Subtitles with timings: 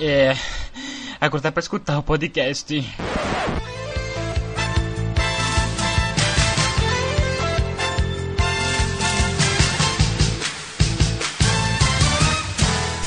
[0.00, 0.34] É.
[1.20, 2.84] Agora dá pra escutar o podcast.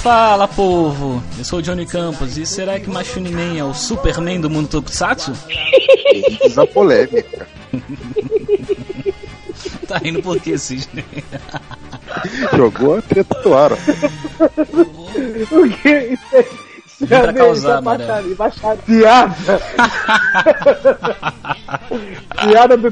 [0.03, 4.41] Fala povo, eu sou o Johnny Campos e será que Machine Man é o Superman
[4.41, 5.31] do mundo Tokusatsu?
[6.41, 7.47] Diz a polêmica.
[9.87, 11.05] tá rindo por quê, Cisne?
[12.57, 13.71] Jogou a treta do ar.
[15.51, 16.17] O que?
[17.07, 18.83] Pra causar, baixaria, baixaria.
[18.85, 19.61] Piada!
[22.41, 22.91] Piada do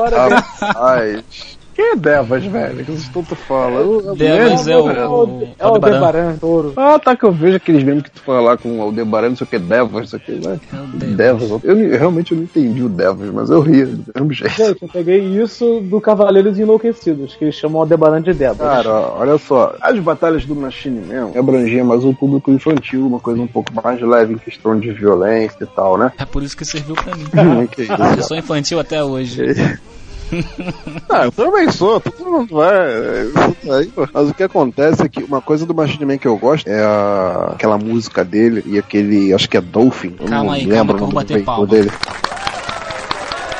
[0.00, 0.66] hora dessa.
[0.66, 1.58] Rapaz.
[1.82, 2.76] Quem é Devas, velho?
[2.84, 4.14] Que vocês tanto falam?
[4.14, 6.36] Devas é o- É o, é o Aldebaran.
[6.36, 6.72] Touro.
[6.76, 9.36] Ah, tá que eu vejo aqueles memes que tu fala lá com o Aldebaran, não
[9.36, 10.60] sei o que, Devas, não sei o que, né?
[10.72, 11.16] É o Devas.
[11.16, 11.64] Devas.
[11.64, 14.54] Eu, eu realmente não entendi o Devas, mas eu ria do mesmo jeito.
[14.54, 18.58] Gente, eu peguei isso do Cavaleiros Enlouquecidos, que eles chamam Aldebaran de Devas.
[18.58, 23.40] Cara, olha só, as batalhas do Machine Man abrangiam mais um público infantil, uma coisa
[23.42, 26.12] um pouco mais leve em questão de violência e tal, né?
[26.16, 27.26] É por isso que serviu pra mim.
[27.72, 27.92] Que isso.
[28.16, 29.42] Eu sou infantil até hoje.
[31.08, 32.74] Ah, eu também sou, todo mundo vai.
[32.74, 34.08] é, pô.
[34.12, 36.82] Mas o que acontece é que uma coisa do Machine Man que eu gosto é
[36.82, 40.12] a- aquela música dele e aquele, acho que é Dolphin.
[40.12, 41.66] Calma não aí, lembro calma que eu vou bater palma.
[41.66, 41.90] dele.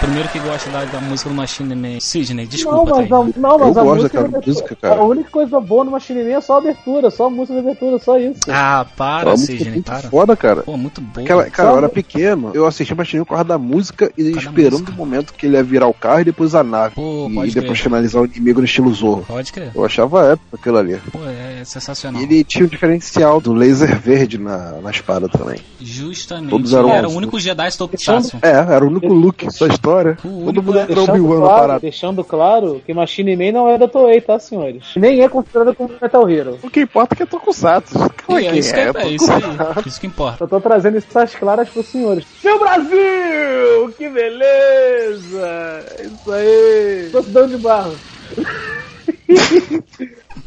[0.02, 2.00] Primeiro que gosta da, da música do Machine Man.
[2.00, 4.76] Sidney, Não, desculpa, mas, tá a, não, mas Eu a gosto música, daquela é- música,
[4.76, 4.94] cara.
[5.00, 7.60] A única coisa boa no Machine Man é só a abertura, só a música de
[7.60, 8.40] abertura, só isso.
[8.48, 10.10] Ah, É para, Sidney, muito para.
[10.10, 10.62] foda, cara.
[10.62, 11.24] Pô, muito boa.
[11.24, 14.24] Aquela, cara, Só- eu era pequeno, eu assisti Machine Man por causa da música e
[14.24, 14.90] causa da esperando música.
[14.90, 16.94] o momento que ele ia virar o carro e depois a nave.
[16.96, 19.24] Pô, e pode depois finalizar o inimigo no estilo Zorro.
[19.26, 19.70] Pode crer.
[19.74, 20.96] Eu achava épico aquilo ali.
[21.12, 22.20] Pô, é sensacional.
[22.20, 25.60] E ele tinha um diferencial do laser verde na, na espada também.
[25.80, 26.50] Justamente.
[26.50, 28.38] Todos eram era o único Jedi Tokusatsu.
[28.42, 29.91] É, era o único look da história.
[30.24, 31.80] O Todo mundo Deixando Obi-Wan claro, parada.
[31.80, 34.84] deixando claro que Machine Man não é da Toei, tá, senhores?
[34.96, 36.58] Nem é considerado como Metal Hero.
[36.62, 37.98] O que importa é que é Tokusatsu.
[38.26, 38.84] Como é que isso, que é?
[38.84, 39.42] é, é isso aí.
[39.86, 40.44] Isso que importa.
[40.44, 42.24] Eu tô trazendo essas claras pros senhores.
[42.42, 43.92] Meu Brasil!
[43.96, 45.84] Que beleza!
[46.00, 47.08] Isso aí!
[47.12, 47.94] Tô dando de barro.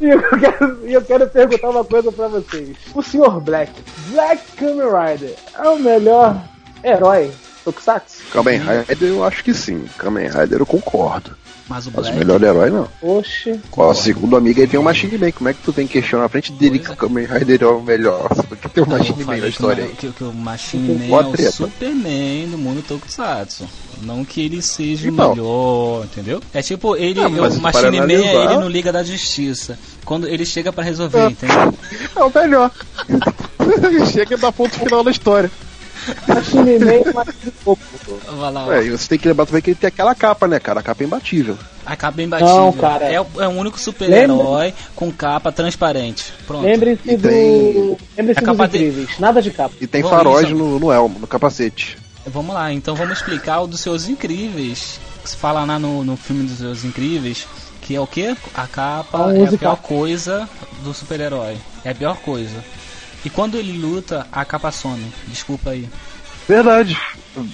[0.02, 2.76] e eu quero, eu quero perguntar uma coisa pra vocês.
[2.94, 3.40] O Sr.
[3.42, 3.72] Black,
[4.10, 6.36] Black Kamen Rider, é o melhor
[6.84, 7.32] herói
[7.66, 8.18] Tokusatsu?
[8.32, 9.84] Kamen Rider eu acho que sim.
[9.98, 11.32] Kamen Rider eu concordo.
[11.68, 12.88] Mas o Mas o melhor herói não.
[13.02, 13.60] Oxe.
[13.76, 15.32] Ó, segundo amigo aí tem o Machine Man.
[15.32, 17.66] Como é que tu tem que questionar na frente dele que o Kamen Rider é
[17.66, 18.30] o melhor?
[18.48, 19.94] Porque tem o Machine Man na que, história o- aí.
[19.96, 21.52] que, que o Machine Man é o treta.
[21.52, 23.68] Superman do mundo Tokusatsu.
[24.04, 25.32] Não que ele seja Então.
[25.32, 26.40] o melhor, entendeu?
[26.54, 29.80] É tipo, ele, Não, mas o Machine para Man é ele no Liga da Justiça.
[30.06, 31.74] Quando ele chega pra resolver, entendeu?
[32.16, 32.72] É o melhor.
[34.12, 35.52] Chega da ponto final da história.
[36.28, 37.82] Machine Man é pouco.
[38.38, 38.72] Vai lá, ó.
[38.74, 40.80] É, e você tem que lembrar também que ele tem aquela capa, né, cara?
[40.80, 41.58] A capa é imbatível.
[41.86, 42.56] A capa é imbatível.
[42.56, 43.06] Não, cara.
[43.06, 46.34] É, o- é o único super-herói com capa transparente.
[46.48, 46.64] Pronto.
[46.64, 47.28] Lembre-se do.
[47.28, 49.10] tem- Lembre-se A dos capa de- incríveis.
[49.20, 49.76] Nada de capa.
[49.80, 51.98] E tem Bom, faróis isso- no, no elmo, no capacete.
[52.28, 55.00] Vamos lá, então vamos explicar o dos seus incríveis.
[55.24, 57.48] Que se fala lá no, no filme dos seus incríveis.
[57.82, 58.36] Que é o que?
[58.56, 59.58] A capa A é a música.
[59.60, 60.50] pior coisa
[60.84, 61.58] do super-herói.
[61.84, 62.64] É a pior coisa.
[63.26, 65.04] E quando ele luta, a capa some.
[65.28, 65.90] Desculpa aí.
[66.48, 66.96] Verdade.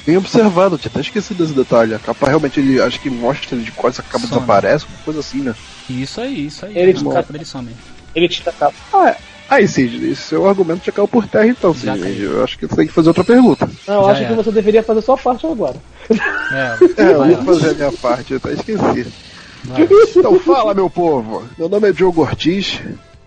[0.06, 1.94] Bem observado, tinha até esquecido desse detalhe.
[1.96, 4.34] A capa realmente, ele acho que mostra ele de costas, a capa Some.
[4.42, 5.56] desaparece, uma coisa assim, né?
[5.90, 6.78] Isso aí, isso aí.
[6.78, 7.70] Ele a fica- capa dele some.
[8.14, 8.76] Ele tira a capa.
[8.94, 9.18] Ah, é.
[9.50, 12.22] Aí, Cid, esse seu argumento já caiu por terra então, Cid.
[12.22, 13.70] Eu acho que você tem que fazer outra pergunta.
[13.88, 14.30] Não, eu Já acho era.
[14.30, 15.76] que você deveria fazer sua parte agora.
[16.10, 17.44] É, É, eu lá.
[17.44, 19.08] fazer a minha parte, eu até esqueci.
[19.66, 19.88] Vai.
[20.16, 21.44] Então fala, meu povo.
[21.58, 22.80] Meu nome é Diogo Ortiz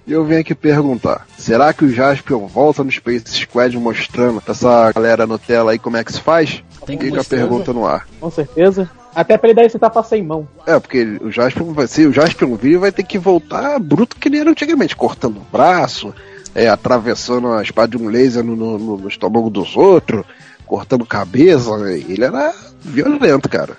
[0.06, 4.53] e eu venho aqui perguntar: será que o Jaspion volta no Space Squad mostrando pra
[4.53, 6.62] essa galera Nutella aí como é que se faz?
[6.87, 8.06] Tem que Fica a pergunta no ar.
[8.20, 8.91] Com certeza.
[9.15, 10.48] Até pra ele dar esse tapa sem mão.
[10.66, 14.16] É, porque ele- o Jaspion vai ser, o Jaspion vir vai ter que voltar bruto
[14.16, 16.12] que ele era antigamente, cortando o braço,
[16.53, 20.24] é, atravessando a espada de um laser no, no- no- no estômago dos outros,
[20.66, 21.71] cortando cabeça.
[21.89, 23.77] Ele era violento, cara.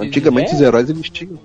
[0.00, 0.54] Antigamente É?
[0.54, 1.38] os heróis eles tinham.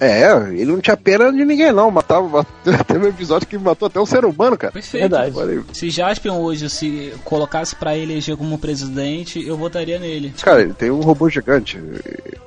[0.00, 2.46] É, ele não tinha pena de ninguém não, matava,
[2.86, 4.72] teve um episódio que matou até um ser humano, cara.
[4.72, 5.08] Perfeito.
[5.08, 5.64] Verdade.
[5.72, 10.32] Se Jaspion hoje se colocasse pra eleger como presidente, eu votaria nele.
[10.40, 11.80] Cara, ele tem um robô gigante.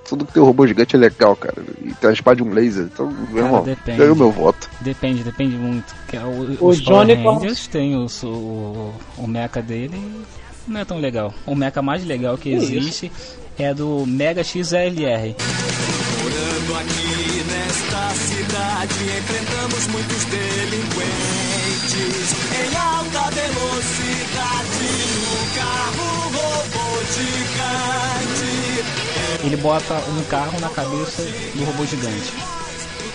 [0.07, 1.61] Tudo que tem um robô gigante é legal, cara.
[1.83, 3.97] E tem a espada de um laser, então, meu irmão, depende.
[3.97, 4.69] ganhou meu voto.
[4.79, 5.93] Depende, depende muito.
[6.07, 10.01] Que é o, O os Johnny Power Rangers tem o, o, o mecha dele
[10.67, 11.33] não é tão legal.
[11.45, 13.11] O mecha mais legal que existe
[13.63, 15.35] é do Mega XLR.
[16.21, 20.91] Morando aqui nesta cidade, enfrentamos muitos delinquentes
[22.59, 24.85] em alta velocidade
[25.17, 28.49] no carro robô gigante.
[29.45, 31.23] Ele bota um carro na cabeça
[31.55, 32.60] do robô gigante.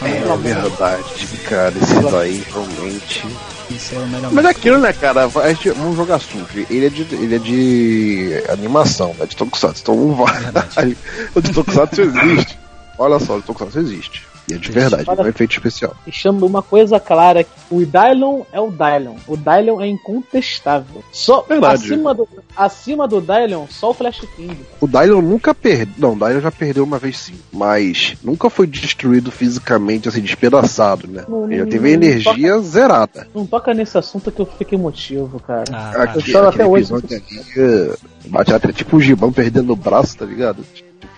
[0.03, 1.75] É verdade, cara.
[1.81, 3.27] Esse daí realmente.
[3.71, 4.33] Isso é o melhor.
[4.33, 5.25] Mas é aquilo, né, cara?
[5.25, 6.47] A gente, vamos jogar sujo.
[6.71, 9.27] Ele é de, ele é de animação, né?
[9.27, 9.83] De Tokusatsu.
[9.83, 10.41] Então vai.
[10.41, 10.97] Verdade.
[11.35, 12.59] o de Tokusatsu existe.
[12.99, 14.27] Olha só, o de Tokusatsu existe.
[14.49, 15.95] E é de verdade, Olha- não é efeito especial.
[16.05, 19.17] Deixando uma coisa clara: que o Dylon é o Dylon.
[19.27, 21.03] O Dylon é incontestável.
[21.13, 21.85] Só Verdade.
[21.85, 24.57] acima do, acima do Dylon, só o Flash King.
[24.81, 25.95] O Dylan nunca perdeu.
[25.99, 27.35] Não, o Dylan já perdeu uma vez sim.
[27.53, 31.25] Mas nunca foi destruído fisicamente, assim, despedaçado, né?
[31.29, 33.27] Não- Ele já teve a energia zerada.
[33.35, 35.65] Não toca nesse assunto que eu fico emotivo, cara.
[35.73, 36.03] Ah, tá.
[36.05, 36.93] Aqui, choro até hoje.
[36.95, 37.23] ali,
[37.57, 37.95] eh,
[38.27, 40.65] bate até tipo o Gibão perdendo o braço, tá ligado?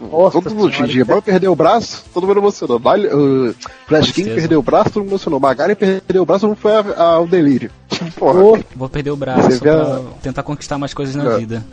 [0.00, 0.70] Nossa todo mundo.
[0.86, 2.78] Gibão perdeu o braço, todo mundo emocionou.
[2.78, 3.54] Vale, uh,
[3.86, 5.40] Flash King perdeu o braço, todo mundo emocionou.
[5.40, 7.70] Magari perdeu o braço, não foi ao delírio.
[8.16, 8.38] Porra.
[8.40, 11.38] Ô, Vou perder o braço pra a- tentar conquistar mais coisas na É.
[11.38, 11.64] vida.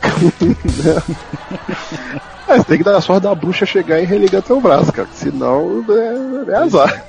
[2.48, 5.08] É, você tem que dar a sorte da bruxa chegar e religar teu braço, cara.
[5.12, 5.84] Senão
[6.48, 7.04] é, é azar.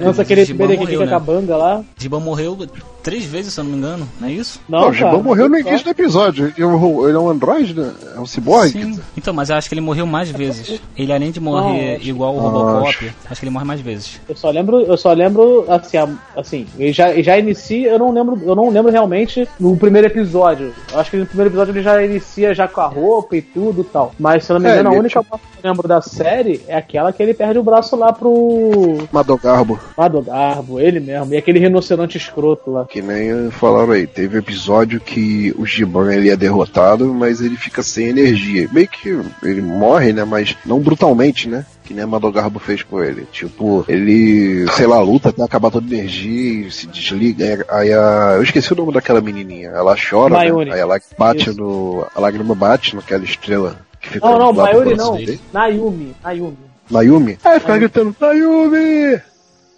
[0.00, 1.10] Lança aquele Gibão primeiro que morreu, fica né?
[1.10, 1.84] com a banda lá.
[1.98, 2.58] Gibão morreu
[3.02, 4.60] três vezes, se eu não me engano, não é isso?
[4.68, 6.46] Não, Não, o morreu no início do episódio.
[6.46, 7.92] Ele é um, é um androide, né?
[8.16, 8.72] É um ciborgue.
[8.82, 9.00] Sim.
[9.16, 10.80] Então, mas eu acho que ele morreu mais vezes.
[10.96, 14.20] Ele além de morrer Não, acho- igual o Robocop, acho que ele morre mais vezes.
[14.28, 18.10] Eu só lembro, eu só lembro assim, a- assim, ele já, já inicia, eu não
[18.12, 20.72] lembro, eu não lembro realmente no primeiro episódio.
[20.92, 23.82] Eu acho que no primeiro episódio ele já inicia já com a roupa e tudo
[23.82, 24.12] e tal.
[24.18, 26.00] Mas se eu não me É, engano, a ele- única parte que eu lembro da
[26.00, 28.98] série é aquela que ele perde o braço lá pro
[29.44, 29.78] Madogarbo.
[29.96, 32.86] Madogarbo, ele mesmo, e aquele rinoceronte escroto lá.
[32.86, 37.82] Que nem falaram aí, teve episódio que o Giban ele é derrotado, mas ele fica
[37.82, 38.68] sem energia.
[38.72, 40.24] Meio que ele morre, né?
[40.24, 41.66] Mas não brutalmente, né?
[41.84, 43.26] Que nem a Madogarbo fez com ele.
[43.30, 47.66] Tipo, ele, sei lá, luta até acabar toda a energia e se desliga.
[47.68, 48.34] Aí, a.
[48.36, 49.68] Eu esqueci o nome daquela menininha.
[49.68, 50.72] Ela chora, né?
[50.72, 51.58] Aí ela bate Isso.
[51.60, 52.06] no.
[52.14, 53.76] A lágrima bate naquela estrela.
[54.00, 55.16] Que fica Não, não, Mayuri não.
[55.16, 55.40] dele.
[55.52, 56.56] Nayumi, Nayumi.
[56.90, 57.38] Nayumi?
[57.44, 59.20] É, fica gritando, Nayumi!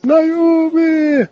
[0.07, 1.29] Nayumi!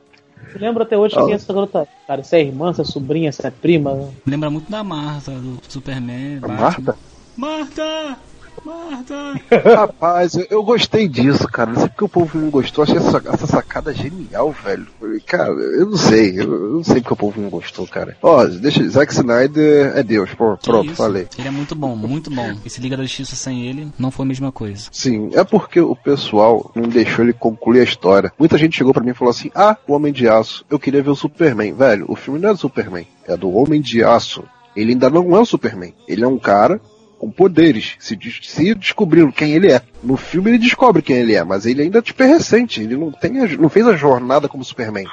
[0.55, 1.87] Eu lembro até hoje quem é essa garota.
[2.07, 4.11] Cara, se é irmã, se é sobrinha, se é prima.
[4.27, 6.41] Lembra muito da Marta, do Superman.
[6.41, 6.99] Marta?
[7.37, 8.19] Marta!
[8.65, 9.41] Marta!
[9.77, 11.71] Rapaz, eu, eu gostei disso, cara.
[11.71, 12.83] Não sei porque o povo não gostou.
[12.85, 14.87] Achei essa, essa sacada genial, velho.
[15.27, 16.41] Cara, eu não sei.
[16.41, 18.17] Eu, eu não sei porque o povo não gostou, cara.
[18.23, 18.89] Ó, deixa.
[18.89, 20.31] Zack Snyder é Deus.
[20.35, 20.97] Pô, pronto, isso?
[20.97, 21.29] falei.
[21.39, 22.55] Ele é muito bom, muito bom.
[22.65, 24.89] Esse Liga da Justiça sem ele não foi a mesma coisa.
[24.91, 28.33] Sim, é porque o pessoal não deixou ele concluir a história.
[28.39, 31.03] Muita gente chegou pra mim e falou assim: Ah, o Homem de Aço, eu queria
[31.03, 31.75] ver o Superman.
[31.75, 34.45] Velho, o filme não é do Superman, é do Homem de Aço.
[34.75, 35.95] Ele ainda não é o Superman.
[36.09, 36.81] Ele é um cara
[37.19, 37.95] com poderes.
[37.99, 39.81] Se, se descobriram quem ele é.
[40.03, 42.83] No filme ele descobre quem ele é, mas ele ainda tipo, é recente.
[42.83, 45.07] Ele não, tem não fez a jornada como Superman.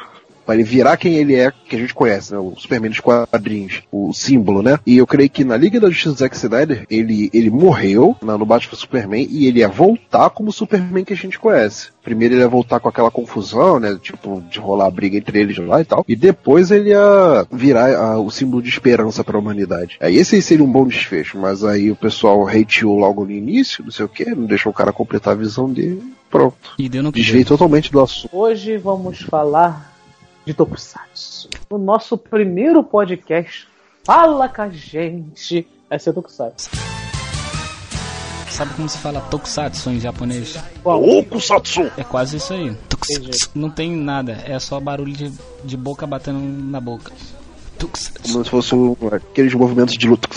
[0.46, 2.40] Pra ele virar quem ele é, que a gente conhece, né?
[2.40, 4.80] O Superman dos quadrinhos, o símbolo, né?
[4.86, 8.38] E eu creio que na Liga da Justiça do Zack Snyder, ele, ele morreu na,
[8.38, 11.90] no Batman Superman e ele ia voltar como o Superman que a gente conhece.
[12.04, 13.98] Primeiro ele ia voltar com aquela confusão, né?
[14.02, 16.04] Tipo, de rolar a briga entre eles lá e tal.
[16.08, 19.98] E depois ele ia virar ah, o símbolo de esperança pra humanidade.
[20.00, 23.92] Aí esse seria um bom desfecho, mas aí o pessoal hateou logo no início, não
[23.92, 26.02] sei o que, não deixou o cara completar a visão dele.
[26.30, 26.76] Pronto.
[26.80, 28.36] E deu no que Desviei totalmente do assunto.
[28.36, 29.91] Hoje vamos falar
[30.52, 31.50] de Tokusatsu.
[31.70, 33.68] O nosso primeiro podcast
[34.04, 35.66] Fala com a gente.
[35.90, 36.70] Vai ser Tokusatsu.
[38.50, 40.58] Sabe como se fala tokusatsu em japonês?
[40.84, 41.90] Bom, Kusatsu!
[41.98, 42.76] É quase isso aí.
[43.10, 43.32] Entendi.
[43.56, 45.32] Não tem nada, é só barulho de,
[45.64, 47.12] de boca batendo na boca.
[47.78, 48.34] Tokusatsu.
[48.34, 50.28] Como se fosse um- aqueles movimentos de luta.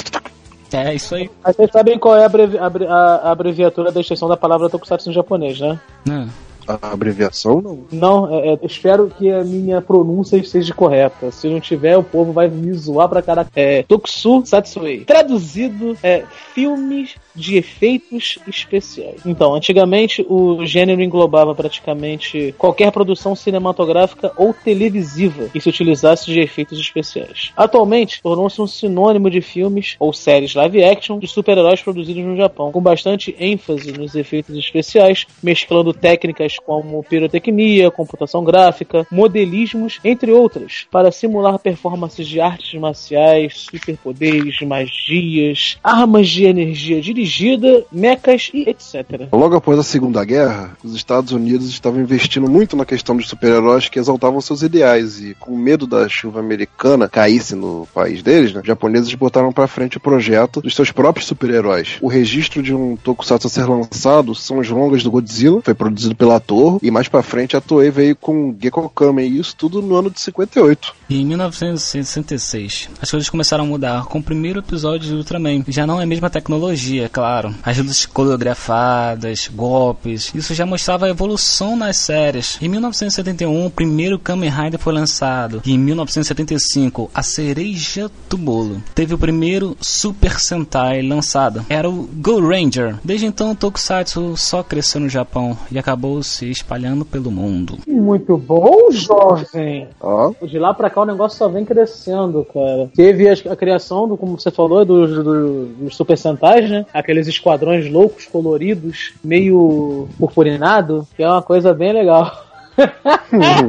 [0.72, 1.30] É isso aí.
[1.42, 4.68] Mas vocês sabem qual é a, abrevi- abre- a- a abreviatura da extensão da palavra
[4.70, 5.80] Tokusatsu no japonês, né?
[6.04, 6.28] Não.
[6.66, 7.78] A abreviação não.
[7.92, 11.30] Não, é- é, espero que a minha pronúncia esteja correta.
[11.30, 13.46] Se não tiver, o povo vai me zoar pra cara.
[13.54, 15.00] É Tokusu Satsui.
[15.04, 19.20] Traduzido é filmes de efeitos especiais.
[19.26, 26.40] Então, antigamente o gênero englobava praticamente qualquer produção cinematográfica ou televisiva que se utilizasse de
[26.40, 27.52] efeitos especiais.
[27.56, 32.70] Atualmente, tornou-se um sinônimo de filmes ou séries live action de super-heróis produzidos no Japão,
[32.70, 40.86] com bastante ênfase nos efeitos especiais, mesclando técnicas como pirotecnia, computação gráfica, modelismos, entre outras,
[40.90, 49.28] para simular performances de artes marciais, superpoderes, magias, armas de energia dirigida, mechas e etc.
[49.32, 53.88] Logo após a Segunda Guerra, os Estados Unidos estavam investindo muito na questão dos super-heróis
[53.88, 58.60] que exaltavam seus ideais e, com medo da chuva americana caísse no país deles, né,
[58.60, 61.96] os japoneses botaram pra frente o projeto dos seus próprios super-heróis.
[62.00, 66.14] O registro de um tokusatsu a ser lançado são os longas do Godzilla, foi produzido
[66.14, 69.80] pela ator, e mais pra frente a Toei veio com Gekko Kamen, e isso tudo
[69.80, 70.94] no ano de 58.
[71.08, 75.64] E em 1966, as coisas começaram a mudar com o primeiro episódio de Ultraman.
[75.68, 77.54] Já não é a mesma tecnologia, claro.
[77.62, 82.58] As lutas coreografadas, golpes, isso já mostrava a evolução nas séries.
[82.60, 85.62] Em 1971, o primeiro Kamen Rider foi lançado.
[85.64, 88.82] E em 1975, a cereja do bolo.
[88.94, 91.64] Teve o primeiro Super Sentai lançado.
[91.68, 92.96] Era o Go Ranger.
[93.04, 97.78] Desde então, o Tokusatsu só cresceu no Japão e acabou se espalhando pelo mundo.
[97.86, 99.86] Muito bom, jovem.
[100.00, 102.90] Ó, De lá pra cá o negócio só vem crescendo, cara.
[102.96, 106.84] Teve a, a criação, do, como você falou, dos, dos, dos Super Sentais, né?
[107.04, 112.34] Aqueles esquadrões loucos, coloridos, meio purpurinado, que é uma coisa bem legal.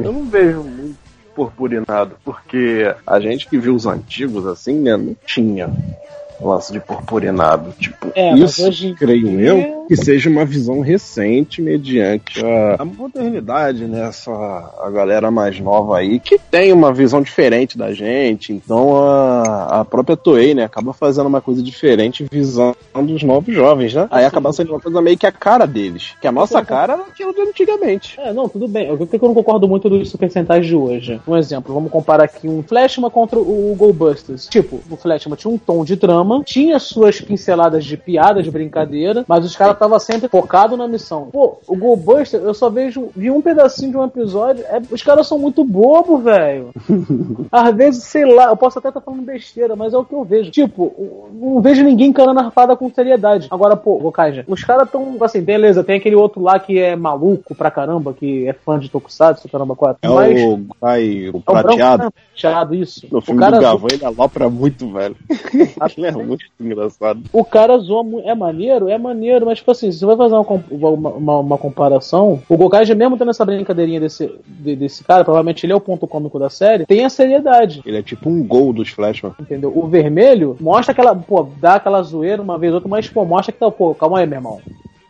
[0.02, 0.96] eu não vejo muito
[1.34, 5.70] purpurinado, porque a gente que viu os antigos assim, né, não tinha
[6.40, 7.72] lance de purpurinado.
[7.78, 13.84] Tipo, É, isso, hoje creio eu, que seja uma visão recente mediante a, a modernidade,
[13.84, 14.06] né?
[14.08, 18.52] Essa, a galera mais nova aí, que tem uma visão diferente da gente.
[18.52, 23.94] Então a, a própria Toei, né, acaba fazendo uma coisa diferente visando os novos jovens,
[23.94, 24.06] né?
[24.10, 26.14] Aí acaba sendo uma coisa meio que a cara deles.
[26.20, 28.18] Que a nossa cara era aquilo de antigamente.
[28.20, 28.90] É, não, tudo bem.
[28.92, 31.20] O que eu não concordo muito dos Super Sentais de hoje?
[31.26, 34.46] Um exemplo, vamos comparar aqui um Flashman contra o Go Busters.
[34.46, 35.96] Tipo, o Flashman tinha um tom de
[36.42, 41.28] tinha suas pinceladas de piada, de brincadeira, mas os caras estavam sempre focados na missão.
[41.32, 45.02] Pô, o Go Buster, eu só vejo, vi um pedacinho de um episódio, é- os
[45.02, 46.70] caras são muito bobos, velho.
[47.50, 50.24] Às vezes, sei lá, eu posso até estar falando besteira, mas é o que eu
[50.24, 50.50] vejo.
[50.50, 53.48] Tipo, não vejo ninguém encanando a arpada com seriedade.
[53.50, 57.54] Agora, pô, Gokaja, os caras tão, assim, beleza, tem aquele outro lá que é maluco
[57.54, 59.98] pra caramba, que é fã de Tokusatsu, caramba, 4.
[60.02, 62.02] É mas o, ai, o é o branco, prateado.
[62.04, 62.10] né?
[62.32, 63.06] prateado, isso.
[63.10, 65.16] No O filme cara, do Gavão, ele alopra muito, velho.
[65.96, 67.20] ele é muito engraçado.
[67.32, 68.28] o cara zoa muito.
[68.28, 68.88] É maneiro?
[68.88, 72.56] É maneiro, mas, tipo assim, se você vai fazer uma, uma, uma- uma comparação, o
[72.56, 76.38] Gokaja, mesmo tendo essa brincadeirinha desse, de- desse cara, provavelmente ele é o ponto cômico
[76.38, 77.82] da série, tem a seriedade.
[77.84, 79.32] Ele é tipo um gol dos Flashman.
[79.40, 79.72] Entendeu?
[79.76, 83.52] O vermelho mostra aquela, pô, dá aquela zoeira uma vez ou outra, mas, pô, mostra
[83.52, 84.60] que tá, pô, calma aí, meu irmão.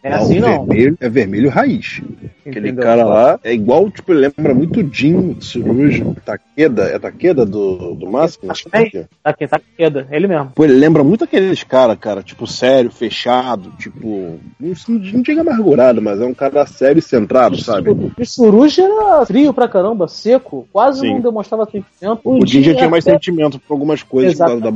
[0.06, 0.66] É assim o não.
[0.66, 2.00] Vermelho, é vermelho raiz.
[2.46, 2.84] Aquele Entendeu?
[2.84, 6.14] cara lá é igual, tipo, ele lembra muito Jim Surujo.
[6.24, 8.52] Takeda, é Takeda do, do Máximo?
[8.72, 8.90] É.
[9.00, 10.52] Tá aqui, tá queda, ele mesmo.
[10.54, 14.38] Pô, ele lembra muito aqueles caras, cara, tipo, sério, fechado, tipo.
[14.60, 17.90] Não, não diga amargurado, mas é um cara sério e centrado, sabe?
[17.90, 21.14] O, o Suruja era frio pra caramba, seco, quase Sim.
[21.14, 22.20] não demonstrava sentimento.
[22.24, 24.70] O Jim já tinha mais até- sentimento por algumas coisas por causa da,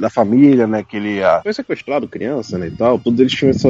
[0.00, 0.82] da família, né?
[0.82, 2.68] Que ele ah, foi sequestrado criança, né?
[2.68, 2.98] E tal.
[2.98, 3.68] Todos eles tinham essa.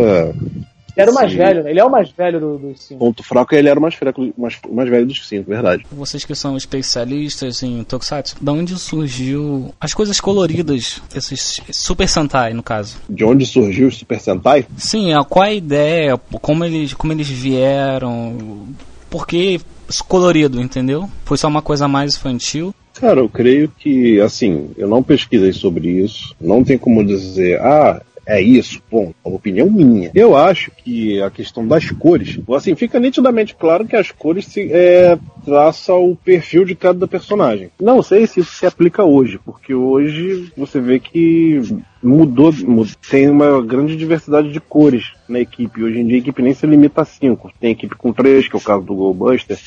[1.01, 1.39] Era o mais Sim.
[1.39, 1.71] velho, né?
[1.71, 2.99] Ele é o mais velho do- dos cinco.
[3.01, 5.85] Ponto fraco, ele era o mais, fraco, mais, mais velho dos cinco, verdade.
[5.91, 12.53] Vocês que são especialistas em Tokusatsu, da onde surgiu as coisas coloridas, esses Super Sentai,
[12.55, 12.97] no caso?
[13.09, 14.67] De onde surgiu o Super Sentai?
[14.77, 18.67] Sim, a- qual a ideia, como eles, como eles vieram,
[19.09, 19.61] por que
[20.07, 21.09] colorido, entendeu?
[21.25, 22.75] Foi só uma coisa mais infantil?
[22.95, 28.01] Cara, eu creio que, assim, eu não pesquisei sobre isso, não tem como dizer, ah,
[28.37, 30.11] é isso, bom, é uma opinião minha.
[30.15, 34.69] Eu acho que a questão das cores, assim, fica nitidamente claro que as cores se,
[34.73, 37.71] é, traçam o perfil de cada personagem.
[37.81, 41.61] Não sei se isso se aplica hoje, porque hoje você vê que
[42.03, 45.83] mudou, mu- tem uma grande diversidade de cores na equipe.
[45.83, 47.51] Hoje em dia a equipe nem se limita a cinco.
[47.61, 49.59] Tem equipe com três, que é o caso do Goldbuster,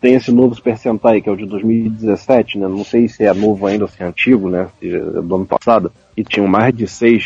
[0.00, 2.66] tem esse novo Super Sentai, que é o de 2017, né?
[2.66, 4.66] Não sei se é novo ainda ou se é antigo, né?
[4.82, 5.92] É do ano passado.
[6.16, 7.24] E tinham mais de seis.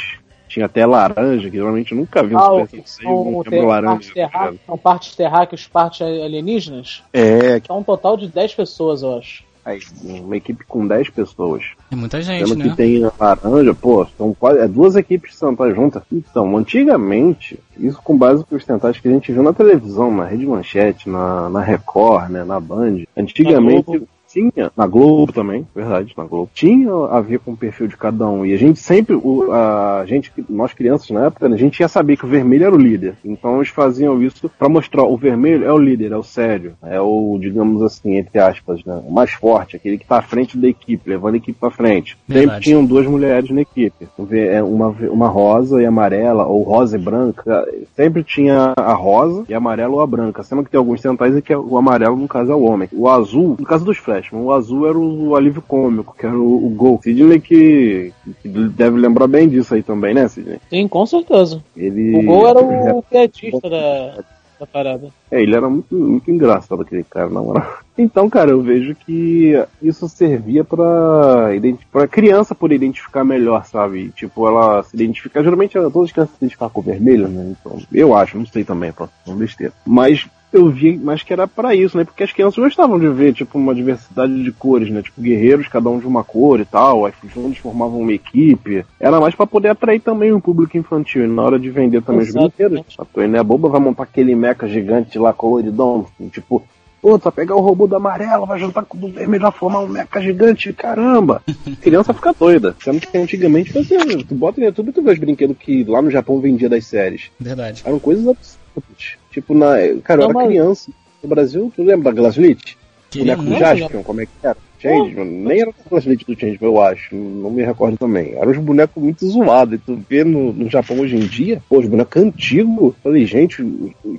[0.54, 3.50] Tinha até laranja, que geralmente eu nunca vi um Ah, Super que um são, membro
[3.50, 3.88] ter- laranja.
[3.96, 7.02] partes terráqueas, são partes terráqueas, partes alienígenas?
[7.12, 9.42] É, que É um total de 10 pessoas, eu acho.
[9.64, 11.64] aí, uma equipe com 10 pessoas.
[11.90, 12.68] É muita gente, Sendo né?
[12.70, 16.02] que tem laranja, pô, são quase é duas equipes de Sentai juntas.
[16.12, 20.46] Então, antigamente, isso com base nos Sentais que a gente viu na televisão, na Rede
[20.46, 23.02] Manchete, na, na Record, né, na Band.
[23.16, 24.02] Antigamente.
[24.34, 26.50] Tinha, na Globo também, verdade, na Globo.
[26.52, 28.44] Tinha a ver com o perfil de cada um.
[28.44, 32.16] E a gente sempre, o- a gente, nós crianças na época, a gente ia saber
[32.16, 33.14] que o vermelho era o líder.
[33.24, 37.00] Então eles faziam isso pra mostrar o vermelho é o líder, é o sério, é
[37.00, 40.66] o, digamos assim, entre aspas, né, o mais forte, aquele que tá à frente da
[40.68, 42.16] equipe, levando a equipe pra frente.
[42.26, 42.64] Sempre Verdade.
[42.64, 44.08] tinham duas mulheres na equipe.
[44.32, 47.64] É, Uma, uma rosa e amarela, ou rosa e branca.
[47.94, 50.42] Sempre tinha a rosa e a amarela ou a branca.
[50.42, 52.88] Sendo que tem alguns centais que é o amarelo, no caso, é o homem.
[52.92, 56.66] O azul, no caso dos Flashman, o azul era o, alívio cômico, que era o,
[56.66, 57.00] o Gol.
[57.02, 58.12] Sidney que,
[58.42, 60.58] que deve lembrar bem disso aí também, né, Sidney?
[60.70, 61.62] Sim, com certeza.
[61.76, 64.18] Ele, O Gol era o piadista da,
[64.58, 65.08] da parada.
[65.30, 67.78] É, ele era muito, muito engraçado aquele cara, na moral.
[67.96, 71.50] Então, cara, eu vejo que isso servia pra,
[71.92, 74.10] pra criança poder identificar melhor, sabe?
[74.16, 75.44] Tipo, ela se identificar.
[75.44, 77.54] Geralmente todas as crianças se identificam com o vermelho, né?
[77.56, 79.72] Então, eu acho, não sei também, pô, não besteira.
[79.86, 80.26] Mas
[80.56, 82.04] eu vi, mas que era pra isso, né?
[82.04, 85.02] Porque as crianças gostavam de ver, tipo, uma diversidade de cores, né?
[85.02, 88.84] Tipo, guerreiros, cada um de uma cor e tal, aí juntos formavam uma equipe.
[88.98, 92.22] Era mais pra poder atrair também o público infantil, e na hora de vender também
[92.22, 92.56] os Exatamente.
[92.56, 92.96] brinquedos.
[92.98, 96.62] A tua não é boba, vai montar aquele mecha gigante lá coloridão, tipo,
[97.04, 99.80] Pô, vai pegar o robô do amarelo, vai juntar com o do vermelho, vai formar
[99.80, 101.42] um mecha gigante, caramba!
[101.82, 102.74] Criança fica doida.
[102.82, 103.98] Sendo que antigamente fazia.
[104.24, 106.86] Tu bota no YouTube e tu vê os brinquedos que lá no Japão vendia das
[106.86, 107.30] séries.
[107.38, 107.82] Verdade.
[107.84, 109.18] Eram coisas absurdas.
[109.34, 109.74] Tipo, na.
[110.02, 110.90] Cara, eu Não, era mas- criança.
[111.22, 112.76] No Brasil, tu lembra da Glaslit?
[113.16, 113.58] Boneco do.
[113.58, 114.56] Jaspion, como é que era?
[114.78, 117.14] Change, nem era o Glaslit do Change, eu acho.
[117.14, 118.34] Não me recordo também.
[118.34, 119.76] Eram uns bonecos muito zoados.
[119.76, 122.92] E tu vê no, no Japão hoje em dia, pô, os bonecos antigos.
[123.02, 123.64] Falei, gente,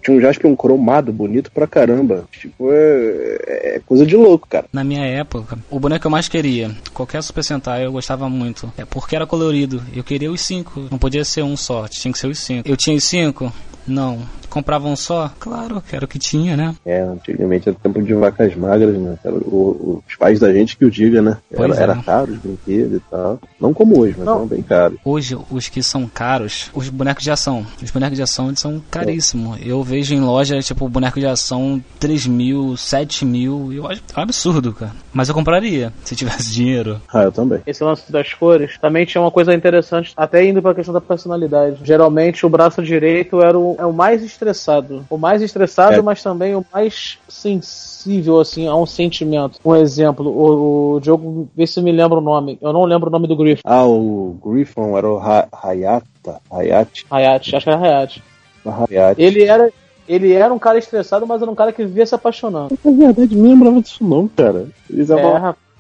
[0.02, 2.28] tinha um Jaspion cromado, bonito pra caramba.
[2.32, 4.66] Tipo, é, é coisa de louco, cara.
[4.74, 8.74] Na minha época, o boneco que eu mais queria, qualquer Super Sentai eu gostava muito.
[8.76, 9.84] É porque era colorido.
[9.96, 10.88] Eu queria os cinco.
[10.90, 12.68] Não podia ser um só, tinha que ser os cinco.
[12.68, 13.54] Eu tinha os cinco?
[13.86, 14.18] Não.
[14.56, 15.30] Comprava um só?
[15.38, 16.74] Claro, que era o que tinha, né?
[16.86, 19.18] É, antigamente era tempo de vacas magras, né?
[19.22, 21.36] Era o- os pais da gente que o diga, né?
[21.52, 21.82] Era, é.
[21.84, 23.38] era caro os brinquedos e tal.
[23.60, 24.36] Não como hoje, mas Não.
[24.38, 24.98] eram bem caros.
[25.04, 27.66] Hoje, os que são caros, os bonecos de ação.
[27.84, 29.60] Os bonecos de ação eles são caríssimos.
[29.62, 33.74] Eu vejo em loja, tipo, boneco de ação 3 mil, 7 mil.
[33.74, 34.94] Eu acho um absurdo, cara.
[35.14, 37.02] Mas eu compraria, se tivesse dinheiro.
[37.14, 37.60] Ah, eu também.
[37.68, 41.80] esse lance das cores, também tinha uma coisa interessante, até indo pra questão da personalidade.
[41.84, 45.06] Geralmente o braço direito era o, é o mais estressado.
[45.10, 46.02] O mais estressado, É.
[46.02, 49.60] mas também o mais sensível, assim, a um sentimento.
[49.66, 52.58] Um exemplo, o, o Diogo, vê se me lembra o nome.
[52.62, 53.62] Eu não lembro o nome do Griffin.
[53.66, 56.42] Ah, o Griffon era o Ha- Hayata.
[56.52, 57.06] Hayate.
[57.10, 58.24] Hayate, acho que era Hayate.
[58.66, 59.22] Hayate.
[59.22, 59.72] Ele era.
[60.08, 62.78] Ele era um cara estressado, mas era um cara que vivia se apaixonando.
[62.86, 64.68] Na verdade, não lembrava disso não, cara.
[64.88, 65.16] Eles É,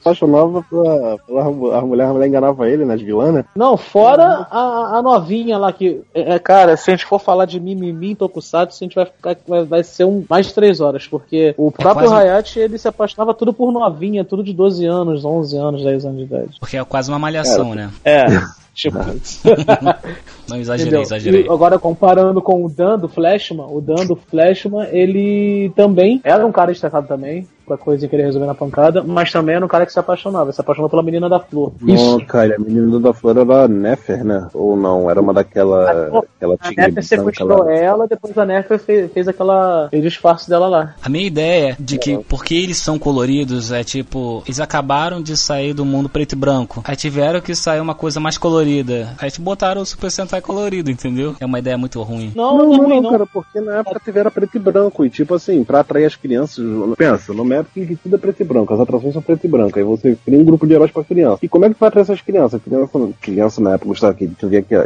[0.05, 0.21] é, rapaz.
[0.21, 1.41] apaixonavam pela, pela
[1.77, 3.45] a mulher, a mulher enganava ele, nas vilãs, né?
[3.55, 6.01] Não, fora a, a novinha lá que.
[6.13, 9.05] É, é, cara, se a gente for falar de mimimi em Tokusatsu, a gente vai
[9.05, 9.35] ficar.
[9.47, 12.87] Vai, vai ser um, mais de três horas, porque o próprio quase- Hayate ele se
[12.87, 16.57] apaixonava tudo por novinha, tudo de 12 anos, 11 anos, 10 anos de idade.
[16.59, 17.89] Porque é quase uma malhação, né?
[18.03, 18.25] É,
[18.73, 18.97] tipo.
[20.47, 21.01] Não exagerei, Entendeu?
[21.01, 21.45] exagerei.
[21.45, 26.45] E agora, comparando com o Dan do Flashman, o Dan do Flashman, ele também era
[26.45, 29.65] um cara estressado também, com a coisa que ele resolver na pancada, mas também era
[29.65, 31.73] um cara que se apaixonava, se apaixonou pela menina da flor.
[31.81, 34.47] Não, cara, a menina da flor era Nefer, né?
[34.53, 36.19] Ou não, era uma daquela.
[36.35, 37.73] aquela A tigre Nefer sequestrou lá.
[37.73, 39.87] ela, depois a Nefer fez, fez aquela.
[39.89, 40.95] fez o disfarce dela lá.
[41.01, 45.73] A minha ideia de que porque eles são coloridos é tipo, eles acabaram de sair
[45.73, 46.81] do mundo preto e branco.
[46.85, 49.13] Aí tiveram que sair uma coisa mais colorida.
[49.19, 51.35] Aí te botaram o Super Sentai colorido, entendeu?
[51.39, 52.31] É uma ideia muito ruim.
[52.35, 55.05] Não, Não, não, é não, não, cara, porque na época teve era preto e branco.
[55.05, 56.63] E tipo assim, pra atrair as crianças,
[56.97, 59.47] pensa, numa época em que tudo é preto e branco, as atrações são preto e
[59.47, 59.77] branco.
[59.77, 61.39] Aí você cria um grupo de heróis pra criança.
[61.41, 62.61] E como é que vai atrair essas crianças?
[62.61, 64.27] Criança, criança na época gostava aqui,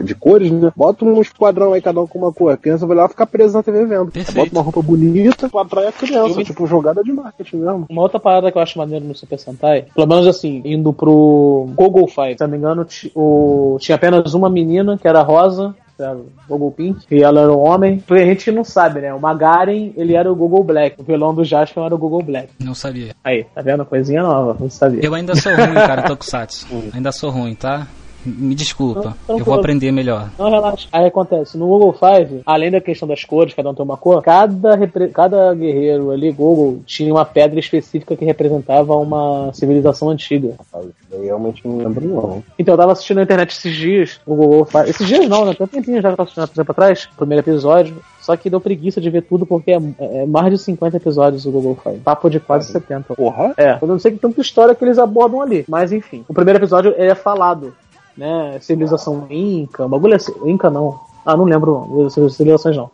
[0.03, 0.71] de cores, né?
[0.75, 2.51] Bota um esquadrão aí, cada um com uma cor.
[2.53, 4.11] A criança vai lá ficar presa na TV vendo.
[4.11, 4.35] Perfeito.
[4.37, 6.37] Bota uma roupa bonita pra atrair a criança.
[6.37, 7.85] Me- Tipo, jogada de marketing mesmo.
[7.89, 11.67] Uma outra parada que eu acho maneiro no Super Sentai, pelo menos assim, indo pro
[11.75, 16.17] Google Fight, se não me engano, o, tinha apenas uma menina, que era rosa, era
[16.47, 18.03] Google Pink, e ela era um homem.
[18.09, 19.13] A gente não sabe, né?
[19.13, 22.49] O Magaren, ele era o Google Black, o vilão do Jaspion era o Google Black.
[22.59, 23.15] Não sabia.
[23.23, 23.85] Aí, tá vendo?
[23.85, 25.01] Coisinha nova, não sabia.
[25.03, 26.67] Eu ainda sou ruim, cara, Tokusatsu.
[26.93, 27.87] Ainda sou ruim, tá?
[28.25, 29.15] Me desculpa.
[29.27, 30.29] Não, Eu vou aprender melhor.
[30.37, 30.87] Não, relaxa.
[30.91, 34.21] Aí acontece, no Google Five, além da questão das cores, cada um tem uma cor,
[34.21, 34.77] cada,
[35.13, 40.55] cada guerreiro ali, Google, tinha uma pedra específica que representava uma civilização antiga.
[40.57, 42.43] Rapaz, isso daí realmente não lembro, não.
[42.57, 44.89] Então, eu tava assistindo na internet esses dias, o Google Five.
[44.89, 45.53] Esses dias não, né?
[45.53, 48.01] Tem um tempinho já que eu tava assistindo há tempo atrás, primeiro episódio.
[48.29, 51.51] Só que deu preguiça de ver tudo porque é, é mais de 50 episódios o
[51.51, 51.99] Google Five.
[51.99, 53.15] Papo de quase 70.
[53.15, 53.53] Porra?
[53.57, 55.65] É, eu não sei que tanta história que eles abordam ali.
[55.67, 57.73] Mas enfim, o primeiro episódio ele é falado,
[58.19, 58.57] né?
[58.59, 60.33] Civilização Inca, bagulho assim.
[60.45, 60.99] Inca não.
[61.25, 62.91] Ah, não lembro das civilizações não.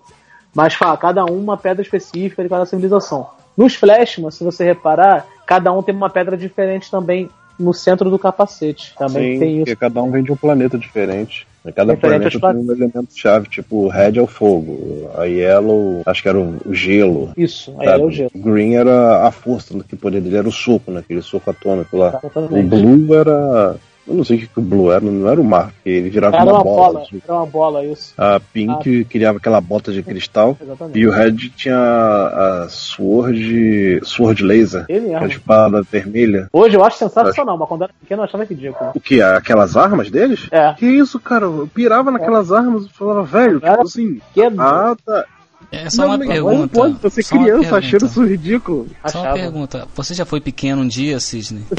[0.54, 3.28] Mas fala, cada um uma pedra específica de cada civilização.
[3.58, 8.20] Nos Flashman, se você reparar, cada um tem uma pedra diferente também no centro do
[8.20, 8.94] capacete.
[8.98, 9.60] Também Sim, tem isso.
[9.66, 11.48] porque cada um vem de um planeta diferente.
[11.66, 16.04] E Cada planeta tem um elemento chave, tipo o Red é o fogo, a Yellow
[16.06, 17.32] acho que era o o gelo.
[17.36, 18.02] Isso, aí sabe?
[18.04, 18.32] é o gelo.
[18.36, 21.00] O Green era a força, né, que poder dele era o soco, né?
[21.00, 22.20] Aquele soco atômico lá.
[22.22, 22.70] O Exatamente.
[22.70, 23.78] Blue era.
[24.08, 26.10] Eu não sei o que, que o Blue era, não era o mar, porque ele
[26.12, 26.94] virava Era uma, uma bola.
[27.00, 28.14] bola, era uma bola, isso.
[28.18, 30.56] A Pink criava aquela bota de cristal.
[30.62, 31.00] Exatamente.
[31.00, 34.00] E o Red tinha a Sword.
[34.04, 34.86] Sword Laser.
[34.88, 35.28] Ele A mesmo.
[35.34, 36.48] espada vermelha.
[36.54, 38.92] Hoje eu acho sensacional, mas quando era pequeno eu achava ridículo.
[38.94, 39.22] O que?
[39.22, 40.48] Aquelas armas deles?
[40.52, 40.74] É.
[40.74, 41.46] Que isso, cara?
[41.46, 44.22] Eu pirava naquelas armas e falava, velho, Era- tipo assim.
[44.34, 45.26] Que Ah, tá.
[45.72, 46.58] É só uma não, pergunta.
[46.58, 47.88] Não pode, você só uma criança pergunta.
[47.88, 48.88] achando isso ridículo.
[49.08, 49.34] Só uma achava.
[49.40, 49.88] pergunta.
[49.96, 51.64] Você já foi pequeno um dia, Sidney?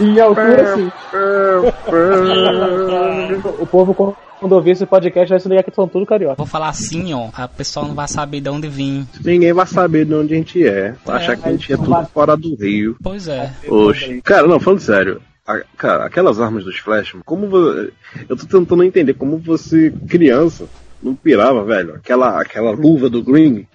[0.00, 0.90] Em altura, sim.
[3.60, 6.36] o povo, quando ouvir esse podcast, vai se ligar que são tudo carioca.
[6.36, 9.06] Vou falar assim, ó, a pessoa não vai saber de onde vim.
[9.24, 10.94] Ninguém vai saber de onde a gente é.
[11.04, 12.96] Vai achar que a gente é tudo fora do Rio.
[13.02, 13.52] Pois é.
[13.68, 14.20] Oxe.
[14.22, 15.20] Cara, não, falando sério.
[15.46, 17.88] a- cara, aquelas armas dos Flash, como vo-
[18.28, 20.66] eu tô tentando entender como você, criança,
[21.02, 21.94] não pirava, velho.
[21.96, 23.66] Aquela, aquela luva do Green,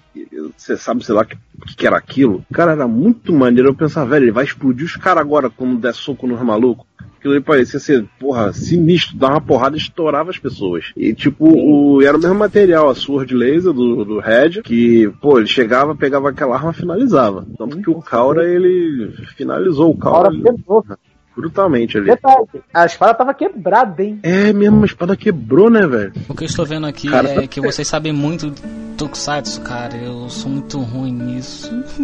[0.56, 2.46] você sabe, sei lá, o que, que era aquilo.
[2.54, 3.70] Cara, era muito maneiro.
[3.70, 6.86] Eu pensava, velho, ele vai explodir os caras agora quando der soco nos malucos.
[7.18, 10.92] Aquilo aí parecia ser, porra, sinistro, dar uma porrada e estourava as pessoas.
[10.96, 15.38] E, tipo, o, era o mesmo material, a sword laser do, do Red, que, pô,
[15.40, 17.48] ele chegava, pegava aquela arma e finalizava.
[17.58, 20.86] Tanto que o Kaura, ele finalizou o Kaura quebrou.
[21.34, 22.08] brutalmente ali.
[22.08, 24.20] Detalhe, a espada tava quebrada, hein?
[24.22, 26.12] É mesmo, a espada quebrou, né, velho?
[26.28, 28.54] O que eu estou vendo aqui Cara, é tá que vocês sabem muito
[28.94, 29.96] Tokusatsu, cara.
[29.98, 31.72] Eu sou muito ruim nisso.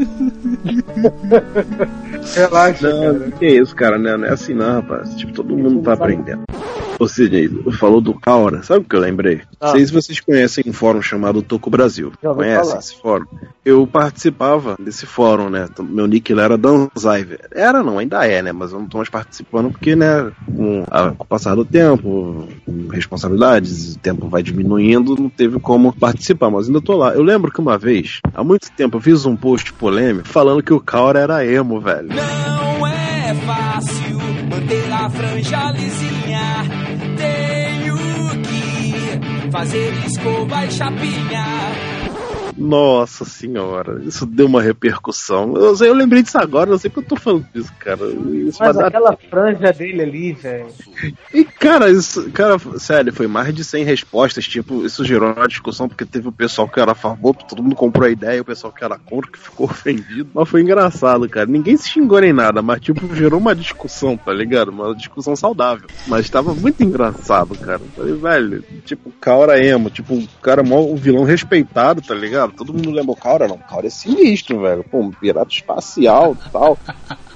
[2.35, 4.15] Relaxa, Não, que isso, cara, né?
[4.17, 5.15] Não é assim não, rapaz.
[5.15, 6.43] Tipo, todo mundo tá aprendendo.
[6.99, 7.47] Ô Sidney,
[7.79, 9.41] falou do Kaura, sabe o que eu lembrei?
[9.61, 9.67] Ah.
[9.67, 12.11] Não sei se vocês conhecem um fórum chamado Toco Brasil.
[12.21, 12.79] Conhecem falar.
[12.79, 13.25] esse fórum?
[13.63, 15.69] Eu participava desse fórum, né?
[15.79, 17.25] Meu nick lá era Danzai.
[17.53, 18.51] Era não, ainda é, né?
[18.51, 22.49] Mas eu não tô mais participando porque, né, com, a- com o passar do tempo,
[22.65, 27.13] com responsabilidades, o tempo vai diminuindo, não teve como participar, mas ainda tô lá.
[27.13, 30.73] Eu lembro que uma vez, há muito tempo, eu fiz um post polêmico falando que
[30.73, 32.09] o Kaura era emo, velho.
[32.09, 34.17] Não é fácil
[34.49, 36.65] manter a franja lisinha.
[37.17, 37.97] Tenho
[38.41, 41.88] que fazer escova e chapinha.
[42.59, 45.55] Nossa senhora, isso deu uma repercussão.
[45.55, 48.05] Eu, eu lembrei disso agora, não sei porque eu tô falando disso, cara.
[48.05, 48.87] Isso Mas dar...
[48.87, 50.67] aquela franja dele ali, velho.
[51.33, 54.45] E, cara, isso, cara, sério, foi mais de 100 respostas.
[54.45, 57.75] Tipo, isso gerou uma discussão porque teve o pessoal que era a favor, todo mundo
[57.75, 60.29] comprou a ideia, o pessoal que era contra, que ficou ofendido.
[60.33, 61.45] Mas foi engraçado, cara.
[61.45, 64.69] Ninguém se xingou nem nada, mas, tipo, gerou uma discussão, tá ligado?
[64.69, 65.87] Uma discussão saudável.
[66.07, 67.79] Mas tava muito engraçado, cara.
[67.95, 72.48] Falei, velho, tipo, o Kaora emo, tipo, o cara mó, um vilão respeitado, tá ligado?
[72.51, 73.55] Todo mundo lembra o Kaora, não.
[73.55, 74.83] O Kaora é sinistro, velho.
[74.83, 76.77] Pô, um pirata espacial e tal.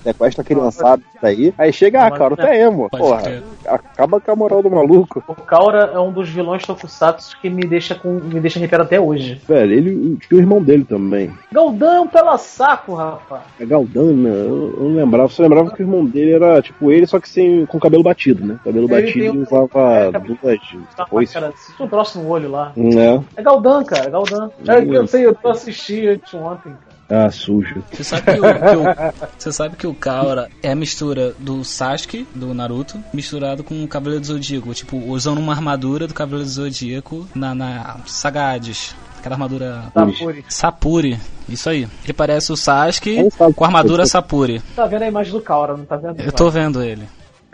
[0.04, 1.54] Sequestra criançada isso aí.
[1.58, 2.90] Aí chega, ah, Kaora, tu é emo.
[2.90, 5.24] Porra, acaba com a moral do maluco.
[5.28, 9.00] O Kaura é um dos vilões tokusatsu que me deixa com me deixa arrepiado até
[9.00, 9.42] hoje.
[9.48, 11.32] Velho, ele tinha o irmão dele também.
[11.52, 13.44] Galdão pela saco, rapaz.
[13.60, 15.30] É Galdana, eu eu não lembrava.
[15.30, 18.46] Você lembrava que o irmão dele era tipo ele, só que sem, com cabelo batido,
[18.46, 18.60] né?
[18.64, 20.60] Cabelo Ele batido tem e usava é, duas
[20.96, 21.34] Tá, foices.
[21.34, 22.74] cara, um troço no olho lá.
[22.78, 23.40] É.
[23.40, 24.50] É Galdan, cara, Galdan.
[24.68, 26.93] É, que eu sei, eu tô assistindo anteontem, cara.
[27.10, 27.84] Ah, sujo.
[27.92, 31.64] Você sabe que o, que o- você sabe que o Kaora é a mistura do
[31.64, 34.74] Sasuke, do Naruto, misturado com o Cavaleiro do Zodíaco.
[34.74, 38.96] Tipo, usando uma armadura do Cavaleiro do Zodíaco na, na saga Hades.
[39.20, 40.46] Aquela armadura Sapuri.
[40.50, 41.20] Sapuri.
[41.48, 41.88] Isso aí.
[42.04, 43.54] Ele parece o Sasuke sabe.
[43.54, 44.62] com a armadura Sapuri.
[44.76, 46.20] Tá vendo a imagem do Kaura, não tá vendo?
[46.22, 47.08] Eu tô vendo ele.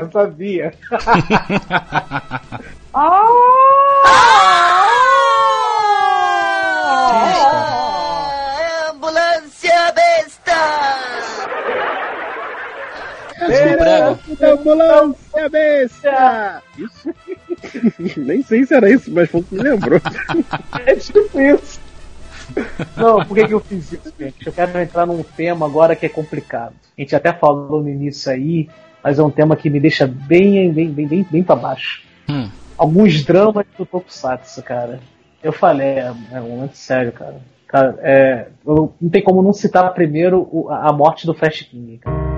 [0.00, 0.74] Eu sabia.
[2.92, 4.89] Ambulância
[13.48, 14.52] Desculpa, prego.
[14.60, 16.62] Ambulância, besta!
[16.78, 17.14] Isso?
[18.18, 20.00] Nem sei se era isso, mas foi o que me lembrou.
[20.86, 21.80] É tipo isso.
[22.96, 24.46] Não, por que, que eu fiz isso, gente?
[24.46, 26.74] Eu quero entrar num tema agora que é complicado.
[26.96, 28.68] A gente até falou no início aí,
[29.02, 32.02] mas é um tema que me deixa bem, bem, bem, bem, bem pra baixo.
[32.28, 32.48] Hum.
[32.76, 35.00] Alguns dramas do Tokusatsu, cara.
[35.42, 37.36] Eu falei, é, é um lance sério, cara.
[37.68, 41.98] Cara, é, eu- não tem como não citar primeiro o- a morte do Flash King,
[41.98, 42.29] cara.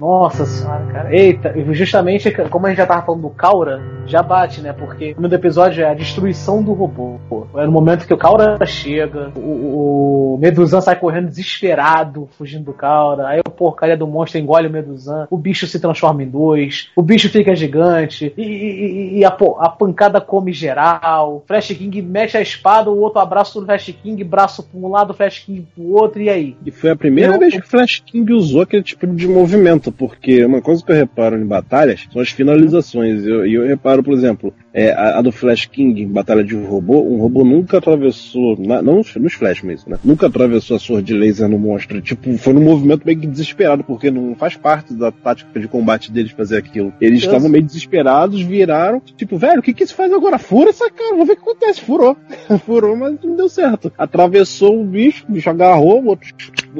[0.00, 1.14] Nossa senhora, cara.
[1.14, 4.72] Eita, e justamente como a gente já tava falando do Kaura, já bate, né?
[4.72, 7.18] Porque o nome do episódio é a destruição do robô.
[7.56, 12.72] É no momento que o Kaura chega, o, o Medusan sai correndo desesperado, fugindo do
[12.72, 13.26] Kaura.
[13.26, 15.26] Aí o porcaria do monstro engole o Medusan.
[15.30, 16.90] O bicho se transforma em dois.
[16.94, 18.32] O bicho fica gigante.
[18.36, 21.42] E, e- e a, a pancada come geral.
[21.46, 25.12] Flash King mexe a espada, o outro abraça o Flash King, braço pra um lado,
[25.12, 26.56] Flash King pro outro, e aí?
[26.64, 29.87] E foi a primeira Eu- vez que o Flash King usou aquele tipo de movimento,
[29.92, 33.24] porque uma coisa que eu reparo em batalhas são as finalizações.
[33.24, 36.54] E eu, eu reparo, por exemplo, é, a, a do Flash King em Batalha de
[36.56, 39.98] Robô, um robô nunca atravessou, na- não nos, nos Flash mesmo, né?
[40.04, 42.00] Nunca atravessou a sword laser no monstro.
[42.00, 46.10] Tipo, foi num movimento meio que desesperado, porque não faz parte da tática de combate
[46.12, 46.92] deles fazer aquilo.
[47.00, 50.38] Eles estavam meio desesperados, viraram, tipo, velho, o que que isso faz agora?
[50.38, 51.80] Fura essa cara, vamos ver o que acontece.
[51.80, 52.16] Furou.
[52.64, 53.92] Furou, mas não deu certo.
[53.96, 56.28] Atravessou o bicho, o bicho agarrou, o outro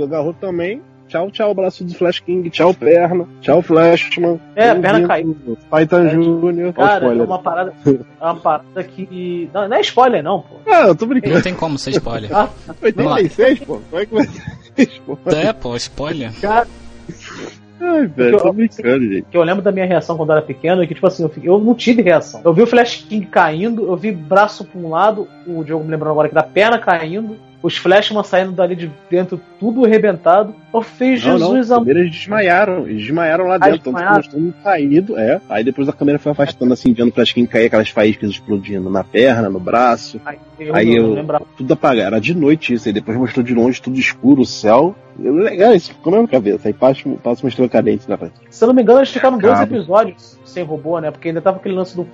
[0.03, 0.81] agarrou também.
[1.09, 2.51] Tchau, tchau, braço do Flash King.
[2.51, 3.27] Tchau, perna.
[3.41, 4.39] Tchau, Flashman.
[4.55, 6.73] É, a perna Bem-vindo, Titan É, Júnior.
[6.75, 7.27] Cara, é spoiler.
[7.27, 9.49] uma parada, é uma parada que.
[9.55, 10.57] Não, não é spoiler, não, pô.
[10.67, 11.35] Ah, eu tô brincando.
[11.35, 12.31] Não tem como ser spoiler.
[12.37, 12.49] Ah,
[12.83, 13.81] 86, pô.
[13.91, 15.47] Como é que vai ser?
[15.47, 16.31] É, pô, spoiler.
[16.41, 16.69] Cara,
[17.81, 19.25] Ai, velho, tô brincando, gente.
[19.31, 21.29] que eu lembro da minha reação quando eu era pequeno, é que, tipo assim, eu,
[21.29, 22.41] fiquei- eu não tive reação.
[22.45, 25.91] Eu vi o Flash King caindo, eu vi braço pra um lado, o Diogo me
[25.93, 30.55] lembrando agora que da perna caindo, os Flashman saindo dali de dentro, tudo arrebentado.
[30.73, 31.85] Eu fiz Não, não, Jesus amor.
[31.85, 34.17] primeiro eles desmaiaram, eles desmaiaram lá Ah, dentro, tanto que desmaiaram?
[34.17, 35.41] mostrou um caído, é.
[35.49, 39.03] Aí depois a câmera foi afastando assim, vendo pra quem cair aquelas faíscas explodindo na
[39.03, 40.21] perna, no braço,
[40.59, 41.45] Eu, Aí não eu- lembrava.
[41.57, 42.07] tudo apagado.
[42.09, 44.95] Era de noite isso, aí depois mostrou de longe tudo escuro, o céu.
[45.23, 46.69] Eu, legal, isso ficou na minha cabeça.
[46.69, 48.35] Aí passa, passa mostrando cadente na frente.
[48.51, 51.11] Se eu não me engano, eles ficaram dois episódios sem robô, né?
[51.11, 52.07] Porque ainda tava aquele lance do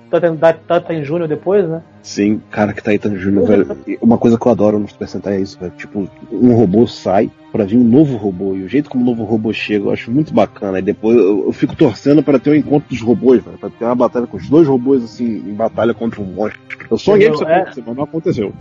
[0.93, 1.83] em Júnior depois, né?
[2.03, 3.79] Sim, cara que tá aí tá Júnior, velho.
[4.01, 5.73] Uma coisa que eu adoro no Super Sentai é isso, velho.
[5.77, 8.57] Tipo, um robô sai pra vir um novo robô.
[8.57, 10.81] E o jeito como o novo robô chega, eu acho muito bacana.
[10.81, 13.57] E depois eu, eu fico torcendo pra ter um encontro dos robôs, velho.
[13.57, 16.59] Pra ter uma batalha com os dois robôs, assim, em batalha contra um monstro.
[16.91, 17.61] Eu sonhei que isso É.
[17.61, 18.53] aconteceu, mas não aconteceu.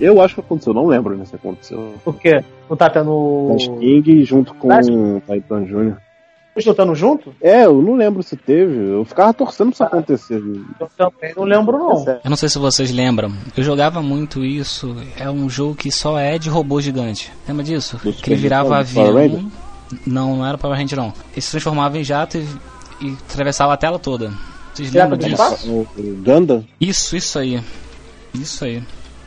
[0.00, 1.92] Eu acho que aconteceu, não lembro né, se aconteceu.
[2.02, 3.48] Porque não tá tendo.
[3.48, 5.96] Flash King junto com o Titan Jr.
[6.58, 7.32] Eles lutando junto?
[7.40, 8.74] É, eu não lembro se teve.
[8.74, 10.42] Eu ficava torcendo pra isso acontecer.
[10.80, 12.04] Eu também não lembro, não.
[12.04, 13.32] Eu não sei se vocês lembram.
[13.56, 14.96] Eu jogava muito isso.
[15.16, 17.32] É um jogo que só é de robô gigante.
[17.46, 17.96] Lembra disso?
[17.98, 19.48] Que ele virava avião.
[20.04, 21.12] Não, não era Power Ranger não.
[21.32, 22.46] Ele se transformava em jato e,
[23.06, 24.32] e atravessava a tela toda.
[24.74, 25.86] Vocês Pirata lembram do disso?
[26.24, 26.64] Gundam?
[26.80, 27.62] Isso, isso aí.
[28.34, 28.82] Isso aí.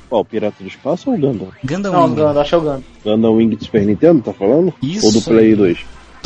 [0.09, 0.25] Qual?
[0.25, 1.47] Pirata do Espaço ou Gundam?
[1.63, 2.15] Gundam Não, Wing.
[2.15, 2.83] Ganda, acho que é o Ganda.
[3.05, 4.73] Gundam Wing do Super Nintendo, tá falando?
[4.83, 5.79] Isso Ou do Play 2?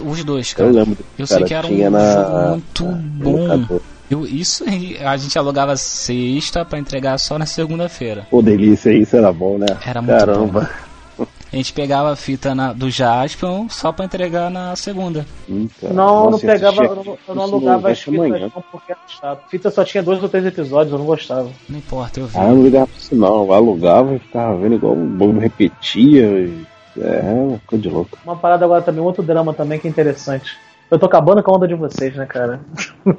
[0.03, 0.71] Os dois, Eu cara.
[0.71, 0.97] lembro.
[1.17, 3.79] Eu sei cara, que era um na- jogo muito bom.
[4.09, 8.27] Eu, isso aí, a gente alugava sexta pra entregar só na segunda-feira.
[8.29, 9.65] Pô, delícia, isso era bom, né?
[9.85, 10.69] Era muito Caramba.
[11.17, 15.25] A gente pegava a fita na- do Jaspion só pra entregar na segunda.
[15.47, 15.61] Não,
[15.93, 19.41] Nossa, não pegava, eu não, eu não alugava as fitas não, porque era chato.
[19.49, 21.49] Fita só tinha dois ou três episódios, eu não gostava.
[21.69, 22.37] Não importa, eu vi.
[22.37, 23.45] Ah, eu não ligava pra isso não.
[23.45, 26.25] Eu alugava e ficava vendo igual o bolo repetia.
[26.41, 26.65] E...
[26.97, 28.17] É, ficou de louco.
[28.23, 30.57] Uma parada agora também, um outro drama também que é interessante.
[30.89, 32.59] Eu tô acabando com a onda de vocês, né, cara?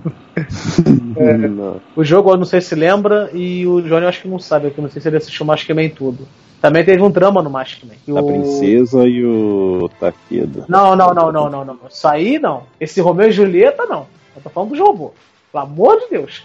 [1.51, 1.81] Não.
[1.97, 4.67] O jogo eu não sei se lembra e o Johnny eu acho que não sabe,
[4.77, 6.27] eu não sei se ele assistiu Maskman tudo.
[6.61, 7.97] Também teve um drama no Maskman.
[8.07, 10.65] E A o- princesa e o Takeda.
[10.69, 11.79] Não, não, não, não, não, não.
[11.91, 12.62] Isso aí não.
[12.81, 14.07] Esse Romeu e Julieta não.
[14.35, 15.12] Eu tô falando dos robôs.
[15.53, 16.45] Pelo amor de Deus.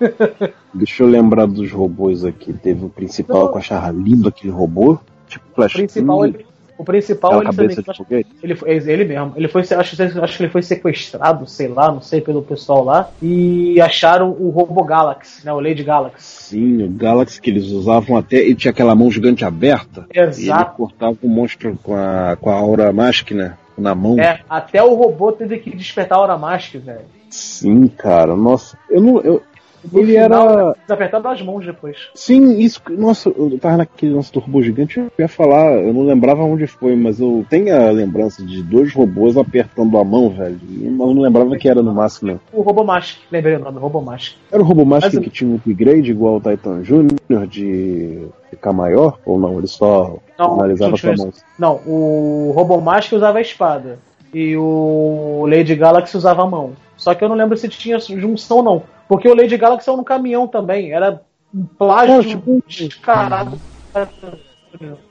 [0.74, 2.52] Deixa eu lembrar dos robôs aqui.
[2.52, 4.98] Teve o principal com a charra linda, aquele robô.
[5.30, 7.76] Tipo O Flash principal, King, ele, o principal aquela ele também.
[7.76, 8.30] cabeça de foguete.
[8.42, 9.32] Ele, foi- ele mesmo.
[9.36, 9.76] Ele foi, acho,
[10.22, 13.10] acho que ele foi sequestrado, sei lá, não sei, pelo pessoal lá.
[13.22, 15.52] E acharam o Robo Galaxy, né?
[15.52, 16.24] O Lady Galaxy.
[16.50, 18.42] Sim, o Galaxy que eles usavam até.
[18.42, 20.06] E tinha aquela mão gigante aberta.
[20.14, 20.76] E ele Exato.
[20.76, 24.18] cortava o monstro com a, com a aura máquina na mão.
[24.18, 27.00] É, até o robô teve que despertar a hora Mask, velho.
[27.30, 28.34] Sim, cara.
[28.34, 29.20] Nossa, eu não.
[29.20, 29.42] Eu,
[29.90, 30.62] No ele final, era.
[30.62, 32.08] Eles apertaram as mãos depois.
[32.14, 32.80] Sim, isso.
[32.90, 36.94] Nossa, eu tava naquele do robô gigante, eu ia falar, eu não lembrava onde foi,
[36.94, 40.58] mas eu tenho a lembrança de dois robôs apertando a mão, velho.
[40.82, 42.40] Eu não lembrava que era no máximo.
[42.52, 44.34] O Robo Mask, lembrei o nome, Robo Mask.
[44.52, 47.46] Era o robô Mas que tinha um upgrade igual o Titan Jr.
[47.46, 49.18] de ficar maior?
[49.24, 49.58] Ou não?
[49.58, 51.32] Ele só Não, analisava sua mão.
[51.58, 53.98] Não, o Robo Mask usava a espada.
[54.32, 56.72] E o Lady Galaxy usava a mão.
[56.96, 58.82] Só que eu não lembro se tinha junção, não.
[59.10, 60.92] Porque o Lady Galaxy é um caminhão também.
[60.92, 61.20] Era
[61.52, 63.60] um plágio É, descarado.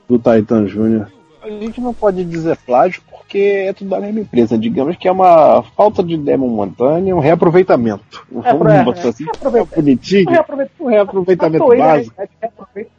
[0.08, 1.06] Do Titan Jr.
[1.42, 4.56] A gente não pode dizer plágio porque é tudo da mesma empresa.
[4.56, 8.26] Digamos que é uma falta de demo momentânea, um reaproveitamento.
[8.42, 9.76] É, Vamos é, botar assim, reaproveitamento.
[9.76, 10.30] bonitinho.
[10.30, 12.14] Reaproveita- Um reaproveitamento Matou ele, básico.
[12.18, 12.28] né?
[12.40, 12.90] Reaproveita.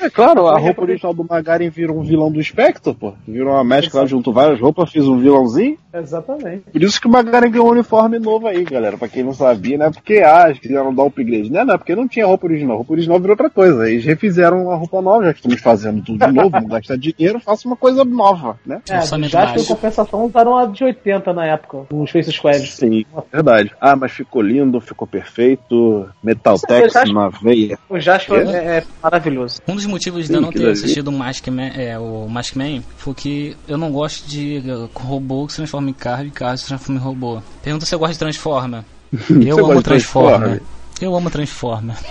[0.00, 3.14] É claro, a roupa original do Magaren virou um vilão do Spectre, pô.
[3.26, 5.78] Virou uma mescla lá, juntou várias roupas, fez um vilãozinho.
[5.92, 6.64] Exatamente.
[6.72, 8.98] Por isso que o Magaren ganhou um uniforme novo aí, galera.
[8.98, 9.90] Pra quem não sabia, né?
[9.90, 11.50] Porque, ah, eles quiseram dar upgrade.
[11.50, 12.74] Não, não, porque não tinha roupa original.
[12.74, 13.88] A roupa original virou outra coisa.
[13.88, 17.38] Eles refizeram a roupa nova, já que estamos fazendo tudo de novo, não gastar dinheiro,
[17.38, 18.80] faça uma coisa nova, né?
[18.88, 22.66] É, já que em compensação usaram a de 80 na época, os Space Squad.
[22.66, 23.72] Sim, verdade.
[23.80, 26.08] Ah, mas ficou lindo, ficou perfeito.
[26.22, 27.78] Metal Tex na veia.
[27.88, 29.60] O Jasper é, é maravilhoso.
[29.66, 33.56] Um dos motivos de eu não ter assistido o Maskman, é, o Maskman foi que
[33.68, 37.00] eu não gosto de uh, robô que se transforma em carro e carro se transforma
[37.00, 37.42] em robô.
[37.62, 38.82] Pergunta se eu gosto de Transformer.
[39.46, 40.40] Eu amo Transformer.
[40.40, 40.62] Transformer?
[41.00, 41.96] Eu amo Transformer.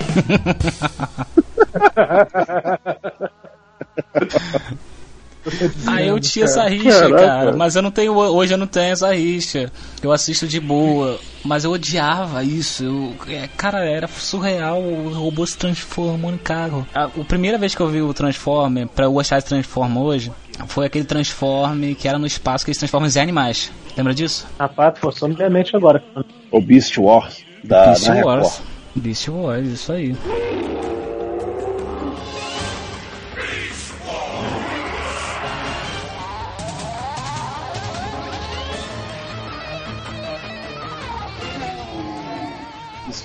[5.86, 7.18] Ah, eu tinha essa rixa, Caraca.
[7.18, 7.56] cara.
[7.56, 8.14] Mas eu não tenho.
[8.14, 9.72] Hoje eu não tenho essa rixa.
[10.02, 11.20] Eu assisto de boa.
[11.44, 12.84] Mas eu odiava isso.
[12.84, 16.88] Eu, é, cara, era surreal o robô se transformando em carro.
[16.94, 20.32] A, a primeira vez que eu vi o Transformer, pra eu gostar de Transformer hoje,
[20.68, 23.72] foi aquele Transformer que era no espaço que eles transformam em animais.
[23.98, 24.48] Lembra disso?
[24.58, 26.04] Rapaz, forçou minha mente agora.
[26.52, 28.48] O Beast Wars da, Beast da Wars.
[28.48, 28.74] Record.
[28.96, 30.16] Beast Wars, isso aí.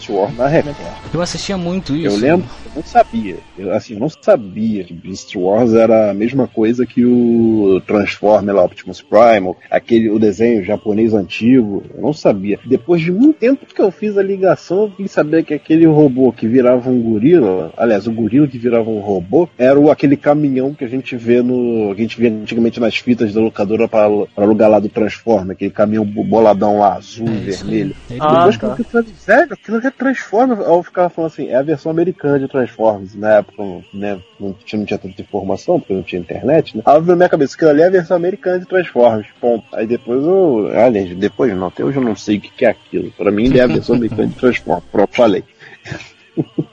[0.08, 0.76] Wars na Record.
[1.12, 2.16] Eu assistia muito isso.
[2.16, 3.36] Eu lembro, eu não sabia.
[3.58, 8.54] Eu, assim, eu não sabia que Beast Wars era a mesma coisa que o Transformer
[8.54, 11.82] lá, Optimus Primal, aquele, o desenho japonês antigo.
[11.94, 12.58] Eu não sabia.
[12.64, 16.32] Depois de muito tempo que eu fiz a ligação, eu vim saber que aquele robô
[16.32, 20.74] que virava um gorila, aliás, o gorila que virava um robô, era o, aquele caminhão
[20.74, 21.94] que a gente vê no.
[21.94, 24.04] que a gente vê antigamente nas fitas da locadora para
[24.36, 27.94] alugar lá do Transformer, aquele caminhão boladão lá, azul, É vermelho.
[28.18, 28.74] Ah, Depois tá.
[28.74, 30.60] que eu falei, sério, aquilo que é Transformers.
[30.60, 33.14] Eu ficava falando assim, é a versão americana de Transformers.
[33.14, 36.82] Na época, né, não tinha, não tinha tanta informação, porque não tinha internet, né?
[36.86, 39.64] Aí na minha cabeça, aquilo ali é a versão americana de Transformers, ponto.
[39.72, 42.70] Aí depois eu, aliás, depois não, até hoje eu não sei o que que é
[42.70, 43.10] aquilo.
[43.12, 45.44] Pra mim, ele é a versão americana de Transformers, pronto, falei.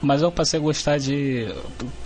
[0.02, 1.48] Mas eu passei a gostar de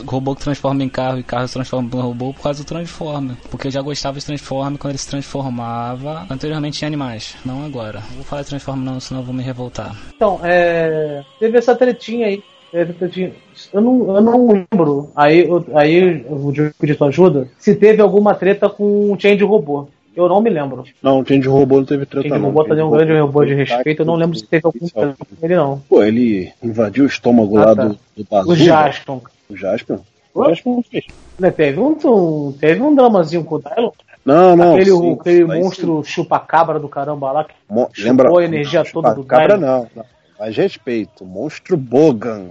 [0.05, 3.35] robô que transforma em carro e carro se transforma em robô por causa do Transformer.
[3.49, 7.99] Porque eu já gostava de Transformer quando ele se transformava anteriormente em animais, não agora.
[8.09, 9.95] Não vou falar de Transformer não, senão eu vou me revoltar.
[10.15, 12.43] Então, é, teve essa tretinha aí.
[13.73, 15.11] Eu não, eu não lembro.
[15.15, 17.49] Aí, eu- aí o Diogo tua ajuda.
[17.57, 19.87] Se teve alguma treta com o Change Robô.
[20.19, 20.83] Eu não me lembro.
[21.01, 22.47] Não, o Change Robô não teve treta Change não.
[22.49, 24.01] Robô também é um grande robô de respeito.
[24.01, 25.81] Eu não lembro se teve algum treta com ele, não.
[25.89, 27.85] Pô, ele invadiu o estômago Ah, lá tá.
[27.85, 28.51] do, do Bazoo.
[28.51, 29.19] O Jaspion.
[29.49, 29.99] O Jasper?
[30.33, 31.05] O não fez.
[31.39, 33.91] Né, teve, um, um- teve um dramazinho com o Dylon.
[34.25, 34.75] Não, não.
[34.75, 37.43] aquele sim, aquele monstro chupa-cabra do caramba lá.
[37.45, 40.05] Que Mo chupou lembra, a energia toda do Cabra não, não.
[40.39, 42.47] Mas respeito, Monstro Bogan.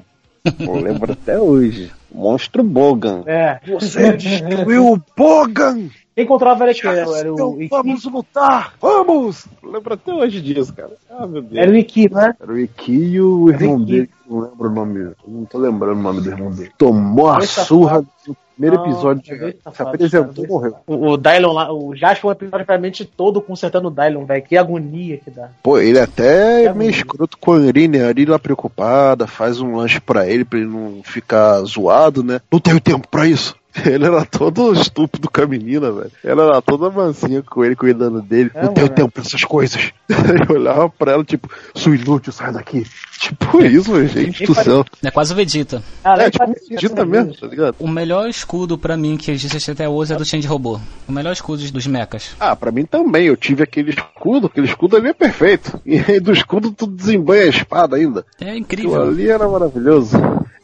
[0.59, 1.91] Eu lembro até hoje.
[2.13, 3.23] Monstro Bogan.
[3.27, 3.59] É.
[3.67, 5.89] Você destruiu o Bogan!
[6.19, 7.69] Quem encontrava era, que era, era o Iki.
[7.71, 8.75] vamos lutar!
[8.81, 9.47] Vamos!
[9.63, 10.91] Lembro até hoje disso, cara.
[11.09, 11.57] Ah, meu Deus.
[11.57, 12.35] Era o Iki, né?
[12.41, 13.85] Era o Iki e o irmão Iki.
[13.93, 15.11] dele, não lembro o nome.
[15.29, 16.73] Não tô lembrando o nome do irmão dele.
[16.77, 19.33] Tomou a Dois surra no primeiro Não, episódio.
[19.33, 20.75] é dois se safados, apresentou e morreu.
[20.89, 24.43] O, o Dylon lá, o Jasper foi praticamente todo consertando o Dylon, velho.
[24.43, 25.51] Que agonia que dá.
[25.63, 29.77] Pô, ele até é meio escroto com a Irene, a Irene lá preocupada, faz um
[29.77, 32.41] lanche pra ele, pra ele não ficar zoado, né?
[32.51, 33.55] Não tenho tempo pra isso.
[33.87, 36.11] Ele era todo estúpido com a menina, velho.
[36.25, 38.51] Ela era toda mansinha com ele, cuidando dele.
[38.55, 38.97] É, não tenho mano.
[38.97, 39.93] tempo pra essas coisas.
[40.09, 42.85] Ele olhava pra ela, tipo, sou inútil, sai daqui.
[43.19, 44.85] Tipo isso, gente do céu.
[45.03, 45.83] É quase o Vegeta.
[46.05, 46.45] Ah, É, tipo,
[46.79, 47.75] dita mesmo, tá ligado?
[47.79, 50.79] O melhor escudo pra mim que existe até hoje é do Change Robô.
[51.09, 52.31] O melhor escudo dos mechas.
[52.39, 53.27] Ah, pra mim também.
[53.27, 55.79] Eu tive aquele escudo, aquele escudo ali é perfeito.
[55.89, 58.25] E aí do escudo tu desembanha a espada ainda.
[58.41, 59.03] É Aquilo incrível.
[59.03, 60.17] ali era maravilhoso.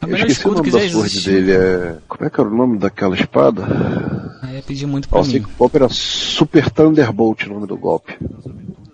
[0.05, 1.51] É melhor esqueci o escudo nome que da já sword dele.
[1.51, 1.95] É...
[2.07, 3.63] Como é que era o nome daquela espada?
[4.41, 5.45] Aí é pedir muito pra sei mim.
[5.45, 8.17] o golpe era Super Thunderbolt o nome do golpe.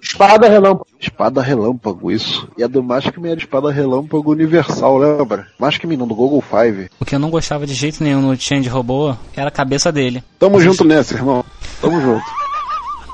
[0.01, 0.87] Espada relâmpago.
[0.99, 2.47] Espada relâmpago, isso.
[2.57, 5.47] E a do Maskman era espada relâmpago universal, lembra?
[5.59, 6.89] Maskman não, do Google Five.
[6.99, 10.23] O que eu não gostava de jeito nenhum no Change Robô era a cabeça dele.
[10.39, 11.45] Tamo junto nessa, irmão.
[11.81, 12.40] Tamo junto.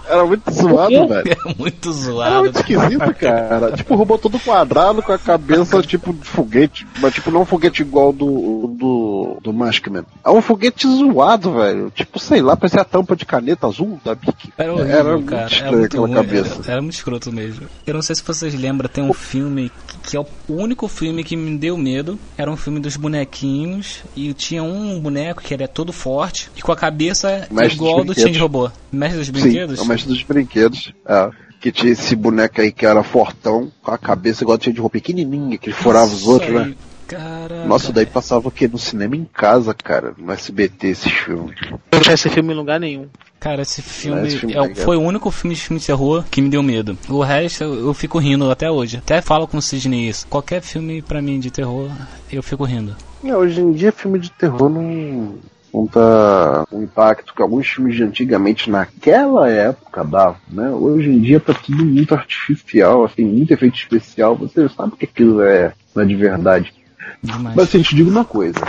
[0.09, 1.37] Era muito zoado, velho.
[1.47, 2.39] É muito Era zoado.
[2.39, 3.71] muito esquisito, cara.
[3.71, 6.85] Tipo, o robô todo quadrado com a cabeça tipo de foguete.
[6.99, 10.03] Mas tipo, não um foguete igual do do, do Maskman.
[10.23, 11.91] É um foguete zoado, velho.
[11.91, 14.51] Tipo, sei lá, parecia a tampa de caneta azul da Bic.
[14.57, 15.41] Era horrível, Era muito cara.
[15.41, 16.15] Era estranho muito aquela ruim.
[16.15, 16.61] cabeça.
[16.63, 17.67] Era, era muito escroto mesmo.
[17.85, 21.23] Eu não sei se vocês lembram, tem um filme que, que é o único filme
[21.23, 22.17] que me deu medo.
[22.37, 23.99] Era um filme dos bonequinhos.
[24.15, 27.97] E tinha um boneco que ele é todo forte e com a cabeça Mestre igual
[27.97, 28.23] do brinquedos.
[28.23, 28.71] Change Robô.
[28.91, 29.79] Mestre dos brinquedos?
[29.79, 30.93] Sim, dos brinquedos.
[31.05, 31.29] É.
[31.59, 34.93] Que tinha esse boneco aí que era fortão, com a cabeça igual tinha de roupa
[34.93, 36.75] pequenininha, que ele furava os outros, aí, né?
[37.07, 37.65] Caraca.
[37.65, 38.67] Nossa, daí passava o quê?
[38.67, 41.55] No cinema em casa, cara, no SBT esses filmes.
[41.91, 43.07] Não tinha esse filme em lugar nenhum.
[43.39, 44.83] Cara, esse filme, Esse filme é é legal.
[44.83, 46.97] foi o único filme de filme de terror que me deu medo.
[47.07, 48.97] O resto eu, eu fico rindo até hoje.
[48.97, 50.27] Até falo com o Sidney isso.
[50.27, 51.89] Qualquer filme pra mim de terror,
[52.31, 52.95] eu fico rindo.
[53.23, 55.35] É, hoje em dia filme de terror não,
[55.85, 60.69] tá o impacto que alguns filmes de antigamente naquela época davam, né?
[60.69, 65.41] Hoje em dia tá tudo muito artificial, assim, muito efeito especial, você sabe que aquilo
[65.41, 66.73] é, não é de verdade.
[67.21, 67.55] Demais.
[67.55, 68.59] Mas assim, te digo uma coisa,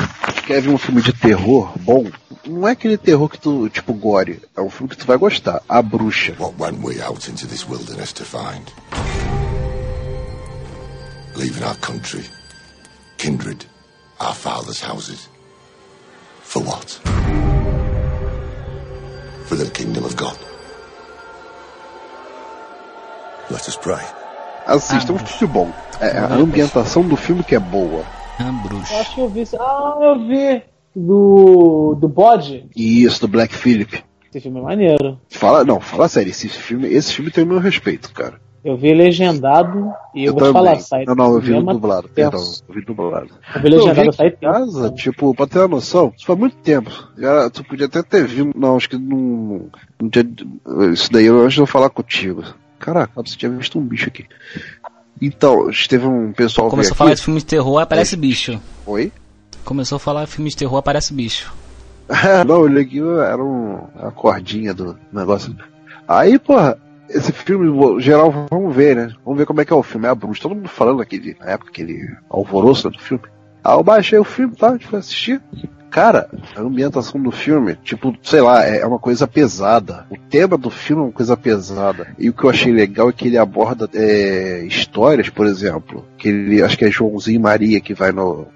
[0.47, 2.07] quer ver um filme de terror bom?
[2.47, 5.63] Não é aquele terror que tu, tipo, gore, é um filme que tu vai gostar,
[5.69, 6.35] A Bruxa.
[6.39, 8.65] What went we out into this wilderness to find?
[11.37, 12.25] Leaving our country,
[13.19, 13.67] kindred,
[14.19, 15.29] our fathers' houses.
[16.49, 16.99] For what?
[19.45, 20.39] For the kingdom of God.
[23.51, 24.03] Let us pray.
[24.67, 25.73] Assista, é um filme bom.
[26.01, 28.03] É, a ambientação do filme que é boa.
[28.39, 29.45] Ah, acho que eu vi.
[29.61, 30.63] Ah, eu vi.
[30.97, 31.95] Do.
[32.01, 32.65] Do bode.
[32.75, 34.03] Isso, do Black Phillip.
[34.31, 35.21] Esse filme é maneiro.
[35.29, 38.41] Fala, não, fala sério, esse filme, esse filme tem o meu respeito, cara.
[38.65, 40.53] Eu vi legendado e eu, vou te também.
[40.53, 41.05] falar, sai.
[41.05, 43.29] Não, não, eu vi dublado, perdão, eu vi dublado.
[43.55, 46.27] Eu vi Eu legendado, vi aqui sai em casa, tipo, pra ter uma noção, isso
[46.27, 46.91] faz muito tempo.
[47.17, 50.27] Já, tu podia até ter visto, não, acho que não, não tinha,
[50.93, 52.43] isso daí eu antes de eu falar contigo.
[52.79, 54.27] Caraca, você tinha visto um bicho aqui.
[55.21, 57.19] Então, teve um pessoal Começou a falar aqui.
[57.19, 58.61] de filme de terror, aparece bicho.
[58.87, 59.13] Oi?
[59.65, 61.53] Começou a falar de filme de terror, aparece bicho.
[62.47, 65.55] Não, eu liguei, era um, a cordinha do negócio.
[66.07, 66.79] Aí, porra,
[67.09, 69.13] esse filme, geral, vamos ver, né?
[69.25, 70.07] Vamos ver como é que é o filme.
[70.07, 70.43] É a bruxa.
[70.43, 73.25] Todo mundo falando aquele, na época, aquele alvoroço do filme.
[73.65, 74.69] Aí eu baixei o filme, tá?
[74.69, 75.41] A gente foi assistir.
[75.91, 80.07] Cara, a ambientação do filme, tipo, sei lá, é é uma coisa pesada.
[80.11, 82.15] O tema do filme é uma coisa pesada.
[82.19, 86.29] E o que eu achei legal é que ele aborda é, histórias, por exemplo, que
[86.29, 88.47] ele, acho que é Joãozinho Maria que vai no,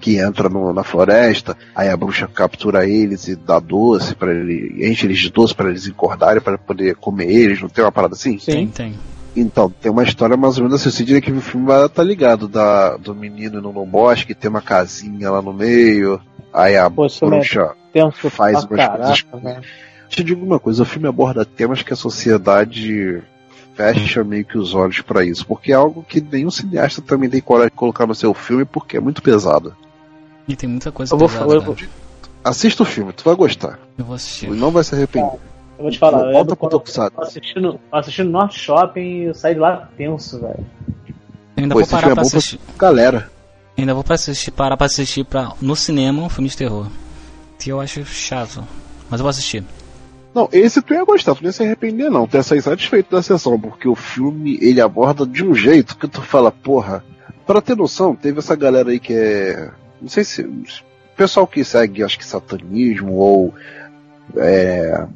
[0.00, 4.86] que entra no- na floresta, aí a bruxa captura eles e dá doce para ele,
[4.88, 8.14] enche eles de doce para eles encordarem para poder comer eles, não tem uma parada
[8.14, 8.36] assim?
[8.38, 8.94] Tem, tem.
[9.34, 12.02] Então, tem uma história mais ou menos assim, eu diria que o filme vai estar
[12.02, 16.20] ligado da, do menino indo no bosque, tem uma casinha lá no meio,
[16.52, 18.98] aí a Pô, é bruxa Tenso faz umas caraca,
[19.30, 19.42] coisas.
[19.42, 19.62] velho.
[20.08, 23.22] Te digo uma coisa, o filme aborda temas que a sociedade
[23.74, 27.40] fecha meio que os olhos para isso, porque é algo que nenhum cineasta também tem
[27.40, 29.74] coragem de colocar no seu filme porque é muito pesado.
[30.46, 31.76] E tem muita coisa Eu vou pesada, falar, eu vou,
[32.44, 33.78] Assista o filme, tu vai gostar.
[33.96, 34.46] Eu vou assistir.
[34.50, 35.32] E não vai se arrepender.
[35.78, 36.26] eu vou te falar.
[36.26, 37.20] eu Volta pro Tokusatsu.
[37.20, 40.66] assistindo, assistindo Norte Shopping e eu saí de lá tenso, velho.
[41.56, 42.60] Ainda Pô, vou parar é pra bom pra assistir.
[42.78, 43.30] galera.
[43.78, 46.88] Ainda vou pra assistir, parar pra assistir pra, no cinema um filme de terror.
[47.58, 48.66] Que eu acho chato.
[49.08, 49.64] Mas eu vou assistir.
[50.34, 53.10] Não, esse tu ia gostar, tu não ia se arrepender não, tu ia sair satisfeito
[53.10, 57.04] da sessão, porque o filme, ele aborda de um jeito que tu fala, porra,
[57.46, 59.70] pra ter noção, teve essa galera aí que é,
[60.00, 60.48] não sei se,
[61.14, 63.54] pessoal que segue, acho que satanismo ou,
[64.36, 65.06] é,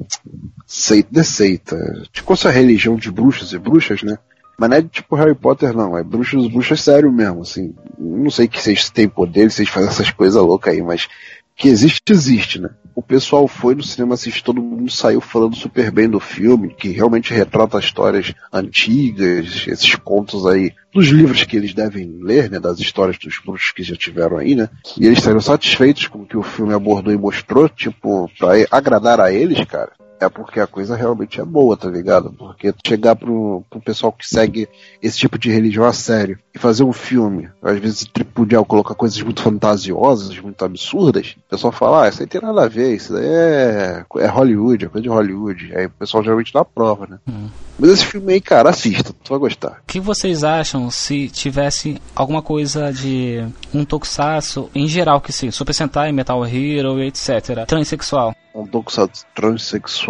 [0.67, 4.19] seita, de seita, tipo essa religião de bruxos e bruxas, né?
[4.59, 8.49] Mas não é tipo Harry Potter não, é bruxos, bruxas sério mesmo, assim, não sei
[8.49, 11.09] que vocês têm poder, vocês fazem essas coisas loucas aí, mas
[11.55, 12.69] que existe, existe, né?
[12.97, 16.89] O pessoal foi no cinema assistir, todo mundo saiu falando super bem do filme, que
[16.89, 22.59] realmente retrata histórias antigas, esses contos aí, dos livros que eles devem ler, né?
[22.59, 24.71] Das histórias dos bruxos que já tiveram aí, né?
[24.99, 29.21] E eles saíram satisfeitos com o que o filme abordou e mostrou, tipo, pra agradar
[29.21, 29.93] a eles, cara.
[30.21, 32.33] É porque a coisa realmente é boa, tá ligado?
[32.33, 34.69] Porque chegar pro, pro pessoal que segue
[35.03, 39.21] esse tipo de religião a sério e fazer um filme, às vezes tripudial, colocar coisas
[39.21, 43.13] muito fantasiosas, muito absurdas, o pessoal fala, ah, isso aí tem nada a ver, isso
[43.13, 45.77] daí é, é Hollywood, é coisa de Hollywood.
[45.77, 47.19] Aí o pessoal geralmente dá prova, né?
[47.29, 47.49] Hum.
[47.79, 49.81] Mas esse filme aí, cara, assista, tu vai gostar.
[49.83, 53.45] O que vocês acham se tivesse alguma coisa de
[53.75, 57.67] um tokusatsu em geral, que sim, Super Sentai, Metal Hero e etc.
[57.67, 58.35] Transsexual.
[58.55, 60.06] Um tokusatsu transexual.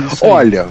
[0.00, 0.30] Isso aí.
[0.30, 0.68] Olha,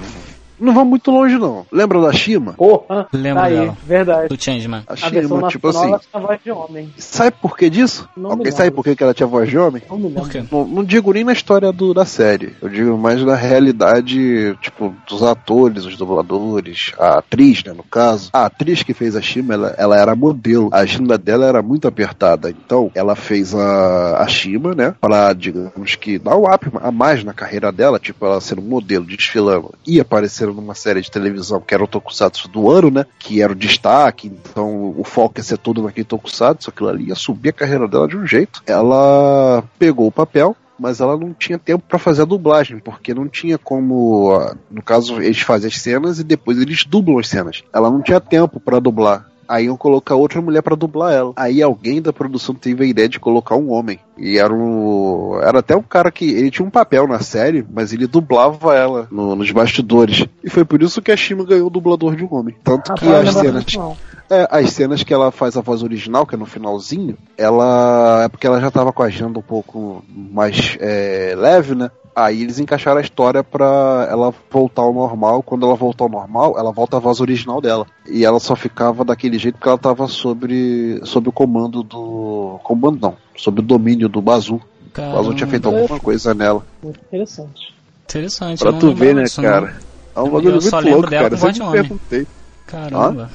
[0.64, 1.66] não vamos muito longe não.
[1.72, 2.54] Lembra da Shima?
[2.54, 3.78] Porra, Lembro tá aí, dela.
[3.86, 4.28] verdade.
[4.30, 4.84] Do Changeman.
[4.88, 6.94] A A Shima, tipo assim, ela tinha voz de homem.
[6.98, 8.10] sabe por que disso?
[8.16, 9.82] Não Alguém sabe por que que ela tinha voz de homem?
[9.90, 10.22] Não me lembro.
[10.22, 10.44] Por quê?
[10.52, 14.94] Não, não digo nem na história do, da série, eu digo mais na realidade, tipo,
[15.08, 18.30] dos atores, os dubladores, a atriz, né, no caso.
[18.34, 20.70] A atriz que fez a Shima, ela, ela era modelo.
[20.72, 25.96] A agenda dela era muito apertada, então ela fez a, a Shima, né, pra, digamos
[25.96, 30.00] que, dar um up a mais na carreira dela, tipo, ela sendo modelo, desfilando e
[30.00, 33.56] aparecendo numa série de televisão que era o Tokusatsu do ano, né, que era o
[33.56, 37.88] destaque, então o foco ia ser todo naquele Tokusatsu, aquilo ali ia subir a carreira
[37.88, 38.62] dela de um jeito.
[38.66, 43.28] Ela pegou o papel, mas ela não tinha tempo pra fazer a dublagem, porque não
[43.28, 47.64] tinha como, ah, no caso, eles fazem as cenas e depois eles dublam as cenas.
[47.74, 49.33] Ela não tinha tempo pra dublar.
[49.54, 51.32] Aí iam colocar outra mulher pra dublar ela.
[51.36, 54.00] Aí alguém da produção teve a ideia de colocar um homem.
[54.18, 55.40] E era um.
[55.42, 56.26] Era até um cara que.
[56.32, 60.26] Ele tinha um papel na série, mas ele dublava ela no- nos bastidores.
[60.44, 62.56] E foi por isso que a Shima ganhou o dublador de um homem.
[62.64, 63.98] Tanto que Rapaz, as lembro cenas.
[64.30, 68.24] É, as cenas que ela faz a voz original, que é no finalzinho, ela.
[68.24, 71.92] É porque ela já tava com a agenda um pouco mais é, leve, né?
[72.16, 75.42] Aí eles encaixaram a história pra ela voltar ao normal.
[75.42, 77.88] Quando ela voltar ao normal, ela volta a voz original dela.
[78.08, 82.60] E ela só ficava daquele jeito porque ela tava sobre, sobre o comando do.
[82.64, 84.62] Comando não, sobre o domínio do Bazu.
[84.96, 86.64] O Bazu tinha feito alguma coisa nela.
[86.84, 87.74] Muito interessante.
[88.04, 88.60] Interessante.
[88.60, 89.50] Pra não tu ver, né, disso, não.
[89.50, 89.76] cara?
[90.16, 91.30] É um bagulho só muito lembro louco, dela cara.
[91.30, 91.82] com Eu voz de homem.
[91.82, 92.28] perguntei.
[92.68, 93.32] Caramba.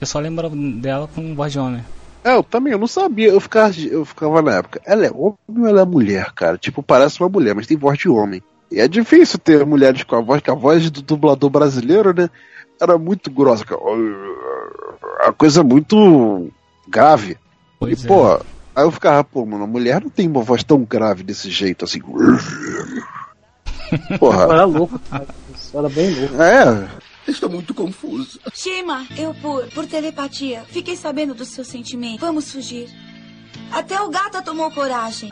[0.00, 1.84] Eu só lembro dela com voz de homem.
[2.24, 3.28] É, eu também, eu não sabia.
[3.28, 4.80] Eu ficava, eu ficava na época.
[4.86, 6.56] Ela é homem ou ela é mulher, cara?
[6.56, 8.42] Tipo, parece uma mulher, mas tem voz de homem.
[8.72, 12.30] E é difícil ter mulheres com a voz, que a voz do dublador brasileiro, né?
[12.80, 13.66] Era muito grossa.
[13.66, 13.78] cara.
[15.20, 16.50] A coisa muito
[16.88, 17.36] grave.
[17.78, 18.08] Pois e, é.
[18.08, 18.40] pô,
[18.74, 21.84] aí eu ficava, pô, mano, a mulher não tem uma voz tão grave desse jeito,
[21.84, 22.00] assim.
[24.18, 24.44] Porra.
[24.44, 25.26] Era louco, cara.
[25.54, 26.42] Isso era bem louco.
[26.42, 26.88] É,
[27.26, 28.38] Estou muito confuso.
[28.52, 32.20] Shima, eu por, por telepatia, fiquei sabendo do seu sentimento.
[32.20, 32.88] Vamos fugir.
[33.72, 35.30] Até o gato tomou coragem.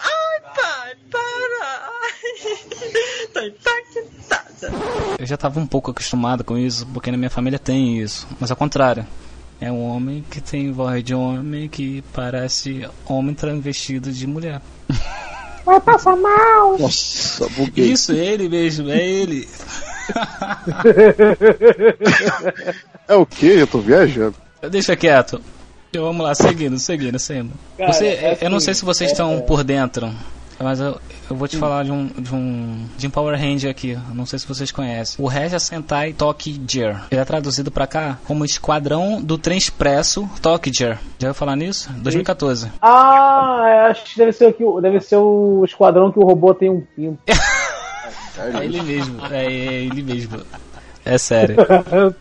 [5.19, 8.27] Eu já tava um pouco acostumado com isso, porque na minha família tem isso.
[8.41, 9.07] Mas ao contrário.
[9.61, 14.61] É um homem que tem voz de homem que parece homem travestido de mulher.
[15.65, 16.77] Vai passar mal!
[16.77, 17.93] Nossa, buguei.
[17.93, 19.49] Isso, ele mesmo, é ele.
[23.09, 23.47] É o que?
[23.47, 24.35] Eu tô viajando.
[24.71, 25.41] Deixa quieto.
[25.91, 27.53] Então, vamos lá, seguindo, seguindo, seguindo.
[27.77, 29.41] Cara, Você, é eu não assim, sei se vocês é- estão é.
[29.41, 30.11] por dentro,
[30.59, 30.99] mas eu,
[31.29, 33.99] eu vou te falar de um, de um de um Power Ranger aqui.
[34.15, 35.23] Não sei se vocês conhecem.
[35.23, 36.55] O Regia Sentai Tokyo
[37.11, 41.93] Ele é traduzido pra cá como Esquadrão do Trem Expresso Tokyo Já ouviu falar nisso?
[41.93, 42.73] 2014.
[42.81, 46.81] Ah, acho que deve ser, aqui, deve ser o esquadrão que o robô tem um
[46.81, 47.19] pinto.
[48.39, 50.41] É ele mesmo, é, é ele mesmo.
[51.05, 51.57] É sério.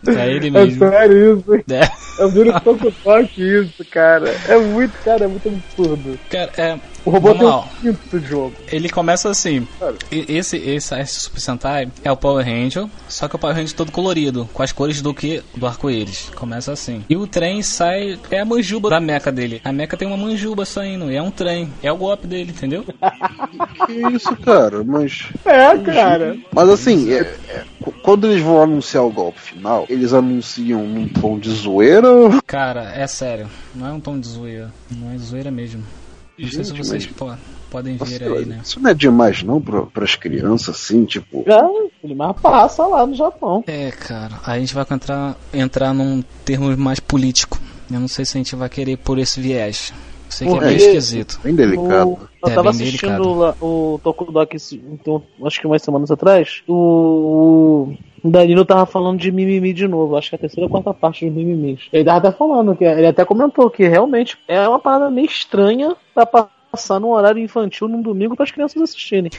[0.08, 0.78] É ele É mesmo.
[0.90, 1.72] sério isso.
[1.72, 1.90] É.
[2.22, 4.28] Eu vi no Toco Toque isso, cara.
[4.48, 6.18] É muito, cara, é muito absurdo.
[6.28, 7.60] Cara, é, O robô Vamos tem lá.
[7.60, 8.52] um pinto de jogo.
[8.70, 9.66] Ele começa assim.
[10.10, 13.74] Esse, esse, esse Super Sentai é o Power Ranger, só que é o Power Ranger
[13.74, 15.42] todo colorido, com as cores do que?
[15.56, 16.30] Do arco-íris.
[16.36, 17.04] Começa assim.
[17.08, 18.18] E o trem sai.
[18.30, 19.60] É a manjuba da meca dele.
[19.64, 21.72] A meca tem uma manjuba saindo, e é um trem.
[21.82, 22.84] É o golpe dele, entendeu?
[23.86, 24.82] Que isso, cara?
[24.84, 25.28] Mas.
[25.44, 26.36] É, cara.
[26.54, 31.08] Mas assim, é- é, qu- quando eles vão anunciar o golpe final, eles anunciam num
[31.08, 32.42] tom de zoeira ou.
[32.46, 33.48] Cara, é sério.
[33.74, 34.70] Não é um tom de zoeira.
[34.90, 35.82] Não é zoeira mesmo.
[36.42, 37.36] Não sei se vocês mas- po-
[37.70, 38.60] podem Nossa, ver aí, né?
[38.62, 41.44] Isso não é demais não pra, pras crianças, assim, tipo.
[41.46, 41.62] Já,
[42.04, 43.62] ele mais passa lá no Japão.
[43.66, 47.58] É, cara, aí a gente vai entrar, entrar num termo mais político.
[47.90, 49.92] Eu não sei se a gente vai querer por esse viés.
[50.28, 51.38] Sei que é bem esquisito.
[51.44, 52.08] Bem delicado.
[52.12, 53.34] O- eu É, tava assistindo delicado.
[53.34, 54.56] lá o Tokudok,
[54.90, 56.62] então, acho que umas semanas atrás.
[56.66, 60.16] O, o Danilo tava falando de mimimi de novo.
[60.16, 61.88] Acho que é a terceira ou quarta parte dos mimimis.
[61.92, 65.96] Ele tava até falando, que ele até comentou que realmente é uma parada meio estranha
[66.14, 69.30] pra passar num horário infantil num domingo para as crianças assistirem.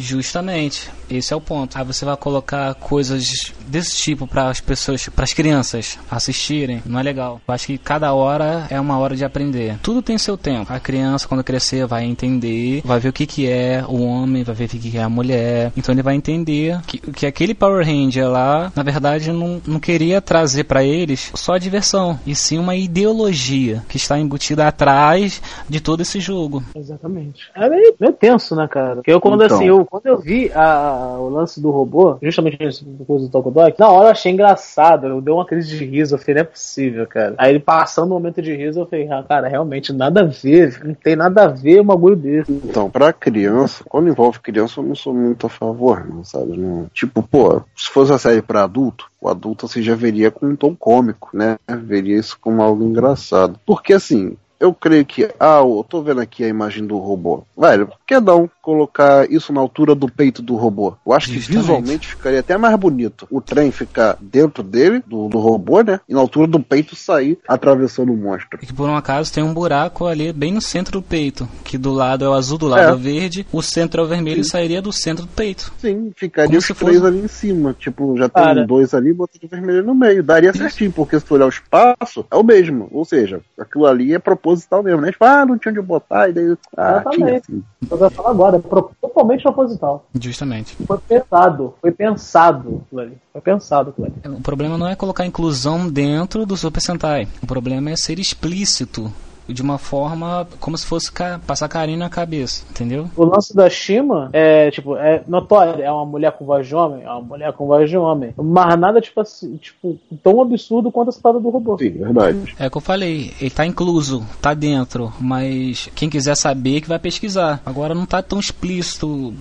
[0.00, 1.76] Justamente, esse é o ponto.
[1.76, 6.98] Aí você vai colocar coisas desse tipo para as pessoas, para as crianças assistirem, não
[6.98, 7.40] é legal.
[7.46, 9.78] Eu acho que cada hora é uma hora de aprender.
[9.82, 10.72] Tudo tem seu tempo.
[10.72, 14.54] A criança quando crescer vai entender, vai ver o que que é o homem, vai
[14.54, 15.72] ver o que que é a mulher.
[15.76, 20.20] Então ele vai entender que, que aquele Power Ranger lá, na verdade, não, não queria
[20.20, 26.00] trazer para eles só diversão, e sim uma ideologia que está embutida atrás de todo
[26.00, 26.62] esse jogo.
[26.74, 27.50] Exatamente.
[27.54, 28.96] É meio, meio tenso, né, cara?
[28.96, 29.56] Porque eu quando Então.
[29.56, 33.78] assim, eu, quando eu vi a- o lance do robô, justamente essa coisa do Tokudok,
[33.78, 35.08] na hora eu achei engraçado.
[35.08, 37.34] Eu dei uma crise de riso, eu falei, não é possível, cara.
[37.36, 40.80] Aí ele passando um momento de riso, eu falei, ah, cara, realmente nada a ver,
[40.84, 42.52] não tem nada a ver um bagulho desse.
[42.52, 46.56] Então, pra criança, quando envolve criança, eu não sou muito a favor, não, sabe?
[46.56, 50.46] Não- tipo, pô, se fosse a série pra adulto, o adulto assim já veria com
[50.46, 51.58] um tom cômico, né?
[51.68, 53.58] Veria isso como algo engraçado.
[53.66, 57.42] Porque assim, eu creio que, ah, eu tô vendo aqui a imagem do robô.
[57.56, 60.94] Velho, que não colocar isso na altura do peito do robô?
[61.06, 61.60] Eu acho que Justamente.
[61.62, 63.26] visualmente ficaria até mais bonito.
[63.30, 66.00] O trem ficar dentro dele, do, do robô, né?
[66.08, 68.58] E na altura do peito sair atravessando o monstro.
[68.62, 71.48] E que por um acaso tem um buraco ali bem no centro do peito.
[71.64, 72.92] Que do lado é o azul, do lado é, É.
[72.92, 73.46] o verde.
[73.52, 75.72] O centro é o vermelho e sairia do centro do peito.
[75.78, 77.74] Sim, ficaria Como os se três fosse- ali em cima.
[77.78, 78.66] Tipo, já tem Cara.
[78.66, 80.22] dois ali, bota de vermelho no meio.
[80.22, 82.88] Daria certinho, porque se tu olhar o espaço, é o mesmo.
[82.92, 84.18] Ou seja, aquilo ali é
[84.50, 85.12] proposital mesmo, né?
[85.12, 86.56] Tipo, ah, não tinha onde botar, e daí.
[86.76, 87.44] Ah, tinha Exatamente.
[87.50, 87.62] assim.
[87.90, 88.60] Eu vou falar agora, é
[89.00, 90.06] totalmente proposital.
[90.20, 90.76] Justamente.
[90.86, 93.18] Foi pensado, foi pensado aquilo ali.
[93.32, 94.36] Foi pensado aquilo ali.
[94.36, 97.28] O problema não é colocar inclusão dentro do Super Sentai.
[97.42, 99.12] O problema é ser explícito.
[99.52, 103.08] De uma forma como se fosse ca- passar carinho na cabeça, entendeu?
[103.16, 107.02] O lance da Shima é, tipo, é notório, é uma mulher com voz de homem,
[107.04, 108.32] é uma mulher com voz de homem.
[108.36, 111.76] Mas nada, tipo assim, tipo, tão absurdo quanto essa parada do robô.
[111.78, 112.54] Sim, verdade.
[112.58, 116.88] É o que eu falei, ele tá incluso, tá dentro, mas quem quiser saber que
[116.88, 117.60] vai pesquisar.
[117.64, 119.32] Agora não tá tão explícito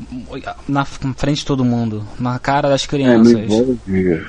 [0.68, 2.90] na frente de todo mundo, na cara das É, não
[3.24, 3.34] crianças.
[3.34, 3.80] envolve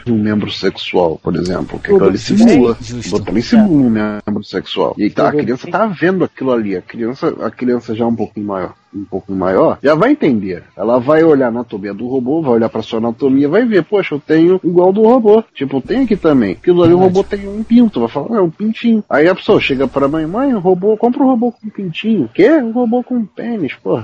[0.08, 1.78] um membro sexual, por exemplo.
[1.78, 2.76] Que ali bem, simula.
[2.80, 3.22] justo.
[3.28, 4.94] Ali simula um membro sexual.
[4.98, 5.69] E tá, a criança.
[5.70, 6.76] Tá vendo aquilo ali.
[6.76, 8.74] A criança, a criança já é um pouquinho maior.
[8.94, 10.64] Um pouco maior, já vai entender.
[10.76, 14.14] Ela vai olhar a anatomia do robô, vai olhar pra sua anatomia, vai ver, poxa,
[14.14, 15.42] eu tenho igual do robô.
[15.54, 16.52] Tipo, tem aqui também.
[16.52, 18.00] Aquilo ali o robô tem um pinto.
[18.00, 19.04] Vai falar, é um pintinho.
[19.08, 22.28] Aí a pessoa chega pra mãe, mãe, o robô, compra um robô com pintinho.
[22.34, 22.50] Quê?
[22.50, 24.02] Um robô com pênis, pô.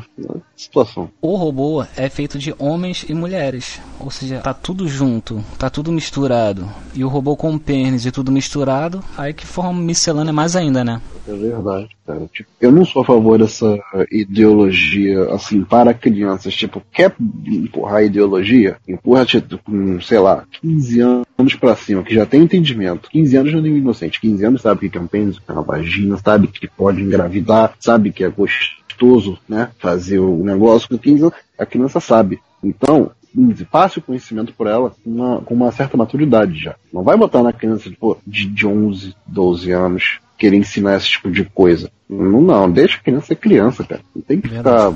[0.54, 1.10] Situação.
[1.20, 5.92] O robô é feito de homens e mulheres, ou seja, tá tudo junto, tá tudo
[5.92, 6.66] misturado.
[6.94, 11.00] E o robô com pênis e tudo misturado, aí que forma miscelânea mais ainda, né?
[11.28, 12.28] É verdade, cara.
[12.32, 13.78] Tipo, eu não sou a favor dessa
[14.10, 16.54] ideologia, assim, para crianças.
[16.54, 17.14] Tipo, quer
[17.46, 18.76] empurrar a ideologia?
[18.86, 23.10] Empurra, tipo, com, sei lá, 15 anos pra cima, que já tem entendimento.
[23.10, 24.20] 15 anos já nem é inocente.
[24.20, 27.74] 15 anos sabe que é um pênis, que é uma vagina, sabe que pode engravidar,
[27.80, 29.70] sabe que é gostoso, né?
[29.78, 32.38] Fazer o negócio com 15 anos, a criança sabe.
[32.62, 33.10] Então,
[33.70, 36.74] passe o conhecimento por ela com uma, com uma certa maturidade já.
[36.92, 41.30] Não vai botar na criança tipo, de, de 11, 12 anos querer ensinar esse tipo
[41.30, 41.90] de coisa.
[42.08, 44.00] Não, não, deixa a criança ser criança, cara.
[44.14, 44.92] Não tem que ficar.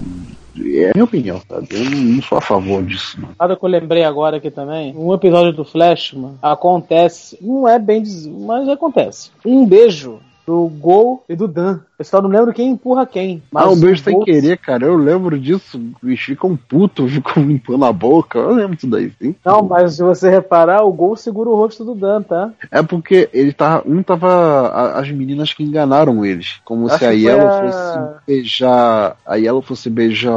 [0.58, 1.68] É a minha opinião, sabe?
[1.70, 3.30] Eu não, sou a favor disso, não.
[3.38, 4.92] Nada que eu lembrei agora aqui também.
[4.96, 7.38] Um episódio do Flashman acontece.
[7.40, 8.02] Não é bem.
[8.02, 9.30] des- Mas acontece.
[9.44, 10.18] Um beijo
[10.50, 11.78] do Gol e do Dan.
[11.98, 13.42] Eu só não lembro quem empurra quem.
[13.52, 14.86] Mas ah, um beijo sem Gol- querer, cara.
[14.86, 15.78] Eu lembro disso.
[16.02, 18.38] Eles ficam putos, ficam limpando a boca.
[18.38, 19.34] Eu lembro disso daí, sim.
[19.44, 22.50] Não, mas se você reparar, o Gol segura o rosto do Dan, tá?
[22.70, 23.84] É porque ele tava.
[23.86, 24.68] Um tava.
[24.98, 26.58] As meninas que enganaram eles.
[26.64, 29.16] Como Acho se a Yellow a- fosse beijar.
[29.26, 30.34] A Yellow fosse beijar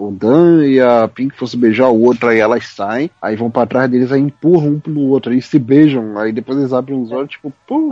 [0.00, 2.28] o Dan e a Pink fosse beijar o outro.
[2.28, 5.58] Aí elas saem, aí vão pra trás deles, aí empurram um pro outro, aí se
[5.58, 7.90] beijam, aí depois eles abrem os olhos, tipo, pô,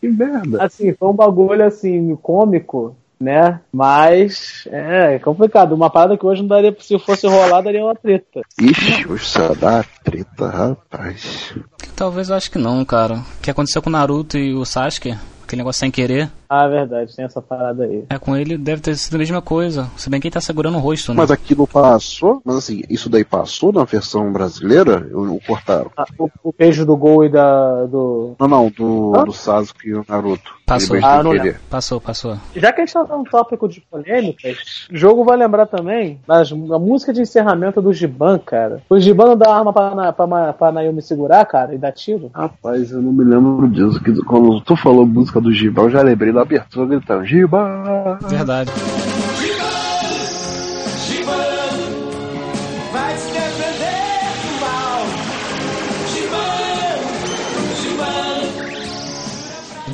[0.00, 0.64] que merda.
[0.64, 3.60] Assim, foi um bagulho assim, cômico, né?
[3.72, 5.74] Mas é complicado.
[5.74, 8.42] Uma parada que hoje não daria, se fosse rolar, daria uma treta.
[8.60, 11.54] Ixi, hoje só dá treta, rapaz.
[11.94, 13.14] Talvez eu acho que não, cara.
[13.14, 15.16] O que aconteceu com o Naruto e o Sasuke?
[15.44, 16.28] Aquele negócio sem querer.
[16.48, 18.04] Ah, verdade, tem essa parada aí.
[18.08, 19.88] É, com ele deve ter sido a mesma coisa.
[19.96, 21.18] Se bem que ele tá segurando o rosto, né?
[21.18, 25.90] Mas aquilo passou, mas assim, isso daí passou na versão brasileira, ou ou cortaram?
[25.96, 27.84] Ah, o, o beijo do Gol e da.
[27.86, 28.34] do.
[28.38, 30.54] Não, não, do, do Sasuke e o Naruto.
[30.66, 30.96] Passou.
[31.02, 31.32] Ah, não.
[31.70, 32.36] Passou, passou.
[32.54, 36.50] Já que a gente tá num tópico de polêmicas, o jogo vai lembrar também das,
[36.50, 38.82] a música de encerramento do Giban, cara.
[38.90, 42.30] O Giban não dá arma pra, Na- pra, pra Naomi segurar, cara, e dá tiro.
[42.34, 44.02] Rapaz, eu não me lembro disso.
[44.02, 48.18] Que quando tu falou música do Giba, eu já lembrei da abertura gritando: Giba!
[48.28, 48.70] Verdade.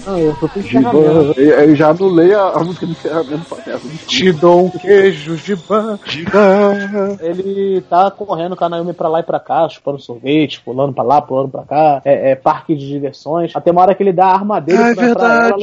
[0.07, 1.41] Não, eu encerramento.
[1.41, 3.63] Eu, eu já anulei a, a música do encerramento pra.
[4.07, 5.99] Te dou um queijo, Giban.
[6.07, 7.19] Giba!
[7.21, 11.05] Ele tá correndo com a Naomi pra lá e pra cá, chupando sorvete, pulando pra
[11.05, 13.53] lá, pulando pra cá, é, é parque de diversões.
[13.55, 15.57] Até uma hora que ele dá a arma dele Ah, é pra, pra ela,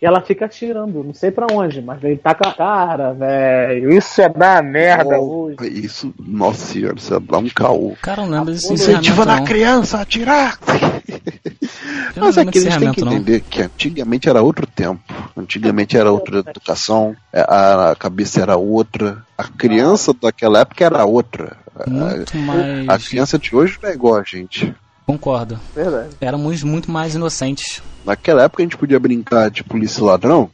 [0.00, 3.92] e ela fica atirando, não sei pra onde, mas ele tá com a cara, velho.
[3.92, 5.56] Isso é dar merda hoje.
[5.62, 7.92] Isso, nossa senhora, isso dá um caô.
[8.02, 10.58] Cara, não lembro desse Incentiva na criança a atirar!
[12.16, 13.12] Não Mas aqui desse eles têm que encerramento, não.
[13.12, 15.02] entender que antigamente era outro tempo.
[15.36, 21.56] Antigamente era outra educação, é, a cabeça era outra, a criança daquela época era outra.
[21.86, 23.08] Muito A mais...
[23.08, 24.74] criança de hoje não é igual a gente.
[25.06, 25.58] Concordo.
[25.74, 26.10] Verdade.
[26.20, 27.82] Éramos muito mais inocentes.
[28.04, 30.50] Naquela época a gente podia brincar de polícia e ladrão,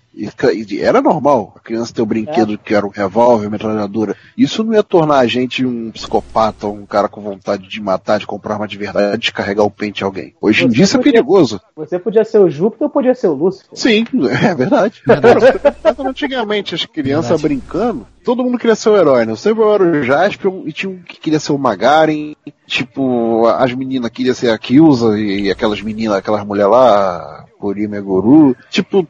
[0.80, 1.54] era normal.
[1.56, 4.16] A criança ter o brinquedo que era um revólver, metralhadora.
[4.36, 8.26] Isso não ia tornar a gente um psicopata, um cara com vontade de matar, de
[8.26, 10.34] comprar arma de verdade, de descarregar o pente em alguém.
[10.40, 11.60] Hoje em Você dia isso é podia- perigoso.
[11.76, 13.68] Você podia ser o Júpiter ou podia ser o Lúcifer?
[13.74, 14.04] Sim,
[14.42, 15.02] é verdade.
[15.06, 15.60] Verdade.
[15.84, 17.48] Mas Antigamente, as crianças Verdade.
[17.68, 19.36] brincando, todo mundo queria ser o herói, né?
[19.36, 22.34] Sempre eu era o Jaspion e tinha um que queria ser o Magaren.
[22.66, 28.00] Tipo, as meninas queriam ser a Kyusa e aquelas meninas, aquelas mulheres lá, Kurima e
[28.00, 28.56] Guru.
[28.70, 29.06] Tipo,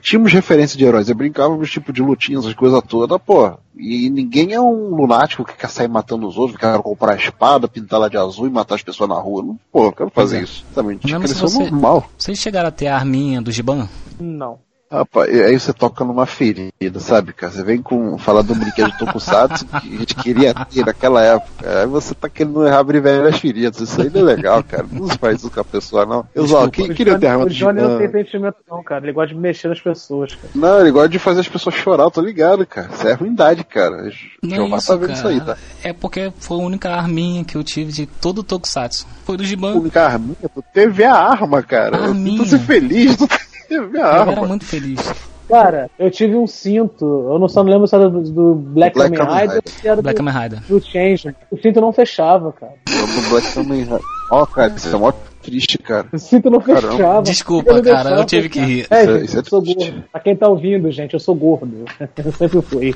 [0.00, 1.08] tínhamos referência de heróis.
[1.08, 3.52] E brincávamos tipo de lutinhas, as coisas todas, pô.
[3.76, 7.66] E ninguém é um lunático que quer sair matando os outros, que quer comprar espada,
[7.68, 9.42] pintar ela de azul e matar as pessoas na rua.
[9.42, 10.42] Não, pô, eu quero fazer é.
[10.42, 10.64] isso.
[10.74, 12.10] Também, tinha Não que lembro se crescer você- normal.
[12.16, 13.88] Vocês chegaram a ter a arminha do Giban?
[14.18, 14.58] Não.
[14.90, 17.52] Rapaz, aí você toca numa ferida, sabe, cara?
[17.52, 21.80] Você vem com falar do brinquedo Tokusatsu que a gente queria ter naquela época.
[21.82, 23.80] Aí você tá querendo abrir velhas feridas.
[23.80, 24.84] Isso aí não é legal, cara.
[24.90, 26.26] Não se faz isso com a pessoa, não.
[26.34, 26.70] Eu só Desculpa.
[26.70, 29.04] que, O queria ter Johnny, arma o de Johnny não tem sentimento não, cara.
[29.04, 30.48] Ele gosta de mexer nas pessoas, cara.
[30.56, 32.90] Não, ele gosta de fazer as pessoas chorar, eu tô ligado, cara.
[32.92, 34.10] Isso é ruindade, cara.
[34.42, 35.18] Não Jeová é isso, tá vendo cara.
[35.20, 35.56] isso aí, tá?
[35.84, 39.06] É porque foi a única arminha que eu tive de todo o Tokusatsu.
[39.24, 39.74] Foi do A Giban.
[39.74, 41.96] única arminha, tu teve a arma, cara.
[41.96, 42.42] A arminha.
[42.42, 43.28] Tu ser feliz, tu
[43.70, 44.32] teve a Eu arma.
[44.32, 45.00] era muito feliz.
[45.48, 47.04] Cara, eu tive um cinto.
[47.04, 49.88] Eu não só não lembro se era do, do Black, Black Kamen Rider ou se
[49.88, 50.60] era Black do, Kamen Rider.
[50.68, 51.34] do Change.
[51.50, 52.74] O cinto não fechava, cara.
[52.88, 54.00] Eu do Black Kamen Rider.
[54.30, 55.12] Ó, cara, isso é mó
[55.42, 56.06] triste, cara.
[56.12, 56.92] O cinto não Caramba.
[56.92, 57.22] fechava.
[57.22, 58.86] Desculpa, não cara, deixava eu tive que rir.
[58.90, 59.90] É, Isso é- gente, isso é eu sou triste.
[59.90, 60.04] gordo.
[60.12, 61.84] Pra quem tá ouvindo, gente, eu sou gordo.
[62.24, 62.92] Eu sempre fui.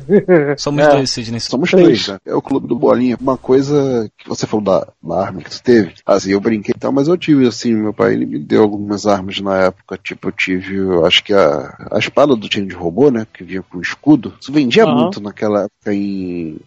[0.56, 0.90] Somos É.
[0.90, 1.40] dois, Sidney.
[1.40, 1.84] Somos Três.
[1.86, 2.18] três, né?
[2.26, 3.16] É o clube do Bolinha.
[3.20, 6.78] Uma coisa que você falou da, da arma que tu teve, assim, eu brinquei e
[6.78, 10.28] tal, mas eu tive, assim, meu pai, ele me deu algumas armas na época, tipo,
[10.28, 13.62] eu tive, eu acho que a, a espada do time de robô, né, que vinha
[13.62, 14.96] com escudo, isso vendia Aham.
[15.02, 16.58] muito naquela época em...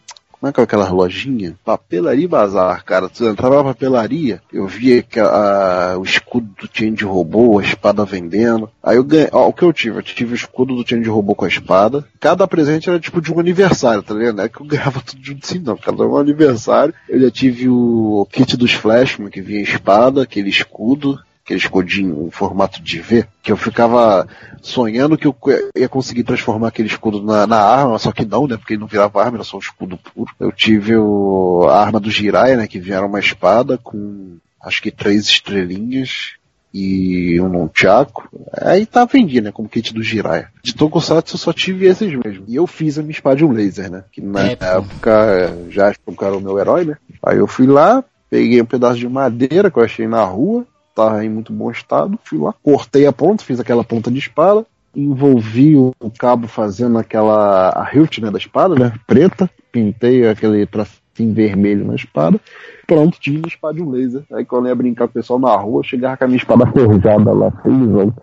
[0.42, 1.56] Como é que é aquela lojinha?
[1.64, 3.08] Papelaria Bazar, cara.
[3.08, 7.64] Tu entrava na papelaria, eu via que a- o escudo do Chain de robô, a
[7.64, 8.68] espada vendendo.
[8.82, 9.30] Aí eu ganhei.
[9.32, 10.00] Ó, o que eu tive?
[10.00, 12.04] Eu tive o escudo do Chain de robô com a espada.
[12.20, 14.42] Cada presente era tipo de um aniversário, tá ligado?
[14.42, 15.78] É que eu ganhava tudo junto assim, não.
[15.78, 16.92] Cada um aniversário.
[17.08, 21.20] Eu já tive o kit dos Flashman, que vinha espada, aquele escudo.
[21.52, 24.28] Aquele escudinho em formato de V, que eu ficava
[24.62, 25.36] sonhando que eu
[25.76, 28.58] ia conseguir transformar aquele escudo na, na arma, só que não, né?
[28.58, 30.32] Porque ele não virava arma, era só um escudo puro.
[30.40, 32.68] Eu tive o, a arma do Jiraiya, né?
[32.68, 36.34] Que vieram uma espada com acho que três estrelinhas
[36.74, 38.30] e um nunchaku.
[38.62, 39.52] Aí tá vendido, né?
[39.52, 40.50] Como kit do Jiraiya.
[40.64, 42.46] De Tokusatsu eu só tive esses mesmo.
[42.48, 44.04] E eu fiz a minha espada de um laser, né?
[44.12, 46.98] Que na É, época já era o meu herói, né?
[47.26, 50.66] Aí eu fui lá, peguei um pedaço de madeira que eu achei na rua,
[50.96, 54.66] tava em muito bom estado, fui lá, cortei a ponta, fiz aquela ponta de espada,
[54.96, 61.34] envolvi o, cabo fazendo aquela a hilt, né, da espada, né, preta, pintei aquele tracinho
[61.34, 62.40] vermelho na espada,
[62.86, 64.24] pronto, tinha uma espada de um laser.
[64.34, 67.32] Aí quando ia brincar com o pessoal na rua, chegava com a minha espada forjada
[67.32, 68.14] lá, felizão.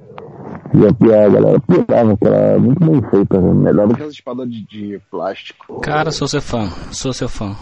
[0.74, 3.54] E a pior, galera pirava, que era muito bem feita, né?
[3.54, 5.80] melhor do que as espadas de, de plástico.
[5.80, 7.56] Cara, sou seu fã, sou seu fã.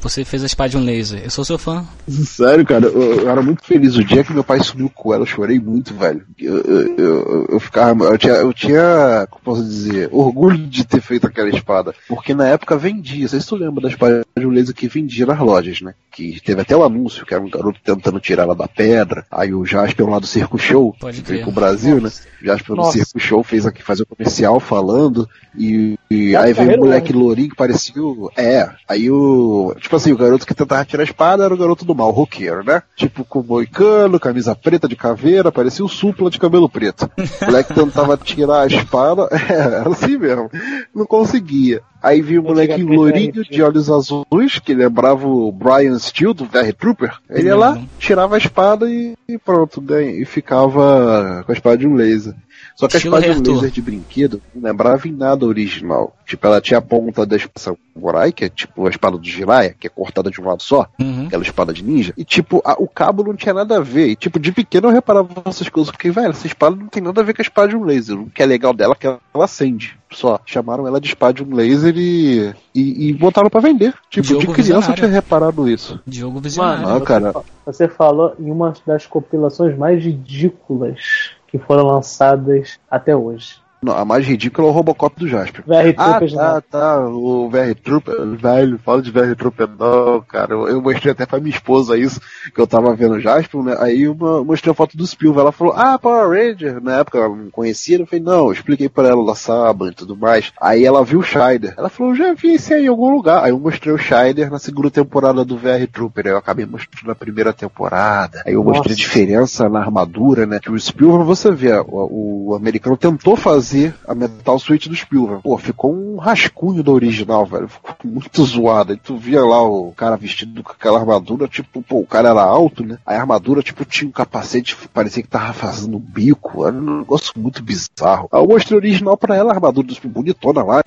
[0.00, 1.84] Você fez a espada de um laser, eu sou seu fã.
[2.08, 3.96] Sério, cara, eu, eu era muito feliz.
[3.96, 6.24] O dia que meu pai sumiu com ela, eu chorei muito, velho.
[6.38, 8.04] Eu, eu, eu, eu ficava.
[8.04, 11.94] Eu tinha, eu tinha, como posso dizer, orgulho de ter feito aquela espada.
[12.06, 13.22] Porque na época vendia.
[13.22, 15.94] Não sei se tu lembra da espada de um laser que vendia nas lojas, né?
[16.12, 19.26] Que teve até o anúncio, que era um garoto tentando tirar ela da pedra.
[19.30, 22.10] Aí o Jasper lá do Circo Show, Pode que veio pro Brasil, né?
[22.40, 22.92] O Jasper do Nossa.
[22.92, 25.28] Circo Show fez aqui fazer o comercial falando.
[25.56, 27.94] E, e Tá aí veio um moleque lourinho que parecia.
[28.36, 29.74] É, aí o.
[29.88, 32.12] Tipo assim, o garoto que tentava tirar a espada era o garoto do mal, o
[32.12, 32.82] roqueiro, né?
[32.94, 37.10] Tipo, com moicano, camisa preta de caveira, parecia o supla de cabelo preto.
[37.40, 40.50] O moleque tentava tirar a espada, é, era assim mesmo.
[40.94, 41.80] Não conseguia.
[42.02, 46.70] Aí viu o moleque lourinho de olhos azuis, que lembrava o Brian Steele do VR
[46.78, 47.14] Trooper.
[47.30, 47.88] Ele ia lá, Uhum.
[47.98, 52.34] tirava a espada e, e pronto, ganha, e ficava com a espada de um laser.
[52.78, 53.54] Só que a Estilo espada de um Arthur.
[53.56, 56.14] laser de brinquedo não lembrava em nada original.
[56.24, 59.74] Tipo, ela tinha a ponta da espada samurai, que é tipo a espada do Jiraiya,
[59.78, 61.26] que é cortada de um lado só, Uhum.
[61.26, 62.12] aquela espada de ninja.
[62.16, 64.06] E tipo, a- o cabo não tinha nada a ver.
[64.10, 67.20] E tipo, de pequeno eu reparava essas coisas, porque, velho, essa espada não tem nada
[67.20, 68.16] a ver com a espada de um laser.
[68.20, 69.98] O que é legal dela é que ela acende.
[70.12, 73.92] Só chamaram ela de espada de um laser e, e, e botaram pra vender.
[74.08, 74.94] Tipo, Diogo de criança eu visionário.
[74.94, 76.00] tinha reparado isso.
[76.06, 76.88] Diogo Visionário.
[76.88, 77.34] Ah, cara.
[77.66, 83.60] Você falou em uma das compilações mais ridículas que foram lançadas até hoje.
[83.80, 85.62] Não, a mais ridícula é o Robocop do Jasper.
[85.64, 87.06] VR Ah, tá, tá.
[87.08, 90.52] O VR Trooper, velho, fala de VR Trooper não, cara.
[90.54, 92.20] Eu, eu mostrei até pra minha esposa isso,
[92.52, 93.76] que eu tava vendo o Jasper, né?
[93.78, 95.42] Aí eu mo- mostrei a foto do Spielberg.
[95.42, 96.82] Ela falou, ah, Power Ranger.
[96.82, 99.94] Na época ela não conhecia, eu falei, não, eu expliquei pra ela da Saba e
[99.94, 100.52] tudo mais.
[100.60, 101.74] Aí ela viu o Scheider.
[101.78, 103.44] Ela falou, já vi esse aí em algum lugar.
[103.44, 106.26] Aí eu mostrei o Scheider na segunda temporada do VR Trooper.
[106.26, 108.42] Aí eu acabei mostrando a primeira temporada.
[108.44, 108.96] Aí eu mostrei a Nossa.
[108.96, 110.58] diferença na armadura, né?
[110.58, 113.67] Que o Spielberg, você vê, o, o americano tentou fazer
[114.06, 115.42] a Metal Suite do Spielberg.
[115.42, 117.68] Pô, ficou um rascunho da original, velho.
[117.68, 118.92] Ficou muito zoado.
[118.92, 122.42] Aí tu via lá o cara vestido com aquela armadura, tipo, pô, o cara era
[122.42, 122.98] alto, né?
[123.06, 126.66] A armadura, tipo, tinha um capacete, parecia que tava fazendo um bico.
[126.66, 128.28] Era um negócio muito bizarro.
[128.32, 130.80] Aí eu mostrei o original pra ela, a armadura do bonitona lá,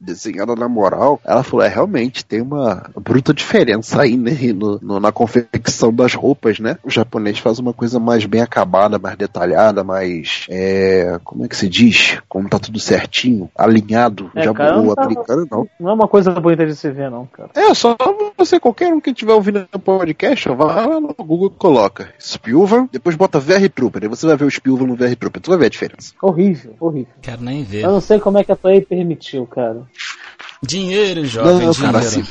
[0.00, 1.20] desenhada na moral.
[1.24, 4.32] Ela falou, é, realmente, tem uma bruta diferença aí, né?
[4.54, 6.76] No, no- na confecção das roupas, né?
[6.82, 10.46] O japonês faz uma coisa mais bem acabada, mais detalhada, mais.
[10.48, 12.18] É, como é que se diz?
[12.28, 14.30] Como tá tudo certinho, alinhado.
[14.34, 15.68] É, Já cara, o não americano não.
[15.78, 17.50] Não é uma coisa bonita de se ver, não, cara.
[17.54, 17.96] É, só
[18.36, 22.08] você, qualquer um que estiver ouvindo o podcast, ó, vai lá no Google e coloca
[22.20, 25.50] Spielberg, depois bota VR Trooper, aí você vai ver o Spielberg no VR Trooper, tu
[25.50, 26.12] vai ver a diferença.
[26.20, 27.14] Horrível, horrível.
[27.22, 27.84] Quero nem ver.
[27.84, 29.82] Eu não sei como é que a Toei permitiu, cara.
[30.66, 31.74] Dinheiro, jovem, dinheiro.
[31.80, 32.24] cara, assim,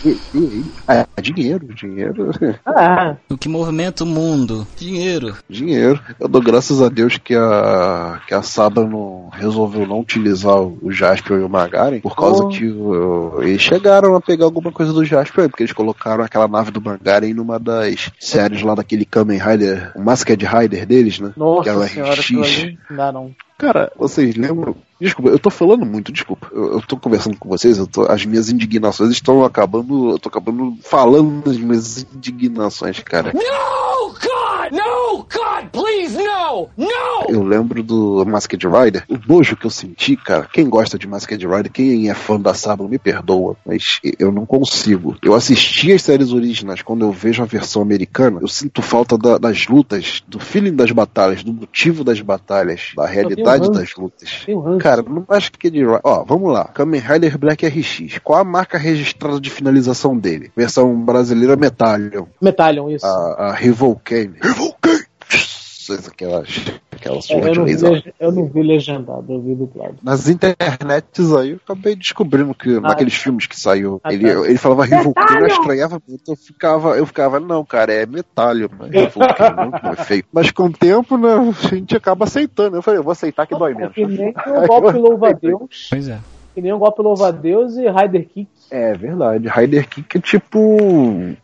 [0.87, 2.31] é, dinheiro, dinheiro,
[2.65, 4.67] Ah, O que movimenta o mundo.
[4.77, 5.35] Dinheiro.
[5.49, 5.99] dinheiro.
[6.19, 10.91] Eu dou graças a Deus que a, que a Saba não resolveu não utilizar o
[10.91, 12.47] Jasper e o Magaren, por causa Oh.
[12.49, 16.71] que o- eles chegaram a pegar alguma coisa do Jasper, porque eles colocaram aquela nave
[16.71, 21.31] do Magaren numa das séries lá daquele Kamen Rider, o Masked Rider deles, né?
[21.35, 22.59] que é o nossa senhora, aquilo RX.
[22.63, 23.31] ali não dá não.
[23.57, 24.75] Cara, vocês lembram?
[24.99, 26.49] Desculpa, eu tô falando muito, desculpa.
[26.51, 30.11] Eu, eu tô conversando com vocês, tô- as minhas indignações estão acabando.
[30.11, 33.31] Eu tô acabando falando das minhas indignações, cara.
[33.33, 33.39] No,
[34.69, 34.71] God!
[34.71, 36.69] No, God, please, no!
[36.77, 37.29] No!
[37.29, 39.03] Eu lembro do Masked Rider.
[39.09, 40.47] O nojo que eu senti, cara.
[40.51, 44.45] Quem gosta de Masked Rider, quem é fã da Saba, me perdoa, mas eu não
[44.45, 45.15] consigo.
[45.21, 49.37] Eu assisti as séries originais, quando eu vejo a versão americana, eu sinto falta da-
[49.37, 54.45] das lutas, do feeling das batalhas, do motivo das batalhas, da realidade das lutas.
[54.47, 54.77] Um.
[54.77, 55.99] Cara, no Masked Rider.
[56.03, 56.65] Ó, vamos lá.
[56.65, 58.19] Kamen Rider Black RX.
[58.23, 60.51] Qual a marca registrada de finalização dele?
[60.55, 62.25] Versão brasileira Metallion.
[62.41, 63.05] Metallion, isso.
[63.05, 64.33] A, a Revolcane.
[66.07, 66.47] Aquelas,
[66.93, 69.95] aquelas É, eu, não vi, eu não vi legendado, eu vi dublado.
[70.01, 74.39] Nas internets aí, eu acabei descobrindo que naqueles filmes que saiu, Ah, ele, tá.
[74.47, 78.91] ele falava Rivotril, eu estranhava muito, eu ficava, eu ficava, não, cara, é metalho, mas
[78.95, 80.23] Rivotril não é feio.
[80.31, 82.77] Mas com o tempo, né, a gente acaba aceitando.
[82.77, 83.93] Eu falei, eu vou aceitar que dói É menos.
[83.93, 86.17] que nem o golpe louva-a-Deus, Pois é.
[86.53, 88.47] Que nem o golpe louva-a-Deus e Rider Kick.
[88.69, 90.77] É verdade, Rider Kick é tipo,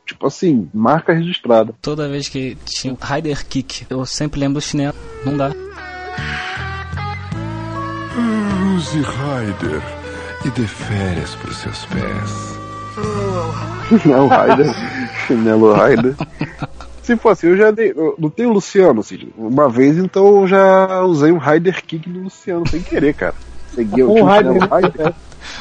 [0.05, 1.73] tipo assim, marca registrada.
[1.81, 4.95] Toda vez que tinha o Rider Kick, eu sempre lembro do chinelo.
[5.25, 5.51] Não dá.
[8.75, 9.81] Use Ryder
[10.45, 12.59] e dê férias para os seus pés.
[14.07, 14.67] É o Raider,
[15.25, 16.13] chinelo Raider.
[17.01, 17.91] Se fosse, eu já dei.
[17.95, 22.07] eu não tenho o Luciano, assim, uma vez, então eu já usei um Rider Kick
[22.07, 23.33] no Luciano, sem querer, cara.
[23.75, 25.13] Peguei o Raider.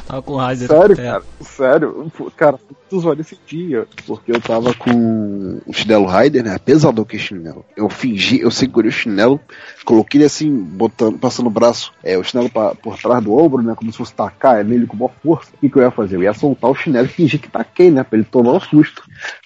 [0.07, 0.69] Tava com o Rider.
[0.69, 1.05] Sério, é.
[1.05, 2.13] cara, sério.
[2.37, 6.59] Cara, tu zoando esse dia, porque eu tava com o chinelo Rider, né?
[6.59, 7.65] Pesador que chinelo.
[7.77, 9.41] Eu fingi, eu segurei o chinelo,
[9.85, 13.63] coloquei ele assim, botando, passando o braço, é, o chinelo pra, por trás do ombro,
[13.63, 13.75] né?
[13.75, 15.51] Como se fosse tacar nele com maior força.
[15.55, 16.17] O que, que eu ia fazer?
[16.17, 18.03] Eu ia soltar o chinelo e fingir que taquei, né?
[18.03, 19.03] Pra ele tomar um susto.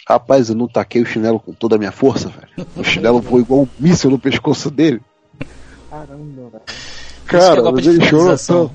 [0.08, 2.68] Rapaz, eu não taquei o chinelo com toda a minha força, velho.
[2.76, 5.00] O chinelo voou igual um míssil no pescoço dele.
[5.90, 7.01] Caramba, velho.
[7.28, 8.70] É Cara, golpe mas de ele chorou finalização.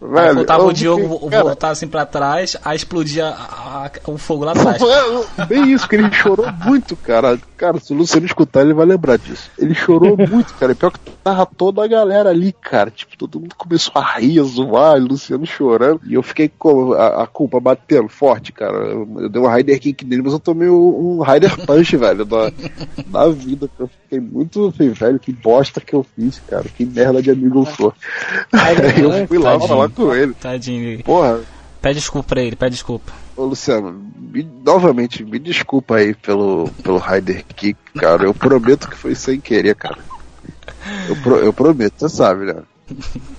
[0.00, 4.18] Velho, voltava o Diogo fiquei- cara, voltar assim pra trás, aí explodia a- a- o
[4.18, 4.80] fogo lá atrás.
[5.38, 7.38] É, Bem isso, que ele chorou muito, cara.
[7.62, 9.48] Cara, se o Luciano escutar, ele vai lembrar disso.
[9.56, 10.72] Ele chorou muito, cara.
[10.72, 12.90] E Pior que tava toda a galera ali, cara.
[12.90, 16.00] Tipo, todo mundo começou a rir, a zoar, o Luciano chorando.
[16.04, 18.76] E eu fiquei com a, a culpa batendo forte, cara.
[18.78, 22.24] Eu, eu dei um Rider Kick nele, mas eu tomei um, um Rider Punch, velho,
[22.24, 22.50] da,
[23.06, 23.70] da vida.
[23.78, 26.64] Eu fiquei muito, falei, velho, que bosta que eu fiz, cara.
[26.64, 27.94] Que merda de amigo eu sou.
[28.52, 29.68] Aí eu fui lá Tadinho.
[29.68, 30.34] falar com ele.
[30.34, 31.04] Tadinho.
[31.04, 31.38] Porra,
[31.82, 33.12] Pede desculpa pra ele, pede desculpa.
[33.36, 38.24] Ô Luciano, me- novamente, me desculpa aí pelo, pelo Rider Kick, cara.
[38.24, 40.04] Eu prometo que foi sem querer, cara.
[41.08, 42.62] Eu, pro- eu prometo, você sabe, né?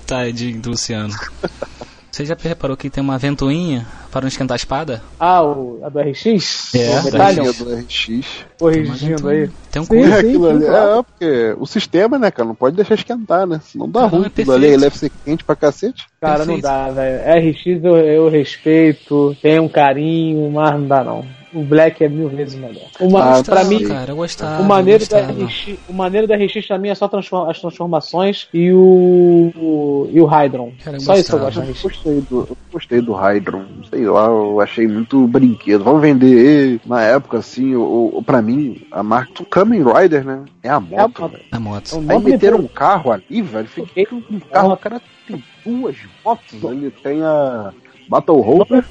[0.07, 1.13] Tadinho do Luciano.
[2.13, 5.01] Você já reparou que tem uma ventoinha para não esquentar a espada?
[5.19, 6.75] Ah, o, a do RX?
[6.75, 7.51] É, o da Medallion?
[7.53, 8.45] Do RX.
[8.59, 9.49] Corrigindo aí.
[9.71, 10.03] Tem um Sim.
[10.03, 10.63] É aquilo ali.
[10.63, 10.99] claro.
[10.99, 13.59] É, porque o sistema, né, cara, não pode deixar esquentar, né?
[13.63, 14.25] Senão dá Não, ruim.
[14.37, 16.05] é ali ele deve ser quente pra cacete.
[16.21, 16.61] Cara, não Perfeito.
[16.61, 17.49] dá, velho.
[17.51, 21.25] RX eu, eu respeito, tenho um carinho, mas não dá não.
[21.53, 22.83] O Black é mil vezes melhor.
[22.99, 24.61] Uma, Ah, pra Gostava, mim, cara, eu gostava.
[24.61, 25.45] o maneiro, da gostava.
[25.45, 30.09] RX, o maneiro da RX pra mim é só transform- as transformações e o, o-
[30.11, 30.71] e o Hydron.
[30.83, 31.45] Cara, só isso que eu gostava.
[31.45, 31.81] gosto da Eu RX.
[31.83, 35.83] gostei do, eu gostei do Hydron, sei lá, eu achei muito brinquedo.
[35.83, 36.81] Vamos vender ele.
[36.85, 40.43] Na época, assim, o, o, pra mim, a marca do Kamen Rider, né?
[40.63, 41.21] É a É a moto.
[41.21, 41.31] moto.
[41.31, 41.43] velho.
[41.51, 41.91] A moto.
[41.99, 43.67] O Aí meteram um carro ali, velho.
[43.67, 45.95] Fiquei com um carro, o cara tem duas
[46.25, 46.63] motos.
[46.63, 47.71] Ele tem a
[48.09, 48.83] Battle Roper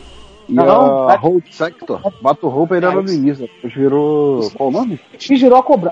[0.53, 2.03] e Não, a Road Sector.
[2.21, 4.51] Battle Roper era no início, depois virou.
[4.51, 5.01] Qual o nome?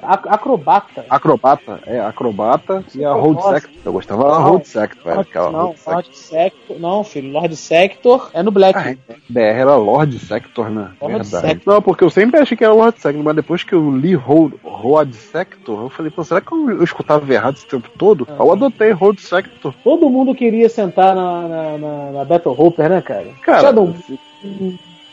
[0.02, 1.06] A- acrobata.
[1.08, 1.80] Acrobata.
[1.86, 3.54] É, Acrobata e a Road Nossa.
[3.54, 3.80] Sector.
[3.86, 4.36] Eu gostava da.
[4.36, 5.20] Road Sector, velho.
[5.20, 5.74] Aquela não.
[5.86, 6.78] Lord Sector.
[6.78, 8.78] Não, filho, Lord Sector é no Black.
[8.78, 10.90] Ah, BR era Lord Sector, né?
[11.00, 11.46] Lord Verdade.
[11.46, 11.74] Sector.
[11.74, 14.56] Não, porque eu sempre achei que era Lord Sector, mas depois que eu li Road,
[14.62, 18.26] Road Sector, eu falei, pô, será que eu, escutava errado esse tempo todo?
[18.28, 19.74] Aí eu adotei Road Sector.
[19.82, 23.26] Todo mundo queria sentar na, na, na, na Battle Hopper, né, cara?
[23.42, 23.94] Cara, Shadow,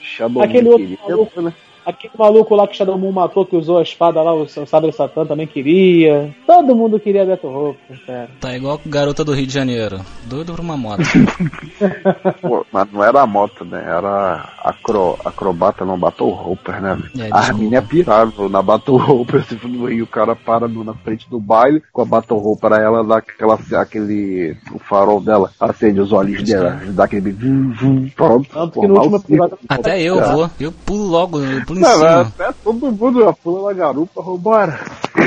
[0.02, 1.42] Shadow Aquele outro maluco.
[1.42, 1.54] né?
[1.88, 4.92] Aquele maluco lá que o Shadow Moon matou, que usou a espada lá, o Sabre
[4.92, 6.36] Satã também queria.
[6.46, 8.30] Todo mundo queria Battle Hopper, cara.
[8.42, 10.02] Tá igual garota do Rio de Janeiro.
[10.26, 11.04] Doido por uma moto.
[12.42, 13.82] Pô, mas não era a moto, né?
[13.82, 16.98] Era acro, acrobata, não, Battle Roper, né?
[17.18, 17.38] É, a.
[17.38, 21.82] Armin é pirava na Battle tipo, no Rio, o cara para na frente do baile
[21.92, 26.44] com a Battle Roper, aí ela dá aquela, aquele, o farol dela, acende os olhos
[26.44, 28.50] dela, dá aquele vum, vum, pronto.
[28.50, 29.58] Tanto que no último episódio.
[29.70, 30.50] Até eu vou.
[30.60, 32.22] Eu pulo logo, eu pulo em Não, cima.
[32.22, 34.80] até todo mundo já pula na garupa, vambora.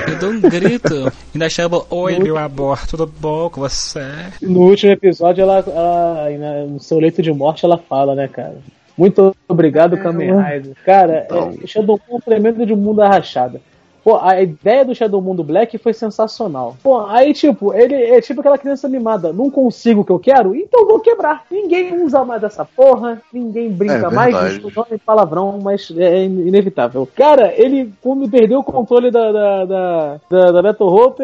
[0.08, 1.12] Eu dou um grito.
[1.34, 4.04] Ainda chama, oi meu amor, tudo bom com você?
[4.42, 8.58] No último episódio, ela, ela no seu leito de morte, ela fala, né, cara?
[8.96, 10.74] Muito obrigado, Kamen Rider.
[10.84, 11.54] Cara, Então.
[11.62, 13.60] é, Shadow Moon é um tremendo de mundo arrachada.
[14.02, 16.76] Pô, a ideia do Shadow Moon do Black foi sensacional.
[16.82, 19.32] Pô, aí, tipo, ele é tipo aquela criança mimada.
[19.32, 21.44] Não consigo o que eu quero, então vou quebrar.
[21.50, 26.46] Ninguém usa mais essa porra, ninguém brinca É mais, desculpa o palavrão, mas é in-
[26.48, 27.08] inevitável.
[27.14, 31.22] Cara, ele, quando perdeu o controle da, da, da, da, da Battle Hope,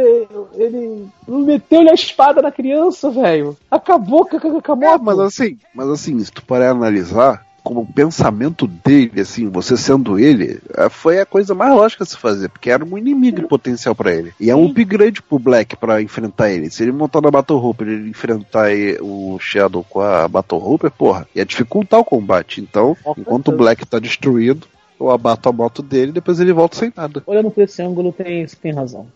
[0.54, 3.56] ele meteu-lhe a espada na criança, velho.
[3.70, 7.80] Acabou com, com, com a É, mas assim, mas assim, se tu parar analisar, como
[7.80, 12.16] o pensamento dele, assim, você sendo ele, é, foi a coisa mais lógica a se
[12.16, 14.32] fazer, porque era um inimigo potencial pra ele.
[14.38, 16.70] E é um upgrade pro Black pra enfrentar ele.
[16.70, 18.68] Se ele montar na Battle Hooper e ele enfrentar
[19.00, 22.60] o Shadow com a Battle Hooper, porra, ia dificultar o combate.
[22.60, 23.56] Então, enquanto o.
[23.56, 24.68] Black tá destruído,
[25.00, 27.20] eu abato a moto dele e depois ele volta sem nada.
[27.26, 29.08] Olhando por esse ângulo, tem, você tem razão.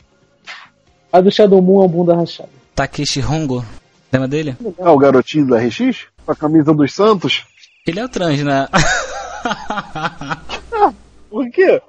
[1.12, 2.50] A do Shadow Moon é o bunda rachada.
[2.74, 3.64] Takeshi Hongo.
[4.12, 4.56] Lembra dele?
[4.80, 6.06] Ah, o garotinho da RX?
[6.26, 7.44] Com a camisa dos Santos?
[7.86, 8.68] Ele é o trans, né?
[11.30, 11.80] Por quê?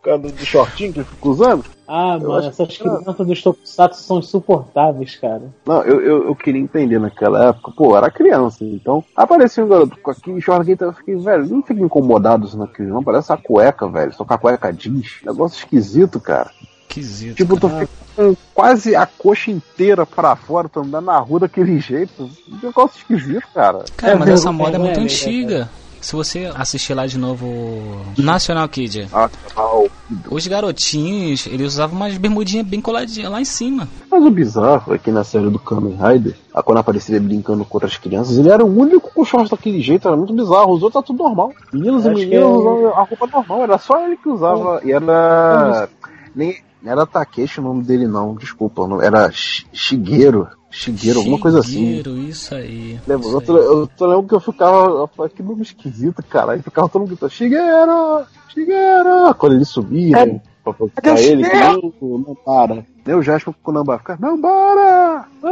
[0.00, 1.64] Por causa do shortinho que ele fica usando?
[1.88, 5.42] Ah, Eu mano, essas que crianças dos Tokusatsu são insuportáveis, cara.
[5.66, 9.68] Não, eu, eu, eu queria entender naquela época, pô, eu era criança, então aparecia um
[9.68, 13.02] garoto com aquele short aqui, então eu fiquei, velho, não fica incomodado isso naquilo, não,
[13.02, 16.50] parece a cueca, velho, só com a cueca jeans, negócio esquisito, cara.
[17.00, 17.36] Esquisito.
[17.36, 21.78] Tipo, tu fica com quase a coxa inteira pra fora, tu andando na rua daquele
[21.80, 22.28] jeito,
[22.62, 23.84] negócio esquisito, cara.
[23.96, 25.70] Cara, É mas essa vergonha, moda é muito né, antiga.
[26.00, 27.46] Se você assistir lá de novo
[28.18, 29.88] National Kid, Ah, au.
[30.32, 33.86] os garotinhos, eles usavam umas bermudinhas bem coladinhas lá em cima.
[34.10, 37.64] Mas o bizarro é que na série do Kamen Rider, a- quando aparecia ele brincando
[37.64, 40.72] com outras crianças, ele era o único com shorts daquele jeito, era muito bizarro.
[40.74, 41.52] Os outros tá tudo normal.
[41.72, 44.80] Meninos e meninas é- usavam a roupa normal, era só ele que usava.
[44.84, 45.88] E era.
[46.34, 48.86] Nem, não era Takeshi o nome dele, não, desculpa.
[48.86, 50.48] não- Era Shi- Shigeru.
[50.70, 51.96] Shigeru, alguma coisa assim.
[51.98, 52.98] Shigeru, isso aí.
[53.06, 53.26] Lembra?
[53.28, 53.46] isso Eu, aí.
[53.46, 54.86] tô- eu tô lembrando que eu ficava.
[54.88, 56.52] Eu que nome esquisito, cara.
[56.52, 58.24] Aí ficava todo mundo gritando, Shigeru!
[58.48, 59.34] Shigeru!
[59.36, 60.26] Quando ele subia, É.
[60.26, 62.84] né, pra procurar ele, que não, não para.
[63.04, 64.40] Nem o Jasper com o Namba fica, não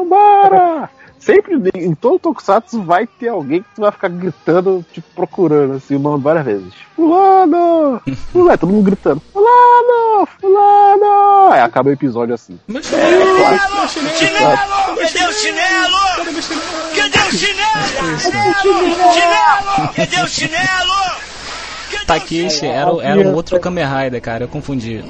[0.08, 0.90] para!
[1.20, 5.96] Sempre em todo Tokusatsu vai ter alguém que tu vai ficar gritando, tipo, procurando assim,
[5.96, 6.72] o nome várias vezes.
[6.96, 8.00] Fulano!
[8.32, 8.58] Fulano!
[8.58, 9.22] Todo mundo gritando.
[9.32, 10.26] Fulano!
[10.40, 11.52] Fulano!
[11.52, 12.58] Aí acaba o episódio assim.
[12.66, 13.10] Meu chinelo!
[13.76, 14.56] Meu chinelo!
[14.96, 15.96] Cadê o chinelo?
[16.96, 18.18] Cadê o chinelo?
[19.12, 19.92] Chinelo!
[19.94, 21.20] Cadê o chinelo?
[22.06, 25.04] Takeshi era, o- era um outro Kamen Rider, cara, eu confundi.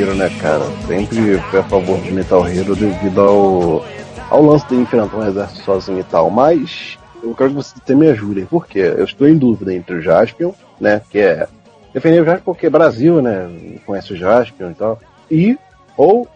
[0.00, 0.64] Hero, né, cara?
[0.86, 3.84] Sempre fui a favor de Metal Hero devido ao,
[4.30, 8.08] ao lance de enfrentar um exército sozinho e tal, mas eu quero que vocês me
[8.08, 11.46] ajudem, porque eu estou em dúvida entre o Jaspion, né, que é
[11.92, 13.50] defender o Jaspion porque é Brasil, né,
[13.84, 14.98] conhece o Jaspion e tal,
[15.30, 15.58] e
[15.98, 16.26] ou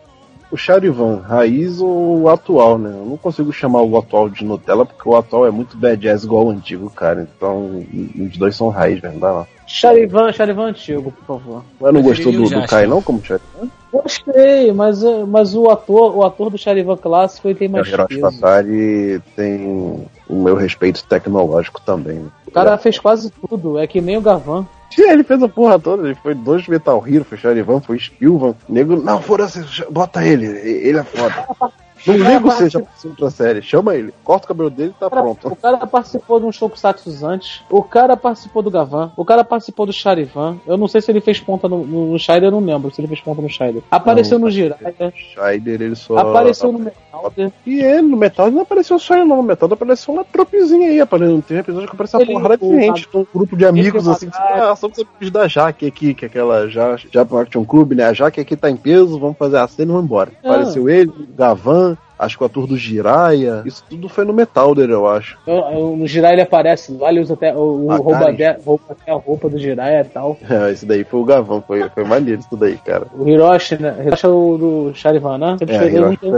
[0.55, 2.90] o Charivan, raiz ou o atual, né?
[2.90, 6.46] Eu não consigo chamar o atual de Nutella porque o atual é muito badass igual
[6.46, 7.28] o antigo, cara.
[7.36, 7.84] Então,
[8.20, 9.02] os dois são raiz?
[9.02, 9.46] Não dá não.
[9.66, 11.64] Charivan, Charivan antigo, por favor.
[11.80, 12.66] Mas não gostou do, do.
[12.68, 13.68] Kai não como Charivan?
[13.92, 18.09] Gostei, mas, mas o ator, o ator do Charivan clássico ele tem O mais Hiroshi
[18.09, 18.20] peso.
[18.20, 20.07] Fatari tem o
[20.42, 22.20] meu respeito tecnológico também.
[22.20, 22.28] né?
[22.46, 24.64] O cara fez quase tudo, é que nem o Gavan.
[25.11, 28.55] Ele fez a porra toda, ele foi dois Metal Hero, foi Charivan, foi Spilvan.
[28.68, 31.47] Nego, não, foda-se, bota ele, ele é foda.
[32.07, 35.22] Não liga seja pra outra série, chama ele, corta o cabelo dele e tá cara,
[35.22, 35.48] pronto.
[35.48, 37.62] o cara participou de um Tokusatsu antes.
[37.70, 39.12] O cara participou do Gavan.
[39.16, 40.59] O cara participou do Charivan.
[40.66, 43.09] Eu não sei se ele fez ponta no, no, Shider, eu não lembro se ele
[43.09, 43.82] fez ponta no Shider.
[43.90, 45.12] Apareceu Não, no Jiraiya.
[45.14, 46.16] Scheider, ele só.
[46.18, 47.52] Apareceu no Metalder.
[47.66, 49.36] E ele no Metal não apareceu só ele, não.
[49.36, 51.00] No Metal apareceu uma tropezinha aí.
[51.00, 53.09] Apareceu, tem um episódio que apareceu uma porrada de gente.
[53.14, 54.28] Um grupo de amigos assim.
[54.28, 58.05] Que, ah, somos amigos da Jaque aqui, que é aquela Ja- Japan Action Club, né?
[58.05, 60.30] A Jaque aqui tá em peso, vamos fazer a cena e vamos embora.
[60.42, 60.48] Ah.
[60.50, 63.62] Apareceu ele, Gavan, acho que o ator do Jiraya.
[63.66, 65.36] Isso tudo foi no Metalder, eu acho.
[65.46, 68.58] Eu- eu- No Jiraiya ele aparece lá, ele usa até, o, o Ah, rouba, até,
[68.64, 70.36] rouba até a roupa do Jiraiya e tal.
[70.48, 73.06] É, esse daí foi o Gavan, foi, foi maneiro isso daí, cara.
[73.16, 73.96] O Hiroshi, né?
[74.06, 75.56] Hiroshi é o do Charivan, né?
[75.60, 75.90] Eu, É, eu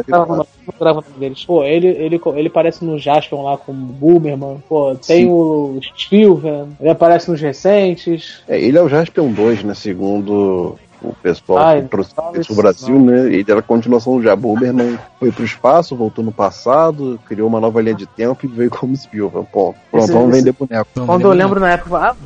[0.05, 0.37] grava Charivan.
[0.37, 0.47] não
[0.79, 1.45] grava o nome deles.
[1.45, 4.63] Pô, ele, ele, ele aparece no Jaspion lá como Boomerman.
[4.69, 5.29] Pô, tem Sim.
[5.31, 6.69] o Spielvan.
[6.81, 8.43] Ele aparece nos recentes.
[8.49, 9.75] É, ele é o Jaspion 2, né?
[9.75, 10.77] Segundo
[11.11, 12.15] o pessoal Ai, que trouxe
[12.47, 13.27] pro Brasil, né?
[13.33, 17.81] Ele era a continuação do Jabuberman, foi pro espaço, voltou no passado, criou uma nova
[17.81, 19.45] linha de tempo e veio como Spielman.
[19.45, 20.89] Pronto, pronto Esse- vamos esse- vender boneco.
[21.07, 22.17] Quando eu lembro na época, ah,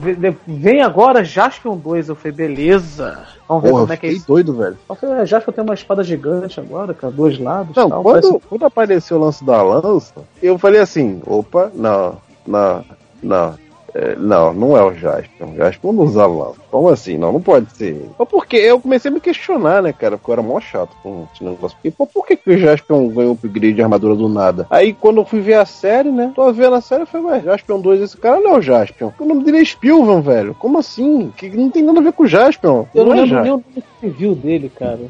[0.46, 2.08] vem- agora Jaspion 2.
[2.08, 3.18] Eu falei, beleza.
[3.48, 4.26] Vamos ver Porra, eu como é que é isso.
[4.26, 4.78] doido, velho.
[4.88, 7.74] Eu falei, é, Jaspion tem uma espada gigante agora, cara, dois lados.
[7.76, 12.16] Não, tal, quando, parece- quando apareceu o lance da lança, eu falei assim, opa, não,
[12.46, 12.84] não,
[13.22, 13.54] não.
[13.94, 15.52] É, não, não é o Jaspion.
[15.52, 16.60] O Jaspion não usa lança.
[16.70, 17.18] Como assim?
[17.18, 18.08] Não, não pode ser.
[18.18, 18.56] Mas por quê?
[18.56, 20.16] Eu comecei a me questionar, né, cara?
[20.16, 21.76] Porque eu era mó chato com esse negócio.
[21.76, 24.66] Porque, pô, por que, que o Jaspion ganhou upgrade de armadura do nada?
[24.70, 26.32] Aí quando eu fui ver a série, né?
[26.34, 29.10] Tô vendo a série, eu falei, ué, Jaspion 2, esse cara não é o Jaspion.
[29.18, 30.54] O nome dele é Spilvan, velho.
[30.54, 31.32] Como assim?
[31.36, 32.84] Que não tem nada a ver com o Jaspion.
[32.94, 35.00] Eu não é lembro nem o nome civil dele, cara.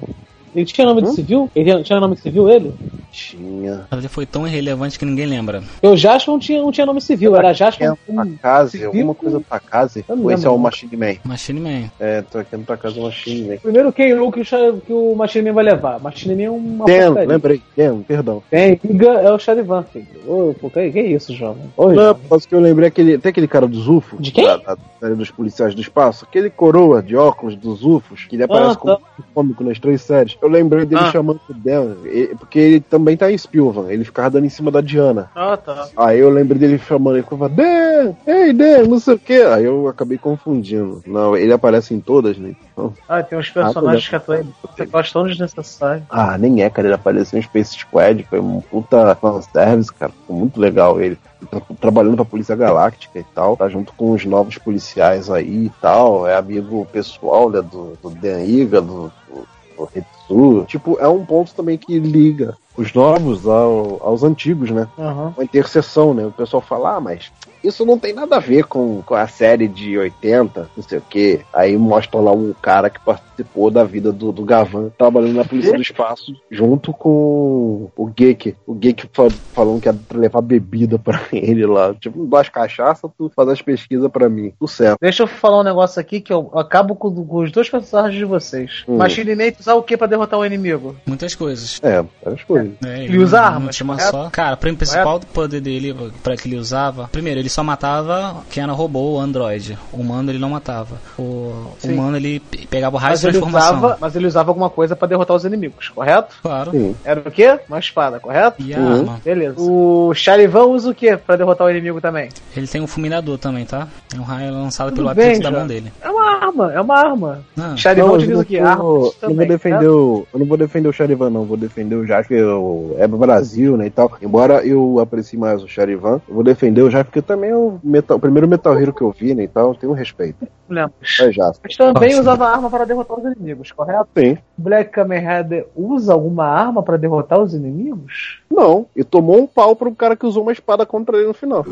[0.54, 1.12] Ele tinha nome de Hum?
[1.14, 1.50] civil?
[1.54, 2.74] Ele tinha nome de civil, ele?
[3.12, 3.86] Tinha.
[4.00, 5.62] Já foi tão irrelevante que ninguém lembra.
[5.82, 7.92] Eu Jasper não tinha, não tinha nome civil, era Jasper.
[8.14, 8.86] Takase, civil?
[8.88, 10.04] alguma coisa Takase.
[10.08, 11.14] Ou esse é o Machine Man?
[11.24, 11.90] Machine Man.
[11.98, 13.56] É, tô aqui no Takase Machine Man.
[13.56, 15.98] Primeiro Kenro que, o Cha- que o Machine Man vai levar.
[16.00, 17.28] Machine Man é uma porcaria.
[17.28, 17.62] lembrei.
[17.76, 18.42] Dan, perdão.
[18.48, 18.80] Tem,
[19.24, 20.06] é o Charivan, filho.
[20.28, 21.64] Ô, pô, que, que isso, jovem?
[21.76, 22.22] Oi, Não, jovem.
[22.30, 23.18] mas que eu lembrei aquele.
[23.18, 24.20] Tem aquele cara dos UFOs?
[24.22, 24.44] De quem?
[24.44, 26.24] Da, da série dos policiais do espaço.
[26.28, 29.02] Aquele coroa de óculos dos UFOs, que ele aparece Ah, como tá.
[29.34, 30.36] cômico nas três séries.
[30.42, 31.10] Eu lembrei dele Ah.
[31.10, 31.94] chamando o Dan,
[32.38, 33.90] porque ele também tá em Spilvan.
[33.90, 35.30] Ele ficava dando em cima da Diana.
[35.34, 35.88] Ah, tá.
[35.96, 39.34] Aí eu lembrei dele chamando, ele ficava, Dan, ei Dan, não sei o que.
[39.42, 41.02] Aí eu acabei confundindo.
[41.06, 42.54] Não, ele aparece em todas, né?
[42.72, 46.02] Então, Ah, tem uns personagens que atuam você gosta tão desnecessário.
[46.08, 46.88] ah, nem é, cara.
[46.88, 48.24] Ele apareceu em Space Squad.
[48.30, 50.12] Foi um puta fanservice, cara.
[50.12, 51.18] Ficou muito legal ele.
[51.50, 53.56] Tá trabalhando pra Polícia Galáctica e tal.
[53.56, 56.26] Tá junto com os novos policiais aí e tal.
[56.26, 57.60] É amigo pessoal, né?
[57.62, 59.88] Do, do Dan Iga, do, do, do
[60.30, 60.64] Hetsu.
[60.66, 64.86] Tipo, é um ponto também que liga os novos ao- aos antigos, né?
[64.98, 65.34] Aham.
[65.36, 66.24] uma interseção, né?
[66.26, 67.30] O pessoal fala, ah, mas
[67.62, 71.02] isso não tem nada a ver com, com a série de 80, não sei o
[71.08, 71.40] quê.
[71.52, 75.74] Aí mostram lá um cara que participou da vida do, do Gavan, trabalhando na Polícia
[75.74, 78.54] do Espaço, junto com o Geek.
[78.66, 81.92] O Geek fa falando que ia levar bebida pra ele lá.
[81.94, 84.52] Tipo, duas cachaças, tu faz as pesquisas pra mim.
[84.58, 84.96] Tudo certo.
[85.00, 88.24] Deixa eu falar um negócio aqui que eu acabo com, com os dois personagens de
[88.24, 88.84] vocês.
[88.88, 88.96] Hum.
[88.96, 90.96] Machine Man usar o que pra derrotar o inimigo?
[91.06, 91.78] Muitas coisas.
[91.82, 92.59] É, várias coisas.
[92.84, 94.10] É, Ele usa não- armas, Não tinha uma correto?
[94.10, 94.30] só.
[94.30, 97.08] Cara, o principal poder dele, para que ele usava.
[97.10, 99.78] Primeiro, ele só matava quem era robô ou android.
[99.92, 100.96] O humano ele não matava.
[101.18, 101.94] O o Sim.
[101.94, 103.78] humano ele pe- pegava o raio Mas de ele, transformação.
[103.78, 106.34] usava, mas ele usava alguma coisa pra derrotar os inimigos, correto?
[106.42, 106.70] Claro.
[106.70, 106.94] Sim.
[107.04, 107.58] Era o quê?
[107.68, 108.62] Uma espada, correto?
[108.62, 108.98] E a Uhum.
[109.00, 109.20] arma.
[109.24, 109.54] Beleza.
[109.60, 112.28] O Charivan usa o que pra derrotar o inimigo também?
[112.56, 113.88] Ele tem um fulminador também, tá?
[114.14, 115.92] É um raio lançado Tudo pelo bem, atrito da mão dele.
[116.02, 117.40] É uma arma, é uma arma.
[117.58, 118.58] Ah, Charivan utiliza o que?
[118.60, 119.88] vou- Armas eu não vou defender né?
[119.88, 121.44] o, eu não vou defender o Charivan, não.
[121.44, 124.10] Vou defender o Jasper, o, é Brasil, né, e tal.
[124.22, 127.78] Embora eu aprecie mais o Charivan, eu vou defender o Jasper, porque também é o,
[127.82, 129.68] metal, o primeiro Metal Hero que eu vi, né, e tal.
[129.68, 130.46] Eu tenho respeito.
[130.68, 130.92] Lembra.
[131.20, 131.60] É Jasper.
[131.64, 132.20] Mas também Ótimo.
[132.20, 134.08] usava arma para derrotar os inimigos, correto?
[134.16, 134.38] Sim.
[134.56, 138.40] Black Kamen Rider usa alguma arma para derrotar os inimigos?
[138.50, 141.64] Não, e tomou um pau pro cara que usou uma espada contra ele no final.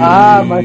[0.00, 0.64] Ah, mas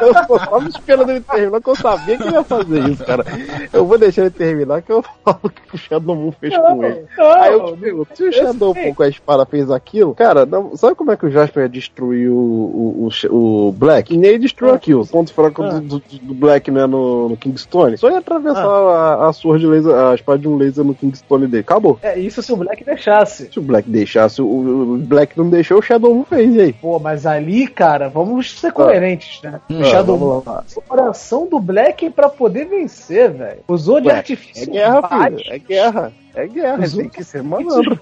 [0.00, 3.24] Eu só tava esperando ele terminar, que eu sabia que ele ia fazer isso, cara.
[3.72, 6.84] Eu vou deixar ele terminar, que eu falo o que o Shadow Moon fez com
[6.84, 7.04] ele.
[7.18, 10.76] Aí eu te pergunto, se o Shadow Moon com a espada fez aquilo, cara, não-
[10.76, 14.14] sabe como é que o Jasper ia destruir o, o, o, o Black?
[14.14, 15.02] E nem ele destruiu aquilo.
[15.02, 17.96] O ponto fraco do, do, do Black né, no, no Kingstone.
[17.96, 21.62] Só ia atravessar a, a sword laser, a espada de um laser no Kingstone dele.
[21.62, 21.98] Acabou.
[22.02, 23.48] é isso se o Black deixasse.
[23.52, 26.72] Se o Black deixasse, o, o Black não deixou, o Shadow Moon fez, e aí?
[26.72, 29.60] Pô, mas ali, cara, vamos ser coerentes, né?
[29.70, 29.80] Hum.
[29.80, 30.42] O Shadow
[30.76, 33.60] o coração do Black pra poder vencer, velho.
[33.68, 34.64] Usou de Ué, artifício.
[34.64, 35.42] É guerra, filho.
[35.46, 36.12] É guerra.
[36.34, 36.84] É guerra.
[36.84, 37.98] Os Tem que ser malandro.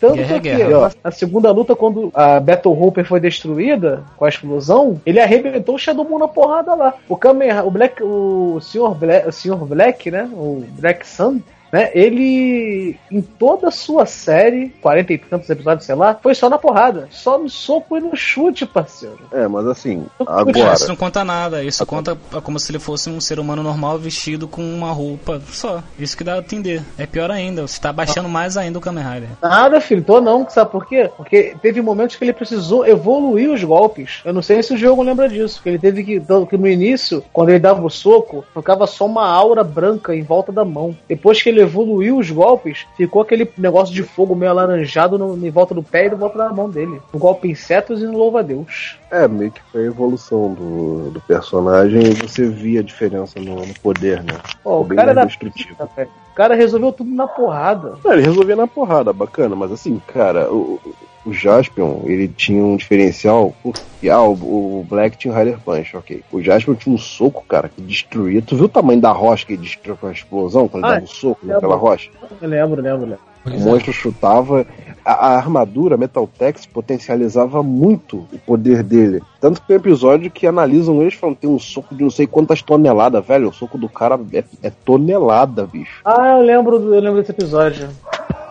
[0.00, 0.80] Tanto Guerra é que guerra.
[0.80, 5.74] na, na segunda luta, quando a Battle Hopper foi destruída com a explosão, ele arrebentou
[5.74, 6.94] o Shadow Moon na porrada lá.
[7.06, 8.94] O Kamen, o Black, o Sr.
[8.94, 9.56] Black, o Sr.
[9.56, 10.28] Black, né?
[10.32, 11.40] O Black Sun,
[11.72, 11.90] né?
[11.94, 16.58] Ele, em toda a sua série, 40 e tantos episódios, sei lá, foi só na
[16.58, 17.08] porrada.
[17.10, 19.18] Só no soco e no chute, parceiro.
[19.32, 20.74] É, mas assim, agora.
[20.74, 24.48] Isso não conta nada, isso conta como se ele fosse um ser humano normal vestido
[24.48, 25.82] com uma roupa só.
[25.98, 26.82] Isso que dá a entender.
[26.98, 29.28] É pior ainda, você tá baixando mais ainda o Kamen Rider.
[29.42, 31.10] Nada, filho, tô não, sabe por quê?
[31.16, 34.20] Porque teve momentos que ele precisou evoluir os golpes.
[34.24, 37.22] Eu não sei se o jogo lembra disso, que ele teve que, que no início,
[37.32, 40.96] quando ele dava o soco, ficava só uma aura branca em volta da mão.
[41.08, 45.50] Depois que ele evoluiu os golpes, ficou aquele negócio de fogo meio alaranjado no, em
[45.50, 47.00] volta do pé e em volta da mão dele.
[47.12, 48.98] No golpe insetos e no louva-a-Deus.
[49.10, 53.56] É, meio que foi a evolução do, do personagem e você via a diferença no,
[53.56, 54.38] no poder, né?
[54.62, 55.76] Pô, o cara era destrutivo.
[55.82, 57.94] O cara resolveu tudo na porrada.
[58.04, 60.80] Não, ele resolvia na porrada, bacana, mas assim, cara, o,
[61.26, 64.32] o Jaspion, ele tinha um diferencial, porque, ah, o,
[64.80, 66.22] o Black tinha um Rider Punch, ok.
[66.32, 68.40] O Jaspion tinha um soco, cara, que destruía.
[68.42, 70.94] Tu viu o tamanho da rocha que ele destruiu com a explosão, quando ele Ah,
[70.96, 72.10] dava um soco é naquela rocha?
[72.40, 73.18] Eu lembro, lembro, lembro.
[73.46, 73.58] O é.
[73.58, 74.66] monstro chutava.
[75.04, 79.22] A, a armadura a Metal Tex potencializava muito o poder dele.
[79.40, 82.26] Tanto que tem um episódio que analisam eles falando tem um soco de não sei
[82.26, 83.48] quantas toneladas, velho.
[83.50, 86.00] O soco do cara é, é tonelada, bicho.
[86.04, 87.88] Ah, eu lembro, do- eu lembro desse episódio.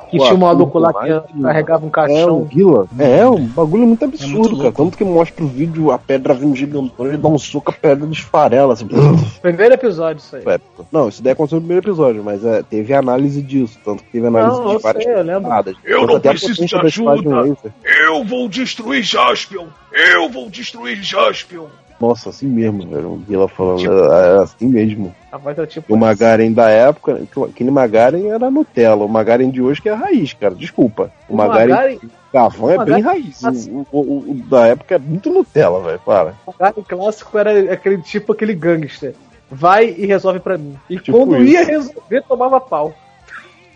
[0.09, 2.47] Que tinha um maluco lá mais, que carregava um É um caixão.
[2.51, 2.87] Gila.
[2.97, 4.71] É, é um bagulho muito absurdo, muito cara.
[4.71, 8.05] Tanto que mostra o vídeo, a pedra vindo gigantona, ele dá um soco, a pedra
[8.07, 8.87] desfarela, assim.
[9.41, 10.43] Primeiro episódio, isso aí.
[10.45, 10.59] É,
[10.91, 13.77] Não, isso daí aconteceu no primeiro episódio, mas é, teve análise disso.
[13.83, 15.51] Tanto que teve análise Não, de eu várias sei, eu lembro.
[15.83, 17.57] Eu Tanto não preciso de ajuda.
[17.83, 19.67] Eu vou destruir Jaspion!
[19.91, 21.67] Eu vou destruir Jaspion!
[21.99, 23.13] Nossa, assim mesmo, velho.
[23.13, 25.15] O Guila falando, tipo, era assim mesmo.
[25.31, 25.93] A voz era tipo.
[25.93, 29.05] O Magaren da época, aquele Magaren era Nutella.
[29.05, 30.53] O Magaren de hoje que é raiz, cara.
[30.53, 31.11] Desculpa.
[31.29, 31.99] O, o Magaren, Magaren
[32.33, 33.41] Gavan é bem raiz.
[33.43, 35.99] O, o, o, o, da época é muito Nutella, velho.
[35.99, 36.33] Para.
[36.45, 39.15] O Magaren clássico era aquele tipo, aquele gangster.
[39.49, 40.75] Vai e resolve pra mim.
[40.89, 41.53] E tipo quando isso.
[41.53, 42.93] ia resolver, tomava pau.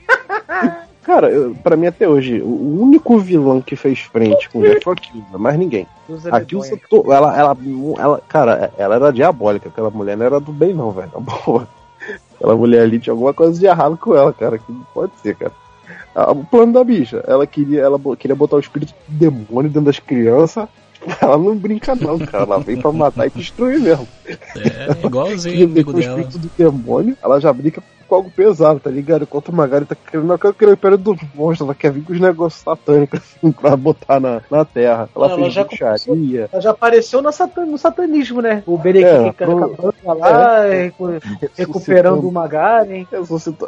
[1.04, 4.84] Cara, eu, pra mim até hoje, o único vilão que fez frente com o Jack
[4.84, 5.88] foi a Kilda, mais ninguém.
[6.32, 6.42] A
[7.12, 7.58] ela, ela,
[7.98, 11.68] ela, cara, ela era diabólica, aquela mulher não era do bem não, velho, tá boa.
[12.36, 15.36] Aquela mulher ali tinha alguma coisa de errado com ela, cara, que não pode ser,
[15.36, 15.54] cara.
[16.32, 20.00] O plano da bicha, ela queria, ela queria botar o espírito do demônio dentro das
[20.00, 20.68] crianças
[21.22, 22.44] ela não brinca não, cara.
[22.44, 24.08] Ela vem pra matar e destruir mesmo.
[24.28, 26.20] É, igualzinho o amigo dela.
[26.20, 29.22] espírito do demônio, ela já brinca com algo pesado, tá ligado?
[29.24, 32.64] Enquanto o Magari tá querendo aquele império dos monstros, ela quer vir com os negócios
[32.64, 35.08] satânicos assim, pra botar na, na terra.
[35.16, 36.50] Ela, ela fez já bruxaria.
[36.52, 38.64] Ela já apareceu no, satan, no satanismo, né?
[38.66, 39.94] O Berequim é, pro...
[40.04, 40.92] lá, é,
[41.56, 43.08] recuperando o Magari.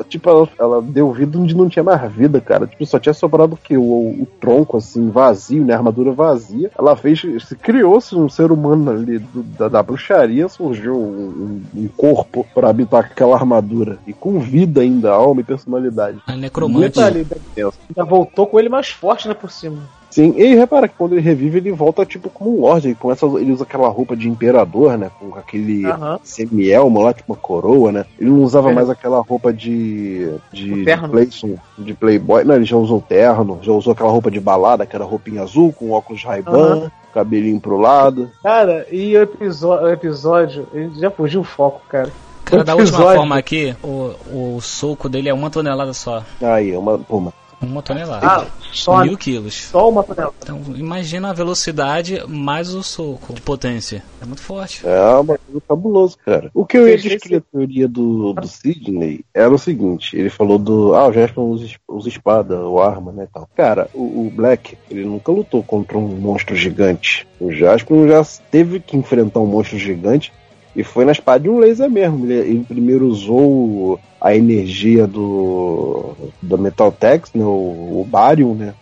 [0.09, 2.65] Tipo, ela, ela, deu vida onde não tinha mais vida, cara.
[2.65, 3.77] Tipo, só tinha sobrado o que?
[3.77, 5.73] O, o, tronco, assim, vazio, né?
[5.73, 6.71] A armadura vazia.
[6.77, 7.21] Ela fez.
[7.61, 13.01] Criou-se um ser humano ali do, da, da, bruxaria, surgiu um, um corpo para habitar
[13.01, 13.99] aquela armadura.
[14.07, 16.19] E com com vida ainda, alma e personalidade.
[16.25, 16.99] A necromante.
[16.99, 17.27] Ali,
[17.57, 19.83] ainda voltou com ele mais forte, né, por cima.
[20.09, 22.89] Sim, e repara que quando ele revive, ele volta tipo como um Lorde.
[22.89, 25.09] Ele, começa, ele usa aquela roupa de imperador, né?
[25.17, 26.19] Com aquele uhum.
[26.21, 28.05] semi-elmo lá, tipo uma coroa, né?
[28.19, 28.73] Ele não usava é.
[28.73, 30.29] mais aquela roupa de.
[30.51, 31.29] de, de, play,
[31.77, 32.43] de Playboy.
[32.43, 35.71] Não, ele já usou terno, já usou aquela roupa de balada, que era roupinha azul,
[35.71, 36.75] com óculos Ray-Ban.
[36.75, 36.91] Uhum.
[37.13, 38.29] Cabelinho pro lado.
[38.43, 42.11] Cara, e o episódio, o episódio, ele já fugiu o foco, cara.
[42.51, 44.13] Cara, da última forma aqui, o,
[44.57, 46.23] o soco dele é uma tonelada só.
[46.41, 47.33] Aí, uma, uma.
[47.61, 48.25] Uma tonelada.
[48.25, 49.53] Ah, só mil quilos.
[49.53, 50.33] Só uma tonelada.
[50.41, 54.03] Então, imagina a velocidade mais o soco de potência.
[54.19, 54.85] É muito forte.
[54.85, 56.49] É uma coisa fabuloso, cara.
[56.55, 60.57] O que eu ia descrever a teoria do, do Sidney era o seguinte: ele falou
[60.57, 60.95] do.
[60.95, 63.27] Ah, o Jasper usa, usa espada ou arma, né?
[63.31, 63.47] Tal.
[63.55, 67.27] Cara, o, o, Black, ele nunca lutou contra um monstro gigante.
[67.39, 70.33] O Jasper já teve que enfrentar um monstro gigante
[70.75, 72.25] e foi na espada de um laser mesmo.
[72.25, 78.73] Ele, ele primeiro usou a energia do, do Metal Tex, né, o, o Barium, né?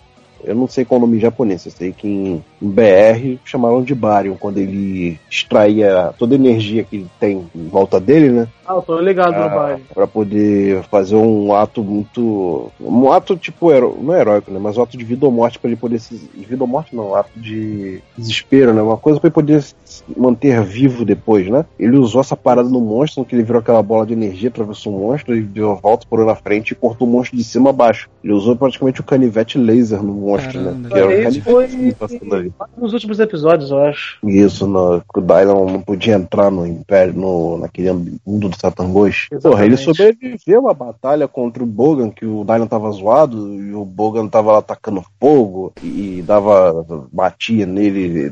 [0.43, 3.81] Eu não sei qual é o nome japonês, eu sei que em em BR chamaram
[3.81, 8.47] de Barium, quando ele extraía toda a energia que tem em volta dele, né?
[8.67, 9.81] Ah, eu tô ligado no Barium.
[9.93, 12.69] Pra poder fazer um ato muito.
[12.79, 13.71] Um ato tipo,
[14.01, 14.59] não é heróico, né?
[14.61, 16.15] Mas um ato de vida ou morte pra ele poder se.
[16.35, 18.81] Vida ou morte não, um ato de desespero, né?
[18.81, 19.75] Uma coisa pra ele poder se
[20.15, 21.65] manter vivo depois, né?
[21.77, 24.99] Ele usou essa parada no monstro, que ele virou aquela bola de energia, atravessou o
[24.99, 27.73] monstro, e deu a volta por na frente e cortou o monstro de cima a
[27.73, 28.09] baixo.
[28.23, 30.65] Ele usou praticamente o canivete laser no monstro, né?
[30.65, 30.79] Caramba.
[30.81, 30.89] né?
[30.89, 32.37] Que era o canivete foi...
[32.37, 32.53] ali.
[32.77, 34.17] Nos últimos episódios, eu acho.
[34.23, 37.91] Isso, no, o Dylan não podia entrar no Império, no, naquele
[38.25, 39.27] mundo do Satangos.
[39.41, 43.85] Porra, ele sobreviveu à batalha contra o Bogan, que o Dylan tava zoado, e o
[43.85, 46.85] Bogan tava lá atacando fogo, e dava.
[47.11, 48.31] batia nele,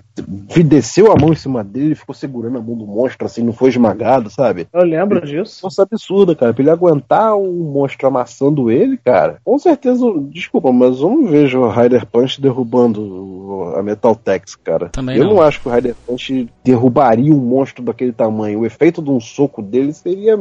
[0.64, 3.70] desceu a mão em cima dele, ficou segurando a mão do monstro, assim, não foi
[3.70, 4.68] esmagado, sabe?
[4.74, 5.60] Eu lembro disso.
[5.64, 6.54] Nossa, absurda, cara.
[6.54, 11.60] Pra ele aguentar um monstro amassando ele, cara, com certeza, desculpa, mas eu não vejo
[11.60, 14.90] o Rider Punch derrubando a Metal Tex, cara.
[14.90, 15.36] Também eu não.
[15.36, 18.60] não acho que o Rider Punch derrubaria um monstro daquele tamanho.
[18.60, 20.38] O efeito de um soco dele seria.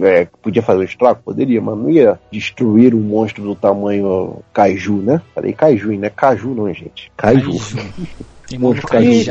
[0.00, 1.20] É, podia fazer um estrago?
[1.24, 5.20] Poderia, mas não ia destruir um monstro do tamanho Kaiju, né?
[5.34, 6.10] Falei Kaiju, né?
[6.10, 7.10] Caju não, gente.
[7.16, 7.52] Kaiju.
[8.48, 9.26] Tem monstro Ih,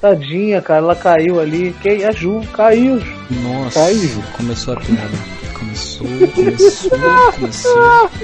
[0.00, 1.74] tadinha, cara, ela caiu ali.
[1.82, 2.04] Quem?
[2.04, 3.02] A Ju, caiu.
[3.42, 4.22] Nossa, caiu.
[4.34, 5.42] começou a piada.
[5.58, 6.90] Começou, começou,
[7.34, 7.70] começou.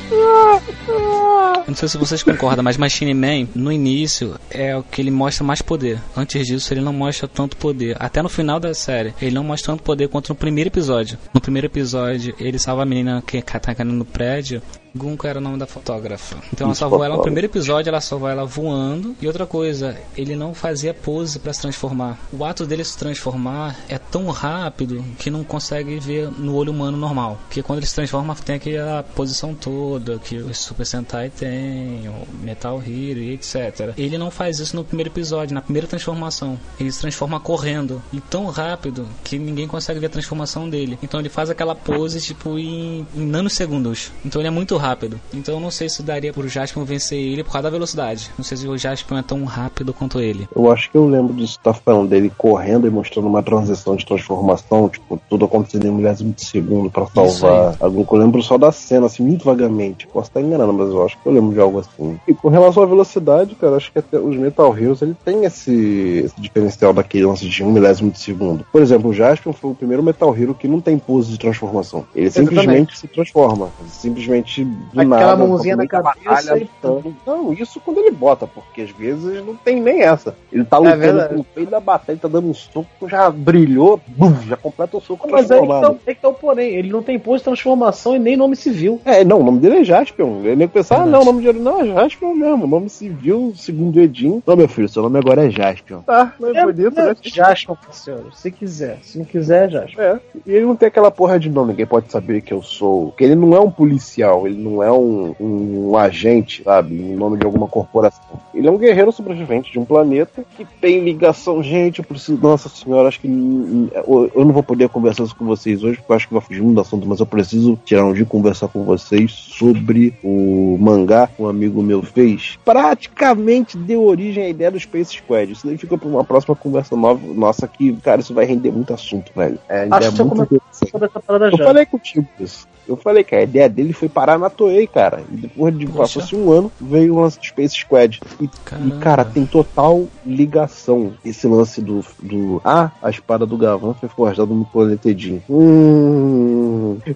[0.09, 5.11] Eu não sei se vocês concordam, mas Machine Man, no início, é o que ele
[5.11, 6.01] mostra mais poder.
[6.17, 7.97] Antes disso, ele não mostra tanto poder.
[8.01, 11.19] Até no final da série, ele não mostra tanto poder quanto no primeiro episódio.
[11.33, 14.63] No primeiro episódio, ele salva a menina que tá caindo no prédio
[14.99, 16.37] Gunko era o nome da fotógrafa.
[16.53, 19.15] Então ela salvou ela no primeiro episódio, ela salvou ela voando.
[19.21, 22.19] E outra coisa, ele não fazia pose para se transformar.
[22.33, 26.97] O ato dele se transformar é tão rápido que não consegue ver no olho humano
[26.97, 27.39] normal.
[27.47, 32.27] Porque quando ele se transforma, tem aquela posição toda que o Super Sentai tem, o
[32.43, 33.95] Metal Hero e etc.
[33.97, 36.59] Ele não faz isso no primeiro episódio, na primeira transformação.
[36.79, 40.99] Ele se transforma correndo e tão rápido que ninguém consegue ver a transformação dele.
[41.03, 44.11] Então ele faz aquela pose tipo em, em nanosegundos.
[44.25, 45.21] Então ele é muito rápido rápido.
[45.33, 48.31] Então eu não sei se daria pro Jaspion vencer ele por causa da velocidade.
[48.37, 50.49] Não sei se o Jaspion é tão rápido quanto ele.
[50.55, 53.97] Eu acho que eu lembro disso que tá falando dele correndo e mostrando uma transição
[53.97, 58.05] de transformação, tipo, tudo acontecendo em milésimo de segundo pra Isso salvar algum.
[58.11, 60.07] Eu lembro só da cena, assim, muito vagamente.
[60.07, 62.19] Posso estar enganando, mas eu acho que eu lembro de algo assim.
[62.27, 66.23] E com relação à velocidade, cara, acho que até os Metal Heroes ele tem esse,
[66.25, 68.65] esse diferencial daquele lance de um milésimo de segundo.
[68.73, 72.05] Por exemplo, o Jaspion foi o primeiro Metal Hero que não tem pose de transformação.
[72.15, 72.51] Ele Exatamente.
[72.51, 73.69] simplesmente se transforma.
[73.91, 75.37] Simplesmente do Aquela nada.
[75.47, 77.17] mãozinha na a cabeça e- lutando.
[77.27, 80.35] Não, isso quando ele bota, porque às vezes não tem nem essa.
[80.53, 81.35] Ele tá É lutando verdade.
[81.37, 85.01] no meio da batalha, ele tá dando um soco, já brilhou, bum, já completa o
[85.01, 85.95] soco Mas aí que, transformado.
[85.95, 86.75] tá, aí que tá o porém.
[86.75, 89.01] Ele não tem pose de transformação e nem nome civil.
[89.05, 90.41] É, não, o nome dele é Jaspion.
[90.45, 92.65] Ele nem pensar, ah, não, o nome dele não é Jaspion mesmo.
[92.65, 94.43] O nome civil, segundo o Edinho.
[94.47, 96.01] Não, meu filho, seu nome agora é Jaspion.
[96.03, 97.17] Tá, não é bonito, né?
[97.23, 98.27] Jaspion, senhor.
[98.35, 98.99] Se quiser.
[99.03, 100.03] Se não quiser, Jaspion.
[100.03, 103.07] É, e ele não tem aquela porra de nome, ninguém pode saber que eu sou.
[103.09, 107.39] Porque ele não é um policial, ele não é um, um, agente, sabe, em nome
[107.39, 108.23] de alguma corporação.
[108.55, 111.63] Ele é um guerreiro sobrevivente de um planeta que tem ligação.
[111.63, 112.39] Gente, eu preciso.
[112.41, 113.29] Nossa senhora, acho que.
[113.29, 116.63] Eu não vou poder conversar isso com vocês hoje, porque eu acho que vai fugir
[116.63, 120.77] muito do assunto, mas eu preciso tirar um dia e conversar com vocês sobre o
[120.81, 122.59] mangá que um amigo meu fez.
[122.65, 125.53] Praticamente deu origem à ideia do Space Squad.
[125.53, 127.21] Isso daí fica pra uma próxima conversa nova.
[127.35, 129.59] Nossa, que, cara, isso vai render muito assunto, velho.
[129.69, 130.63] É, Acho é que muito.
[130.87, 131.65] Sobre essa parada Eu já.
[131.65, 132.67] falei contigo isso.
[132.89, 135.23] Eu falei que a ideia dele foi parar na Toei, cara.
[135.31, 138.19] E depois de passou-se um ano, veio o lance do Space Squad.
[138.41, 142.63] E, e, cara, tem total ligação esse lance do, do.
[142.65, 145.43] Ah, a espada do Gavan foi forjada no planeta Edin.
[145.51, 146.58] Hum,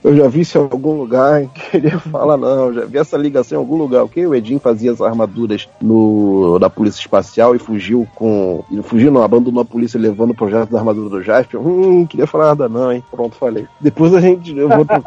[0.03, 1.47] eu já vi isso em algum lugar?
[1.71, 2.73] Queria falar, não.
[2.73, 4.05] Já vi essa ligação em algum lugar.
[4.05, 8.65] O que o Edin fazia as armaduras no, da Polícia Espacial e fugiu com.
[8.71, 11.61] Ele fugiu, não, abandonou a polícia levando o projeto da armadura do Jasper.
[11.61, 13.03] Hum, queria falar nada, não, hein?
[13.11, 13.67] Pronto, falei.
[13.81, 14.57] Depois a gente.
[14.57, 15.03] Eu vou com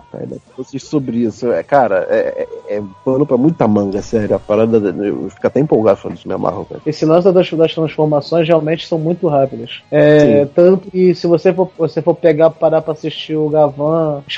[0.57, 1.51] vocês sobre isso.
[1.51, 4.35] É, cara, é, é, é pano pra muita manga, sério.
[4.35, 4.77] A parada.
[4.77, 6.81] Eu fico até empolgado falando isso, me amarro, velho.
[6.85, 9.81] Esse lance das, das transformações realmente são muito rápidas.
[9.91, 14.31] É, tanto que se você for, você for pegar, parar pra assistir o Gavan, o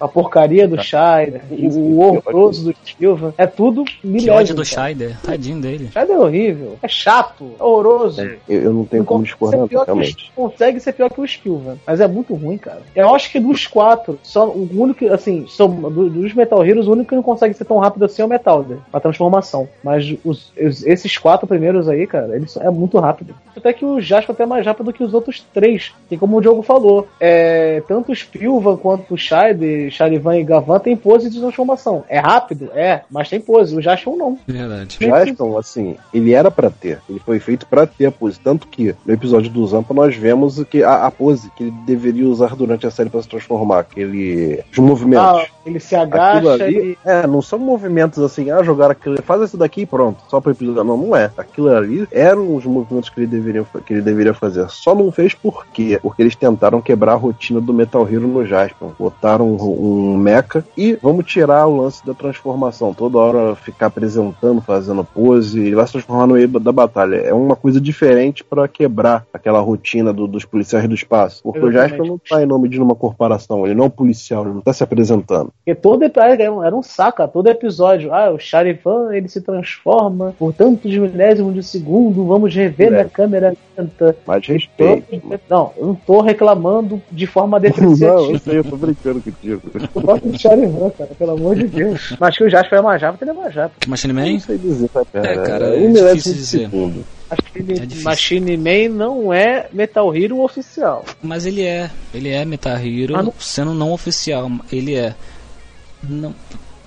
[0.00, 4.34] A porcaria do Scheider, o horroroso do Silva, é tudo Que milésimo.
[4.36, 4.64] ódio do.
[4.64, 5.16] Scheider.
[5.22, 5.88] Tadinho dele.
[5.92, 8.20] Scheider é horrível, é chato, é horroroso.
[8.48, 10.30] Eu, eu não tenho como discordar, que o- realmente.
[10.34, 12.82] consegue ser pior que o Skilvan, mas é muito ruim, cara.
[12.94, 16.92] Eu acho que dos quatro, só o único, assim, são, do- dos Metal Heroes, o
[16.92, 19.68] único que não consegue ser tão rápido assim é o Metalder, a transformação.
[19.82, 23.34] Mas os- esses quatro primeiros aí, cara, eles são- é muito rápido.
[23.56, 25.92] Até que o Jasper é até mais rápido que os outros três.
[26.10, 30.78] E como o Diogo falou, é, tanto o Spilvan quanto o Shide, Charivan e Gavan
[30.78, 32.04] tem pose de transformação.
[32.08, 32.70] É rápido?
[32.74, 33.76] É, mas tem pose.
[33.76, 34.38] O Jasper não.
[34.46, 34.96] Verdade.
[35.00, 37.00] Jaspion, assim, ele era pra ter.
[37.08, 38.38] Ele foi feito pra ter a pose.
[38.40, 42.26] Tanto que no episódio do Zampa nós vemos que a, a pose que ele deveria
[42.26, 43.80] usar durante a série pra se transformar.
[43.80, 44.62] Aquele.
[44.70, 45.24] Os movimentos.
[45.24, 46.98] Ah, ele se Aquilo agacha ali, e.
[47.04, 50.52] é, não são movimentos assim, ah, jogar aquilo, faz isso daqui e pronto, só para
[50.52, 50.84] episódio.
[50.84, 51.30] Não, não é.
[51.36, 54.68] Aquilo ali eram os movimentos que ele, deveria, que ele deveria fazer.
[54.68, 55.98] Só não fez por quê?
[56.00, 58.90] Porque eles tentaram quebrar a rotina do Metal Hero no Jaspion.
[59.08, 62.92] Botaram um, um mecha e vamos tirar o lance da transformação.
[62.92, 67.16] Toda hora ficar apresentando, fazendo pose, ele vai se transformar no meio da batalha.
[67.16, 71.42] É uma coisa diferente para quebrar aquela rotina do- dos policiais do espaço.
[71.42, 71.90] Porque o Exatamente.
[71.96, 74.60] Jaspion não tá em nome de uma corporação, ele não é um policial, ele não
[74.60, 75.50] tá se apresentando.
[75.64, 78.12] Porque todo episódio era um, era um saca, todo episódio.
[78.12, 83.02] Ah, o Charivan ele se transforma por tantos milésimos de segundo, vamos rever É.
[83.02, 84.16] na câmera lenta.
[84.26, 85.22] Mais respeito.
[85.48, 88.32] Não, eu não tô reclamando de forma Não, depreciativa.
[88.32, 89.62] eu sei, eu tô brincando contigo.
[89.94, 92.14] Eu gosto do Charivan, cara, pelo amor de Deus.
[92.18, 93.80] Mas que o Jasper é mais rápido, ele é mais rápido.
[93.80, 94.32] Que Machine Man?
[94.32, 95.26] não sei dizer, tá, cara.
[95.28, 96.58] É, cara, um é milésimo difícil de dizer.
[96.70, 97.04] segundo.
[97.30, 98.02] Machine, É.
[98.02, 101.04] Machine Man não é Metal Hero oficial.
[101.22, 101.90] Mas ele é.
[102.14, 104.50] Ele é Metal Hero, Ah, não- sendo não oficial.
[104.72, 105.14] Ele é.
[106.02, 106.34] Não,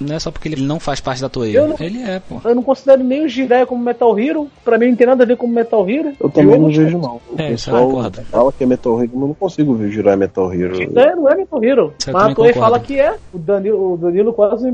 [0.03, 1.53] não é só porque ele não faz parte da Toei.
[1.53, 2.39] Não- Ele é, pô.
[2.43, 4.47] Eu não considero nem o Jiraiya como Metal Hero.
[4.63, 6.13] Pra mim não tem nada a ver com Metal Hero.
[6.19, 7.15] Eu também não vejo, não.
[7.15, 8.21] O É, pessoal concordo.
[8.23, 10.75] fala que é Metal Hero, mas eu não consigo ver jurar Metal Hero.
[10.75, 11.93] Jiraiya não é Metal Hero.
[11.99, 13.15] Isso Mas a Toei fala que é.
[13.33, 14.65] O Danilo, o Danilo quase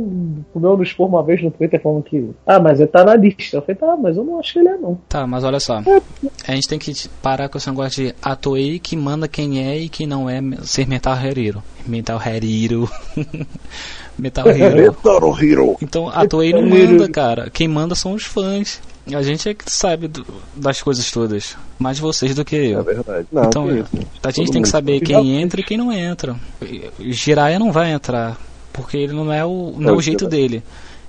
[0.53, 2.29] comeu no expor uma vez no Twitter falando que.
[2.45, 3.57] Ah, mas ele tá na lista.
[3.57, 4.97] Eu falei, tá, mas eu não acho que ele é, não.
[5.07, 5.81] Tá, mas olha só.
[6.47, 9.77] A gente tem que parar com esse negócio de a Toei que manda quem é
[9.77, 11.61] e quem não é ser Metal Hero.
[11.85, 12.89] Metal Hero.
[14.17, 14.75] Metal Hero.
[14.77, 15.77] Metal Hero.
[15.81, 17.49] Então a Toei não manda, cara.
[17.49, 18.81] Quem manda são os fãs.
[19.13, 20.25] A gente é que sabe do-
[20.55, 21.55] das coisas todas.
[21.79, 22.83] Mais vocês do que É eu.
[22.83, 23.25] verdade.
[23.31, 23.73] Não, Então, é.
[23.73, 23.85] A gente
[24.21, 24.67] Todo tem que mundo.
[24.67, 26.35] saber quem entra e quem não entra.
[26.99, 28.37] Jiraiya não vai entrar.
[28.73, 30.61] Porque ele não é o, não é o É, jeito dele.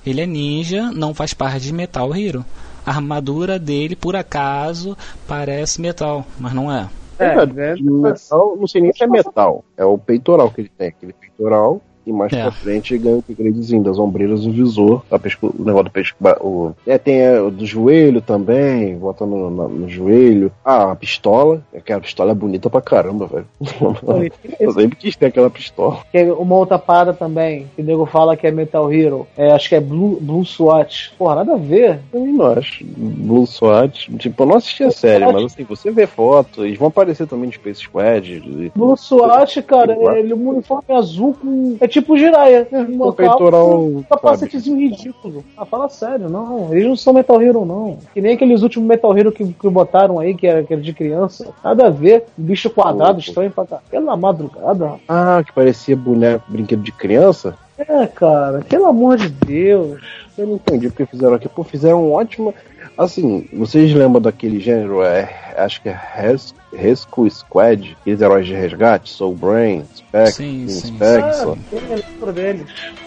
[0.05, 2.45] Ele é ninja, não faz parte de Metal Hero.
[2.85, 6.87] A armadura dele, por acaso, parece metal, mas não é.
[7.19, 9.63] É, É, metal, não sei nem se é metal.
[9.77, 10.87] É o peitoral que ele tem.
[10.87, 11.81] Aquele peitoral.
[12.09, 12.41] E mais É.
[12.41, 16.17] pra frente ganha o upgradezinho das ombreiras, o visor, a pesco- o negócio do pesco.
[16.41, 20.51] O, é, tem é, o do joelho também, bota no, na- no joelho.
[20.65, 21.61] Ah, a pistola.
[21.71, 23.45] É que a pistola é bonita pra caramba, velho.
[24.59, 25.99] Eu sempre quis ter aquela pistola.
[26.13, 29.27] É uma outra parada também, que o nego fala que é Metal Hero.
[29.37, 31.11] É, acho que é Blue, Blue SWAT.
[31.17, 31.99] Porra, nada a ver.
[32.11, 32.83] Também não acho.
[32.85, 34.09] Blue SWAT.
[34.17, 37.47] Tipo, eu não assisti a série, mas assim, você vê foto, eles vão aparecer também
[37.47, 38.71] no Space Squad.
[38.75, 41.77] Blue SWAT, cara, ele é um uniforme azul com.
[41.79, 42.67] É tipo Jiraiya.
[42.71, 42.87] né?
[42.97, 45.43] Com peitoral, capacetezinho ridículo.
[45.57, 46.71] Ah, fala sério, não.
[46.71, 47.97] Eles não são Metal Hero, não.
[48.13, 50.93] Que nem aqueles últimos Metal Hero que, que botaram aí, que era, que era de
[50.93, 51.53] criança.
[51.63, 52.25] Nada a ver.
[52.37, 53.19] Um bicho quadrado, pô.
[53.19, 53.79] estranho pra cá.
[53.89, 54.95] Pela madrugada.
[55.07, 57.55] Ah, que parecia boneco, brinquedo de criança.
[57.77, 60.01] É, cara, pelo amor de Deus.
[60.37, 61.47] Eu não entendi porque fizeram aqui.
[61.47, 62.53] Pô, fizeram um ótimo.
[62.99, 65.01] Assim, vocês lembram daquele gênero?
[65.01, 70.67] É, acho que é Res- Rescue Squad, aqueles heróis de resgate, Soul Brain, Spectre, Sim,
[70.67, 70.95] sim.
[70.97, 71.61] Spectre.
[71.71, 72.59] Ah.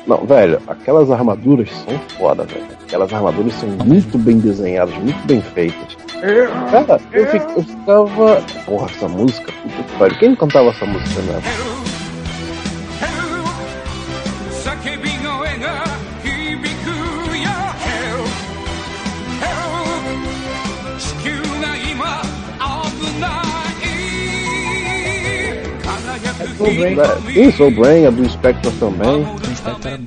[0.06, 2.64] Não, velho, aquelas armaduras são foda, velho.
[2.85, 5.94] Aquelas armaduras são muito bem desenhadas, muito bem feitas.
[6.70, 8.43] Cara, eu, fi- eu ficava.
[8.64, 10.19] Porra, essa música, puta que pariu.
[10.19, 11.81] Quem cantava essa música, né?
[26.62, 26.97] Soul Brain.
[27.32, 29.26] Sim, Soul Brain, a do Spectre também.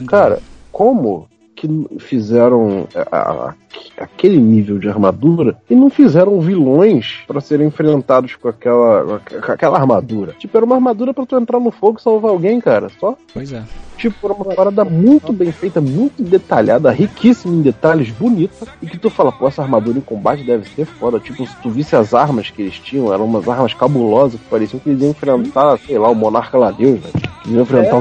[0.08, 0.40] Cara,
[0.72, 1.28] como
[1.68, 3.54] que fizeram a- a-
[3.98, 9.78] aquele nível de armadura e não fizeram vilões pra serem enfrentados com aquela, com aquela
[9.78, 10.34] armadura?
[10.38, 12.88] Tipo, era uma armadura pra tu entrar no fogo e salvar alguém, cara.
[13.00, 13.64] Só Pois é.
[13.98, 18.68] Tipo, era uma parada muito bem feita, muito detalhada, riquíssima em detalhes, bonita.
[18.82, 21.18] E que tu fala, pô, essa armadura em combate deve ser foda.
[21.20, 24.80] Tipo, se tu visse as armas que eles tinham, eram umas armas cabulosas que pareciam
[24.82, 27.14] que eles iam enfrentar, sei lá, o Monarca lá Deus, velho.
[27.46, 28.00] Eles iam enfrentar É.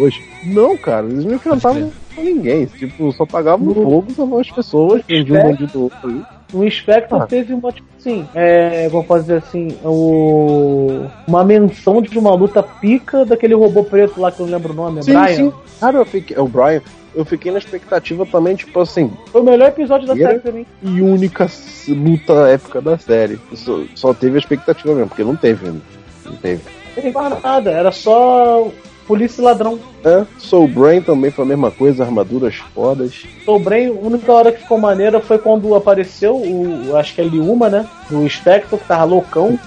[0.00, 0.22] o hoje.
[0.44, 2.66] Não, cara, eles não enfrentavam com ninguém.
[2.66, 6.22] Tipo, só pagavam no fogo, salvavam as pessoas, um bandido outro ali.
[6.52, 7.26] O Spectre Ah.
[7.26, 12.60] teve uma, tipo assim, é, como posso dizer assim, o, uma menção de uma luta
[12.62, 15.36] pica daquele robô preto lá que eu não lembro o nome, é Sim, Brian.
[15.36, 15.52] sim.
[15.78, 16.36] Cara, eu fiquei.
[16.36, 16.82] É o Brian.
[17.14, 20.64] Eu fiquei na expectativa também, tipo assim, Foi o melhor episódio da série pra mim.
[20.82, 21.48] e única
[21.88, 23.38] luta épica da série.
[23.54, 25.68] Só, só teve a expectativa mesmo, porque não teve.
[25.68, 25.80] né?
[26.24, 26.62] Não teve.
[26.96, 28.68] Não mais nada, era só
[29.10, 29.80] polícia e ladrão.
[30.04, 33.24] É, Soul Brain também foi a mesma coisa, armaduras fodas.
[33.44, 37.24] Soul Brain, a única hora que ficou maneira foi quando apareceu o, acho que é
[37.24, 37.88] Liuma, né?
[38.08, 39.58] Do Spectre, que tava loucão.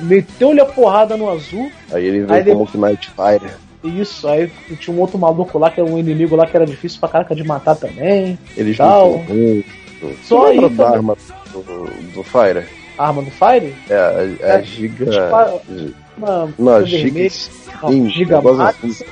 [0.00, 1.70] Meteu-lhe a porrada no azul.
[1.92, 3.50] Aí ele veio Aí como que Nightfire.
[3.84, 4.50] Isso, aí
[4.80, 7.34] tinha um outro maluco lá, que era um inimigo lá que era difícil pra caraca
[7.36, 8.38] de matar também.
[8.56, 9.18] Eles Tal.
[9.18, 9.72] lutam juntos.
[10.24, 11.16] Só aí da arma
[11.52, 11.62] do,
[12.14, 12.66] do Fire?
[12.98, 13.74] A arma do Fire?
[13.90, 13.96] É,
[14.42, 15.04] a É, Giga.
[16.16, 17.28] Uma, uma Giga.
[17.82, 18.84] Não, Gigamax.
[18.84, 19.04] assim.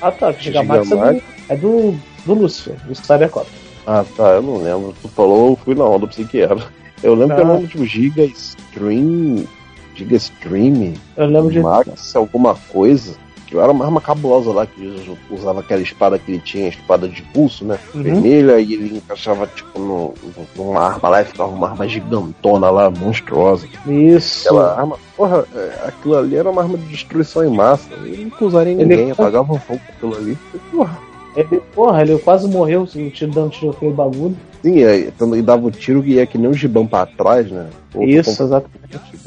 [0.00, 1.94] Ah tá, Gigamax é do, é do,
[2.24, 3.46] do Lúcifer, do Cybercop.
[3.86, 4.94] Ah, tá, eu não lembro.
[5.00, 6.56] Tu falou, eu fui na onda, pensei que era.
[7.02, 9.46] Eu lembro que era nome tipo Giga Stream.
[9.94, 10.94] Giga Stream.
[11.16, 11.60] Eu lembro de.
[11.60, 13.16] Max, alguma coisa.
[13.56, 17.22] Era uma arma cabulosa lá, que ele usava aquela espada que ele tinha, espada de
[17.22, 17.78] pulso, né?
[17.94, 18.02] Uhum.
[18.02, 20.14] Vermelha, e ele encaixava, tipo, no,
[20.56, 23.66] numa arma lá e ficava uma arma gigantona lá, monstruosa.
[23.86, 24.48] Isso.
[24.48, 27.88] Aquela arma, porra, é, aquilo ali era uma arma de destruição em massa.
[28.04, 30.38] Ele não usaria em Ele- ninguém, apagava um fogo com aquilo ali.
[30.70, 30.98] Porra.
[31.36, 32.88] Ele, porra, ele quase morreu
[33.32, 34.36] dando tiro aquele bagulho.
[34.68, 37.50] Sim, aí, então, e dava o tiro que ia que nem o gibão pra trás,
[37.50, 37.68] né?
[37.94, 38.78] Outro Isso, exatamente.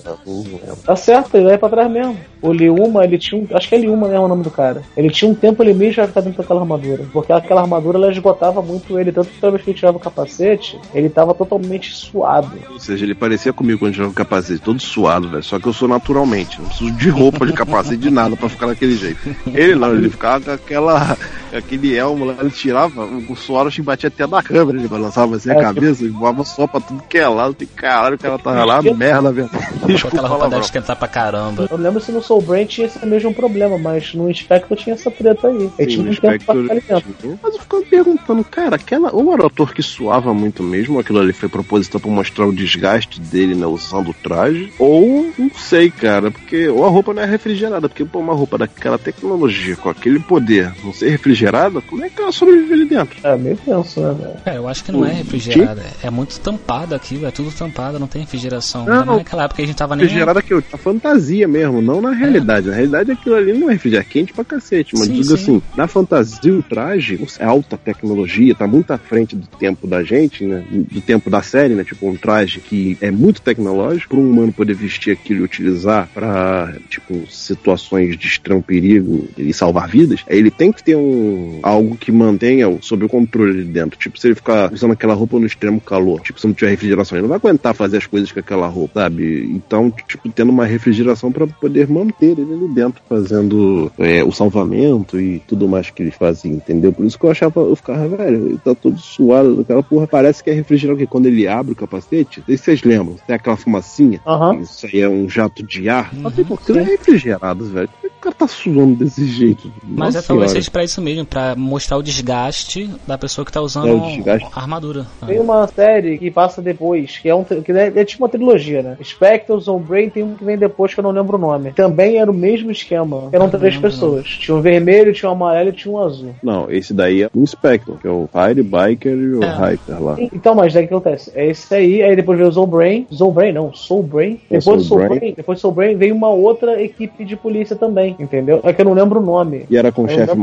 [0.05, 0.73] né?
[0.85, 2.15] Tá certo, ele vai pra trás mesmo.
[2.43, 3.47] O Liuma, ele tinha um.
[3.55, 4.83] Acho que é Liuma mesmo o nome do cara.
[4.95, 7.05] Ele tinha um tempo limite pra ficar dentro daquela armadura.
[7.11, 9.11] Porque aquela armadura ela esgotava muito ele.
[9.11, 12.51] Tanto que toda vez que ele tirava o capacete, ele tava totalmente suado.
[12.71, 15.43] Ou seja, ele parecia comigo quando tirava o capacete, todo suado, velho.
[15.43, 16.59] Só que eu sou naturalmente.
[16.59, 19.19] Não preciso de roupa, de capacete, de nada pra ficar daquele jeito.
[19.53, 21.17] Ele não, ele ficava com aquela.
[21.57, 25.30] aquele elmo lá, ele tirava, o suor acho que batia até na câmera, ele balançava
[25.35, 27.53] assim a É, cabeça e voava só pra tudo que é lado.
[27.53, 29.49] Tem caralho, o cara tava lá, merda, velho.
[29.85, 31.67] Desculpa aquela roupa deve esquentar pra caramba.
[31.69, 35.09] Eu lembro se no Soul Brain tinha esse mesmo problema, mas no Spectre tinha essa
[35.11, 35.69] treta aí.
[35.77, 37.13] Sim, tinha um tempo pra Spectre ficar ali dentro.
[37.21, 37.39] tinha.
[37.41, 40.99] Mas eu ficava me perguntando, cara, aquela, ou era o ator que suava muito mesmo,
[40.99, 45.51] aquilo ali foi proposital pra mostrar o desgaste dele, né, usando o traje, ou não
[45.55, 49.75] sei, cara, porque ou a roupa não é refrigerada, porque pô, uma roupa daquela tecnologia,
[49.75, 53.17] com aquele poder, não ser refrigerada, como é que ela sobrevive ali dentro?
[53.23, 54.33] É meio tenso, né, velho?
[54.45, 55.83] É, eu acho que não é refrigerada.
[56.03, 58.31] É muito tampado aquilo, é tudo tampado, não tem refrigerado.
[58.31, 58.85] refrigeração.
[58.85, 60.05] Não, mais naquela época a gente tava nem.
[60.05, 62.67] Refrigerada que a fantasia mesmo, não na realidade.
[62.67, 64.93] Na realidade aquilo ali não é refrigerante, é quente pra cacete.
[64.95, 65.33] Mas Sim, digo sim.
[65.35, 70.03] assim, na fantasia o traje é alta tecnologia, tá muito à frente do tempo da
[70.03, 70.63] gente, né?
[70.71, 71.83] Do tempo da série, né?
[71.83, 76.09] Tipo, um traje que é muito tecnológico, para um humano poder vestir aquilo e utilizar
[76.13, 81.95] pra, tipo, situações de extremo perigo e salvar vidas, ele tem que ter um algo
[81.97, 83.97] que mantenha o- sob o controle dentro.
[83.99, 87.17] Tipo, se ele ficar usando aquela roupa no extremo calor, tipo, se não tiver refrigeração,
[87.17, 89.49] ele não vai aguentar fazer as coisas com aquela roupa, sabe?
[89.51, 95.19] Então, tipo, tendo uma refrigeração para poder manter ele ali dentro, fazendo é, o salvamento
[95.19, 96.93] e tudo mais que ele fazia, entendeu?
[96.93, 100.43] Por isso que eu achava, eu ficava, velho, ele tá todo suado, aquela porra parece
[100.43, 104.59] que é refrigerado, porque quando ele abre o capacete, vocês lembram, tem aquela fumacinha, Aham.
[104.59, 107.89] isso aí é um jato de ar, Uhum, mas tipo, aquilo é refrigerado, velho.
[108.23, 109.71] É o cara tá suando desse jeito?
[109.83, 113.51] Mas Nossa é talvez seja pra isso mesmo, pra mostrar o desgaste da pessoa que
[113.51, 115.07] tá usando É, o a armadura.
[115.25, 118.83] Tem uma série que passa depois, que é, um, que é, é tipo uma trilogia,
[118.83, 118.97] né?
[119.03, 119.55] Spectre,
[119.87, 121.71] Brain tem um que vem depois que eu não lembro o nome.
[121.73, 123.29] Também era o mesmo esquema.
[123.31, 124.27] Eram Não três lembro, pessoas.
[124.27, 126.35] Tinha um vermelho, tinha um amarelo e tinha um azul.
[126.43, 129.73] Não, esse daí é um Spectre, que é o Fire Biker e o É.
[129.73, 130.15] Hiker lá.
[130.19, 131.31] Então, mas daí o que acontece?
[131.33, 133.07] É esse aí, aí depois veio o Zolbrain.
[133.11, 134.39] Zolbrain, não, Soulbrain.
[134.49, 135.09] É, Depois do Soulbrain.
[135.09, 138.59] Soulbrain, depois do Soulbrain veio uma outra equipe de polícia também, entendeu?
[138.63, 139.65] É que eu não lembro o nome.
[139.69, 140.35] E era com o chefe lembro-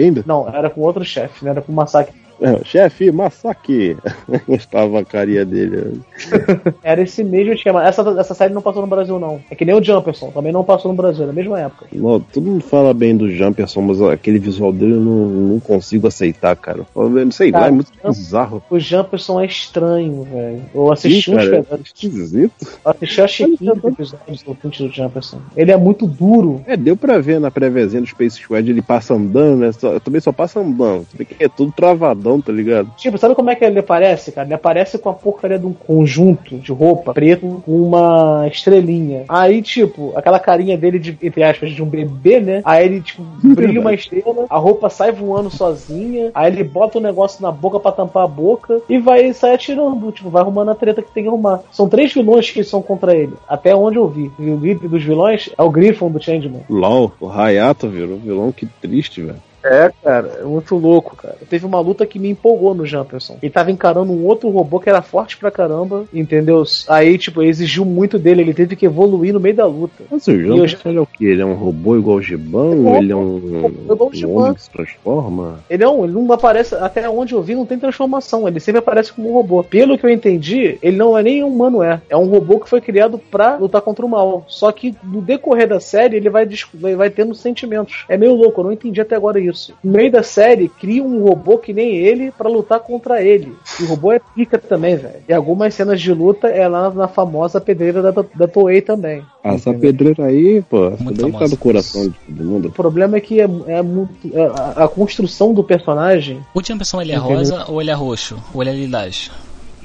[0.00, 0.22] ainda?
[0.26, 2.14] Não, era com outro chefe, não era com o Massacre.
[2.42, 3.96] É, chefe Massacre.
[4.46, 6.00] Gostava a carinha dele.
[6.82, 7.86] Era esse mesmo esquema.
[7.86, 9.40] Essa, essa série não passou no Brasil, não.
[9.50, 11.86] É que nem o Jumperson, também não passou no Brasil, na mesma época.
[11.92, 16.06] Não, todo mundo fala bem do Jumperson, mas aquele visual dele eu não, não consigo
[16.06, 16.86] aceitar, cara.
[16.94, 18.62] Eu não sei lá, Cara, é muito eu- bizarro.
[18.70, 20.62] O Jumperson é estranho, velho.
[20.74, 21.86] Eu assisti Sim, uns cara, pedaços.
[21.86, 22.52] esquisito.
[22.84, 25.38] Eu assisti acho que 15 episódios do do Jumperson.
[25.56, 26.62] Ele é muito duro.
[26.66, 29.72] É, deu pra ver na préviazinha do Space Squad, ele passa andando, né?
[29.72, 31.06] Só, também só passa andando.
[31.38, 32.90] É tudo travadão, tá ligado?
[32.96, 34.46] Tipo, sabe como é que ele aparece, cara?
[34.46, 39.24] Ele aparece com a porcaria de um conjunto de roupa preto com uma estrelinha.
[39.28, 42.62] Aí, tipo, aquela carinha dele de, entre aspas, de um bebê, né?
[42.64, 47.02] Aí ele, tipo, brilha uma estrela, a roupa sai voando sozinha, aí ele bota o
[47.02, 50.74] negócio na boca pra tampar a boca e vai sair atirando, tipo, vai arrumando a
[50.74, 51.60] treta que tem que arrumar.
[51.70, 54.30] São três vilões que são contra ele, até onde eu vi.
[54.38, 56.62] E o líder dos vilões é o Griffon do Changeman.
[56.68, 59.51] LOL, o Hayato virou vilão, que triste, velho.
[59.64, 61.36] É, cara, é muito louco, cara.
[61.48, 63.38] Teve uma luta que me empolgou no Jumperson.
[63.42, 66.64] Ele tava encarando um outro robô que era forte pra caramba, entendeu?
[66.88, 70.04] Aí, tipo, exigiu muito dele, ele teve que evoluir no meio da luta.
[70.10, 71.24] Mas o eu Jumperson ele é o quê?
[71.26, 72.94] Ele é um robô igual o Gibão?
[72.94, 73.38] É, ele é um,
[73.84, 74.32] igual o um Giban.
[74.32, 75.60] homem que se transforma?
[75.70, 78.48] Ele não, ele não aparece, até onde eu vi, não tem transformação.
[78.48, 79.62] Ele sempre aparece como um robô.
[79.62, 82.00] Pelo que eu entendi, ele não é nem um humano, é.
[82.08, 84.44] É um robô que foi criado pra lutar contra o mal.
[84.48, 86.48] Só que no decorrer da série, ele vai,
[86.96, 88.04] vai tendo sentimentos.
[88.08, 89.51] É meio louco, eu não entendi até agora isso.
[89.82, 93.54] No meio da série, cria um robô que nem ele pra lutar contra ele.
[93.80, 95.16] E o robô é pica também, velho.
[95.28, 99.22] E algumas cenas de luta é lá na famosa pedreira da, da Toei também.
[99.44, 102.68] Ah, essa pedreira aí, pô, essa Muito daí tá no coração de todo mundo.
[102.68, 104.30] O problema é que é, é muito.
[104.32, 107.36] é- a, a construção do personagem O Jumperson ele é Entendeu?
[107.38, 108.36] rosa ou ele é roxo?
[108.54, 109.30] Ou ele é lilás?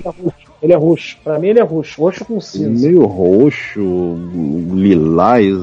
[0.04, 0.48] é roxo.
[0.62, 1.18] Ele é roxo.
[1.24, 2.02] Pra mim ele é roxo.
[2.02, 2.88] Roxo com cinza.
[2.88, 4.18] Meio roxo,
[4.74, 5.56] lilás.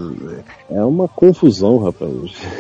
[0.71, 2.13] É uma confusão, rapaz.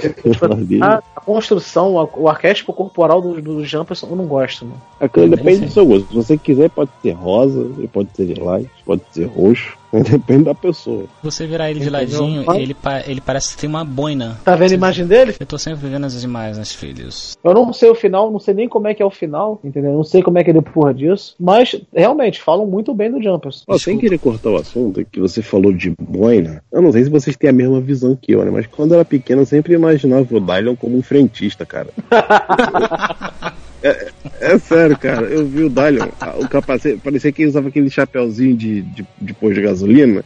[0.50, 0.82] Ali.
[0.82, 4.80] A, a construção, a- o arquétipo corporal do, do eu não gosto, mano.
[5.00, 5.66] Aquilo Nem depende sei.
[5.66, 6.08] do seu gosto.
[6.08, 9.76] Se você quiser, pode ser rosa, pode ser lilás, pode ser roxo.
[10.10, 11.02] Depende da pessoa.
[11.04, 14.40] Se você virar ele de ladinho, ele, pa- ele parece que tem uma boina.
[14.44, 15.36] Tá vendo a imagem dele?
[15.38, 17.38] Eu tô sempre vendo as imagens, filhos.
[17.44, 19.92] Eu não sei o final, não sei nem como é que é o final, entendeu?
[19.92, 21.36] Eu não sei como é que ele porra disso.
[21.38, 23.62] Mas, realmente, falam muito bem do Jumperson.
[23.68, 26.60] Ó, sem querer cortar o assunto, é que você falou de boina.
[26.72, 28.50] Eu não sei se vocês têm a mesma visão que eu, né?
[28.50, 31.88] Mas quando eu era pequeno, eu sempre imaginava o Dylan como um frentista, cara.
[33.84, 34.08] É,
[34.40, 35.26] é sério, cara.
[35.26, 36.08] Eu vi o Dylan,
[36.38, 40.24] o capacete, parecia que ele usava aquele chapéuzinho de, de, de posto de gasolina.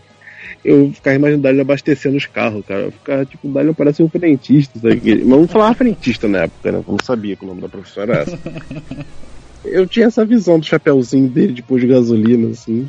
[0.65, 2.83] Eu ficava imaginando o Dylan abastecendo os carros, cara.
[2.83, 5.01] Eu ficava, tipo, o Dylan parece um frentista, sabe?
[5.05, 6.79] Mas não falava frentista na época, né?
[6.79, 8.39] Eu não sabia que o nome da profissão era essa.
[9.65, 12.89] Eu tinha essa visão do chapéuzinho dele de posto de gasolina, assim.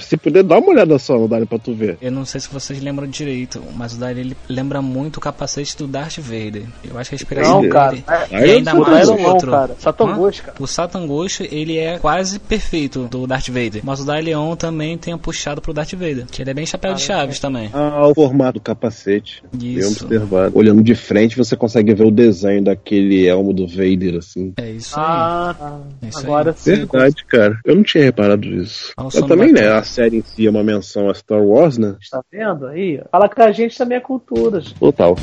[0.00, 1.98] Se puder, dá uma olhada só no Dylan pra tu ver.
[2.00, 5.76] Eu não sei se vocês lembram direito, mas o Daryl ele lembra muito o capacete
[5.76, 6.64] do Darth Vader.
[6.88, 7.72] Eu acho que a inspiração Não, dele.
[7.72, 7.96] cara.
[7.96, 9.50] E Aí eu ainda não O mais o não, outro.
[9.50, 9.76] cara.
[9.84, 10.16] Hã?
[10.16, 10.56] Ghost, cara.
[10.60, 13.80] O Satan Ghost, ele é quase perfeito do Darth Vader.
[13.84, 16.26] Mas o Daileon também tem puxado pro Darth Vader.
[16.30, 17.70] Que ele é bem chapéu de chaves também.
[17.72, 19.42] Ah, o formato do capacete.
[19.52, 20.04] Bem Isso.
[20.04, 20.56] observado.
[20.56, 24.52] Olhando de frente, você consegue ver o desenho daquele elmo do Vader, assim.
[24.56, 25.04] É isso aí.
[25.06, 25.78] Ah, tá.
[26.02, 26.70] É isso Agora sim.
[26.76, 27.58] Verdade, cara.
[27.64, 28.92] Eu não tinha reparado isso.
[28.96, 29.72] Ah, também, bacana.
[29.74, 29.78] né?
[29.78, 31.96] A série em si é uma menção a Star Wars, né?
[32.10, 33.00] Tá vendo aí?
[33.10, 34.60] Fala que a gente também é cultura.
[34.60, 34.74] gente.
[34.78, 35.16] Total.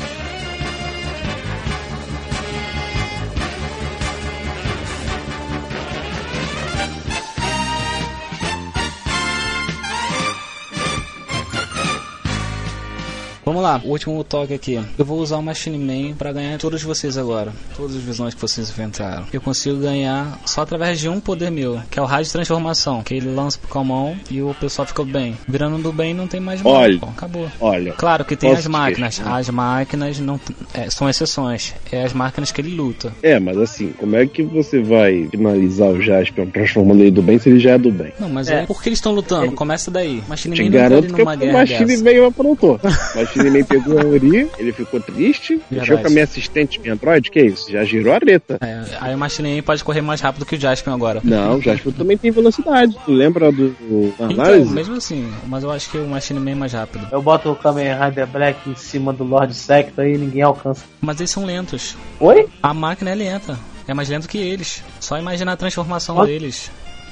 [13.44, 14.80] Vamos lá, o último toque aqui.
[14.98, 17.52] Eu vou usar o Machine Man pra ganhar todos vocês agora.
[17.76, 19.24] Todas as visões que vocês enfrentaram.
[19.32, 23.02] Eu consigo ganhar só através de um poder meu, que é o raio de transformação.
[23.02, 25.36] Que ele lança pro Calmon e o pessoal fica bem.
[25.46, 26.72] Virando do bem não tem mais mal.
[26.72, 26.98] Olha.
[26.98, 27.46] pô, Acabou.
[27.60, 29.16] Olha, Claro que tem as máquinas.
[29.16, 29.36] questionar?
[29.36, 30.40] As máquinas não
[30.72, 31.74] é, são exceções.
[31.92, 33.12] É as máquinas que ele luta.
[33.22, 37.38] é, mas assim, como é que você vai finalizar o Jaspion transformando ele do bem
[37.38, 38.12] se ele já é do bem?
[38.18, 38.62] Não, mas É.
[38.62, 38.66] é.
[38.66, 39.52] por que eles estão lutando?
[39.52, 40.22] Começa daí.
[40.26, 41.96] Machine Man não garanto que numa o guerra Machine.
[42.02, 42.80] Man aprontou.
[43.33, 46.94] O Machine Man pegou a Ori, ele ficou triste, mexeu com a minha assistente, minha
[46.94, 47.70] Android, que é isso?
[47.70, 48.58] Já girou a reta.
[48.60, 51.20] É, aí o Machine Man pode correr mais rápido que o Jaspion agora.
[51.24, 52.96] Não, o Jaspion também tem velocidade.
[53.04, 54.72] Tu lembra do, do Então, análise?
[54.72, 57.06] mesmo assim, mas eu acho que o Machine Man é mais rápido.
[57.10, 60.84] Eu boto o Kamen Rider Black em cima do Lord Sector e ninguém alcança.
[61.00, 61.96] Mas eles são lentos.
[62.20, 62.48] Oi?
[62.62, 63.58] A máquina é lenta.
[63.86, 64.82] É mais lento que eles.
[65.00, 66.70] Só imaginar a transformação deles.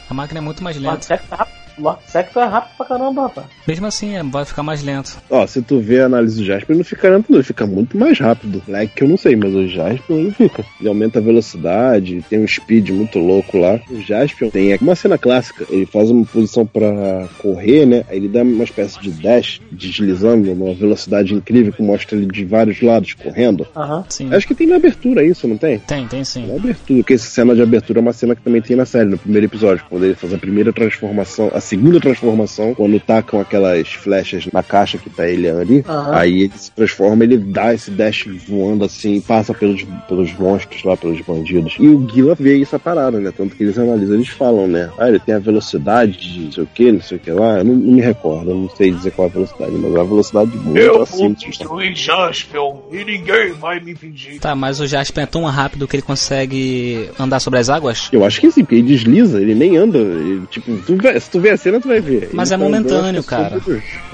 [0.09, 1.03] A máquina é muito mais Lord lenta.
[1.07, 1.62] Sector é rápido.
[1.79, 3.47] Lord Sector é rápido pra caramba, rapaz.
[3.67, 5.17] Mesmo assim, é, vai ficar mais lento.
[5.31, 7.67] Ó, se tu vê a análise do Jasper, ele não fica lento, não, ele fica
[7.67, 8.63] muito mais rápido.
[8.67, 10.65] Black que eu não sei, mas o Jasper ele fica.
[10.81, 13.81] Ele aumenta a velocidade, tem um speed muito louco lá.
[13.91, 18.05] O Jasper tem uma cena clássica, ele faz uma posição pra correr, né?
[18.09, 22.45] Aí ele dá uma espécie de dash, deslizando numa velocidade incrível que mostra ele de
[22.45, 23.67] vários lados correndo.
[23.77, 24.05] Aham.
[24.09, 24.35] Sim.
[24.35, 25.79] Acho que tem na abertura isso, não tem?
[25.79, 26.47] Tem, tem sim.
[26.47, 29.09] Na abertura, porque essa cena de abertura é uma cena que também tem na série,
[29.09, 33.89] no primeiro episódio, quando ele faz a primeira transformação, a segunda transformação, quando tacam aquelas
[33.89, 36.15] flechas na caixa que tá ele ali, Aham.
[36.15, 40.97] aí ele se transforma, ele dá esse dash voando assim, passa pelos, pelos monstros lá,
[40.97, 41.77] pelos bandidos.
[41.79, 43.33] E o Gila vê essa parada, né?
[43.37, 44.91] Tanto que eles analisam, eles falam, né?
[44.99, 47.59] Ah, ele tem a velocidade de não sei o que, não sei o que lá,
[47.59, 49.99] eu não, não me recordo, eu não sei dizer qual é a velocidade, mas é
[49.99, 51.35] uma velocidade muito acima.
[51.35, 54.39] destruir Jaspion e ninguém vai me impedir.
[54.41, 58.09] Tá, mas o Jasper é tão rápido que ele consegue andar sobre as águas?
[58.13, 59.99] Eu acho que sim, porque ele desliza, ele nem anda.
[59.99, 62.31] ele, tipo, tu vê- se tu vê a cena, tu vai ver.
[62.33, 63.61] Mas Ele é tá momentâneo, é só cara.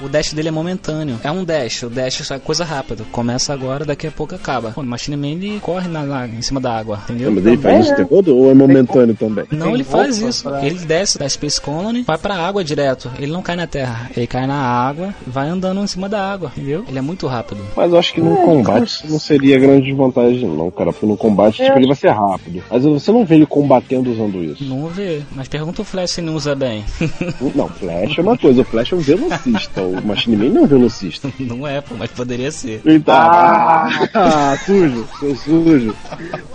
[0.01, 1.19] O dash dele é momentâneo.
[1.23, 1.83] É um dash.
[1.83, 3.03] O dash só é coisa rápida.
[3.11, 4.71] Começa agora, daqui a pouco acaba.
[4.71, 7.31] Pô, o Machine Man ele corre na, lá em cima da água, entendeu?
[7.31, 7.97] Mas ele faz isso o né?
[7.97, 9.45] tempo todo ou é momentâneo também?
[9.51, 10.43] Não, Tem ele faz isso.
[10.43, 13.09] pra- Ele desce da Space Colony, vai pra água direto.
[13.17, 14.09] Ele não cai na terra.
[14.15, 16.85] Ele cai na água, vai andando em cima da água, entendeu?
[16.87, 17.61] Ele é muito rápido.
[17.75, 20.91] Mas eu acho que no combate não seria grande desvantagem, não, cara.
[20.91, 21.65] Porque no combate, É.
[21.65, 22.63] tipo, ele vai ser rápido.
[22.69, 24.63] Mas você não vê ele combatendo usando isso.
[24.63, 25.21] Não vê.
[25.35, 26.83] Mas pergunta o Flash se não usa bem.
[27.55, 29.81] Não, Flash é uma coisa, o Flash é um velocista.
[29.81, 31.31] o Machine Man não é um velocista.
[31.39, 32.81] não é, pô, mas poderia ser.
[32.85, 33.87] Eita, Ah.
[34.13, 35.95] ah, sujo, seu sujo.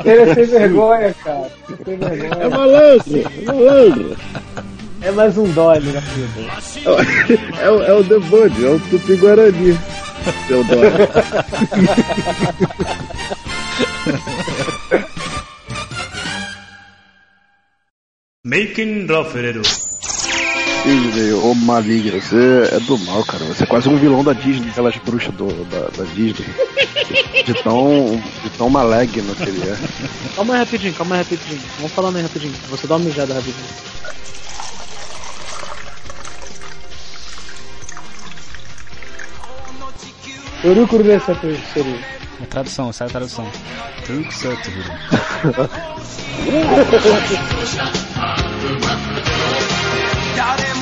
[0.04, 1.50] Ele é sem vergonha, cara.
[1.84, 2.50] Sem É vergonha.
[2.50, 4.16] malandro, é malandro.
[5.02, 6.52] É mais um Dolly na vida.
[7.60, 9.78] É, o- é o The Bud, é o Tupi Guarani.
[10.48, 10.76] Seu dó.
[18.44, 19.62] Making Rafael.
[20.84, 23.42] Disney, ô maligno, você é do mal, cara.
[23.46, 26.46] Você é quase um vilão da Disney, aquelas bruxas do, da, da Disney.
[27.46, 29.78] De tão, de tão maligno que ele é.
[30.36, 31.60] Calma aí rapidinho, calma aí rapidinho.
[31.76, 32.52] Vamos falando aí rapidinho.
[32.68, 33.64] Você dá uma mijada rapidinho.
[40.64, 41.34] Urukuru dessa
[41.72, 41.98] seria.
[42.42, 43.46] É tradução, sai a tradução.
[44.04, 44.92] Tudo certo, Hiro.
[50.36, 50.73] 誰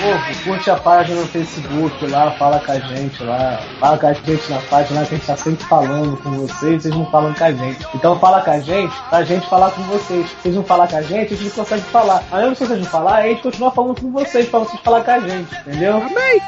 [0.00, 3.60] Pô, curte a página no Facebook lá, fala com a gente lá.
[3.78, 6.82] Fala com a gente na página lá que a gente tá sempre falando com vocês,
[6.82, 7.86] vocês não falam com a gente.
[7.94, 10.26] Então fala com a gente pra gente falar com vocês.
[10.30, 12.24] Vocês não falar com a gente, a gente não consegue falar.
[12.32, 15.04] Aí não vocês não falar, aí a gente continua falando com vocês pra vocês falar
[15.04, 15.96] com a gente, entendeu?
[15.96, 16.40] Amém!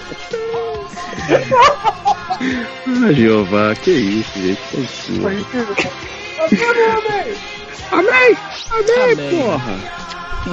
[2.88, 4.60] Ah, Jeová, que isso, gente.
[4.70, 5.12] Que isso.
[7.92, 8.36] Amém!
[8.70, 9.42] Amém, Amém.
[9.42, 9.76] porra!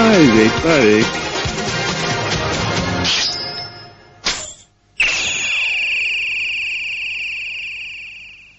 [0.00, 1.04] Ai, gente, parei.